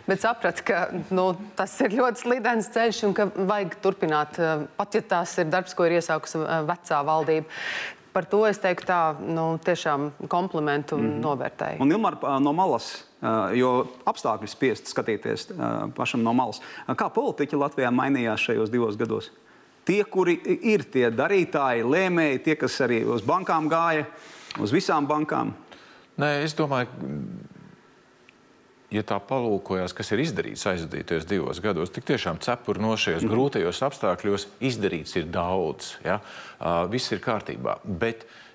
[0.09, 0.83] Bet sapratu, ka
[1.15, 4.41] nu, tas ir ļoti slidens ceļš un ka vajag turpināt,
[4.79, 7.47] pat ja tas ir darbs, ko ir iesākusi eh, vecā valdība
[8.19, 11.19] par to es teiktu tā, nu, tiešām komplimentu un mm.
[11.23, 11.83] novērtēju.
[11.85, 12.89] Un Ilmar no malas,
[13.55, 13.71] jo
[14.11, 15.53] apstākļi spiest skatīties
[15.95, 16.59] pašam no malas.
[16.99, 19.31] Kā politiķi Latvijā mainījās šajos divos gados?
[19.87, 24.09] Tie, kuri ir tie darītāji, lēmēji, tie, kas arī uz bankām gāja,
[24.59, 25.55] uz visām bankām?
[26.19, 26.91] Nē, es domāju,
[28.95, 33.83] ja tā palūkojas, kas ir izdarīts aizvadītajos divos gados, tik tiešām cepuri no šajos grūtajos
[33.89, 35.97] apstākļos izdarīts ir daudz.
[36.07, 36.21] Ja?
[36.59, 37.79] Uh, viss ir kārtībā.
[37.85, 38.48] Bet, uh,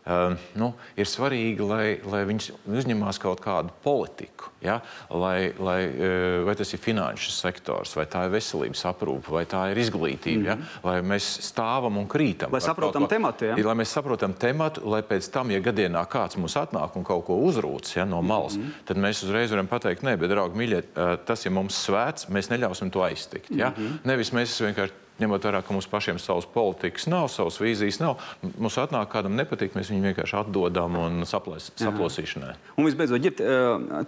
[0.60, 4.50] nu, ir svarīgi, lai, lai viņš uzņemās kaut kādu politiku.
[4.64, 4.78] Ja?
[5.12, 9.64] Lai, lai, eh, vai tas ir finanšu sektors, vai tā ir veselības aprūpe, vai tā
[9.72, 10.40] ir izglītība.
[10.40, 10.48] Mm -hmm.
[10.48, 10.56] ja?
[10.56, 10.64] Mhm.
[10.84, 12.52] Lai mēs stāvam un krītam.
[12.52, 13.46] Lai saprotam tematu.
[13.46, 13.56] Ja?
[13.56, 17.40] Lai mēs saprotam tematu, lai pēc tam, ja gadienā kāds mums atnāk un kaut ko
[17.40, 18.86] uzrūc ja, no malas, mm -hmm.
[18.86, 22.50] tad mēs uzreiz varam pateikt, nē, bet, draugi, mīļie, eh, tas ir mums svēts, mēs
[22.50, 23.52] neļausim to aiztikt.
[23.52, 23.70] Ja?
[23.70, 23.98] Mm -hmm.
[24.04, 28.22] Nevis mēs vienkārši ņemot vērā, ka mums pašiem savas politikas nav, savas vīzijas nav.
[28.58, 32.56] Mums atnāk kādam nepatīk, mēs viņu vienkārši atdodam un saplēs, saplosīšanai.
[32.78, 33.44] Un visbeidzot, ģirt,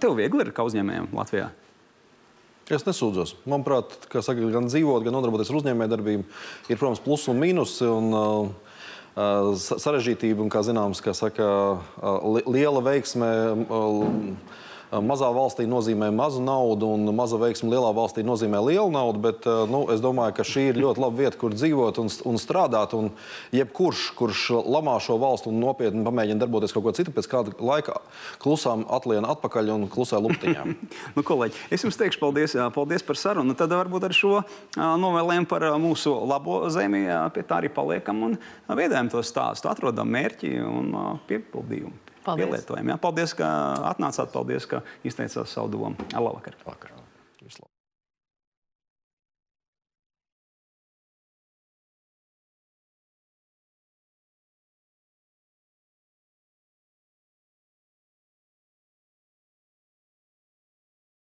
[0.02, 1.52] tev viegli ir kā uzņēmējiem Latvijā?
[2.66, 3.36] Es nesūdzos.
[3.46, 6.24] Manuprāt, saka, gan dzīvot, gan nodarboties ar uzņēmējdarbību,
[6.66, 7.86] ir, protams, plusi un mīnusi.
[7.86, 11.46] Un, uh, sarežģītība un, kā zināms, kā saka,
[11.78, 13.30] uh, liela veiksme.
[13.70, 19.22] Uh, mazā valstī nozīmē mazu naudu, un maza veiksme lielā valstī nozīmē lielu naudu.
[19.26, 22.94] Bet nu, es domāju, ka šī ir ļoti laba vieta, kur dzīvot un, un strādāt.
[22.96, 23.10] Un
[23.56, 27.98] jebkurš, kurš lamā šo valstu un nopietni pamēģina darboties kaut ko citu, pēc kāda laika
[28.42, 30.66] klusām atliena atpakaļ un klusē luptiņā.
[31.16, 33.56] nu, kolēģi, es jums teikšu paldies, paldies par sarunu.
[33.58, 34.40] Tad varbūt ar šo
[34.76, 40.56] novēlējumu par mūsu labo zemi pie tā arī paliekam un veidojam to stāstu, atrodam mērķi
[40.62, 40.92] un
[41.28, 42.05] piepildījumu.
[42.26, 42.50] Paldies.
[42.50, 42.92] pielietojam.
[42.94, 42.98] Ja?
[43.00, 43.48] Paldies, ka
[43.94, 46.08] atnācāt, paldies, ka izteicāt savu domu.
[46.12, 46.58] Labvakar!
[46.66, 46.95] Vakar.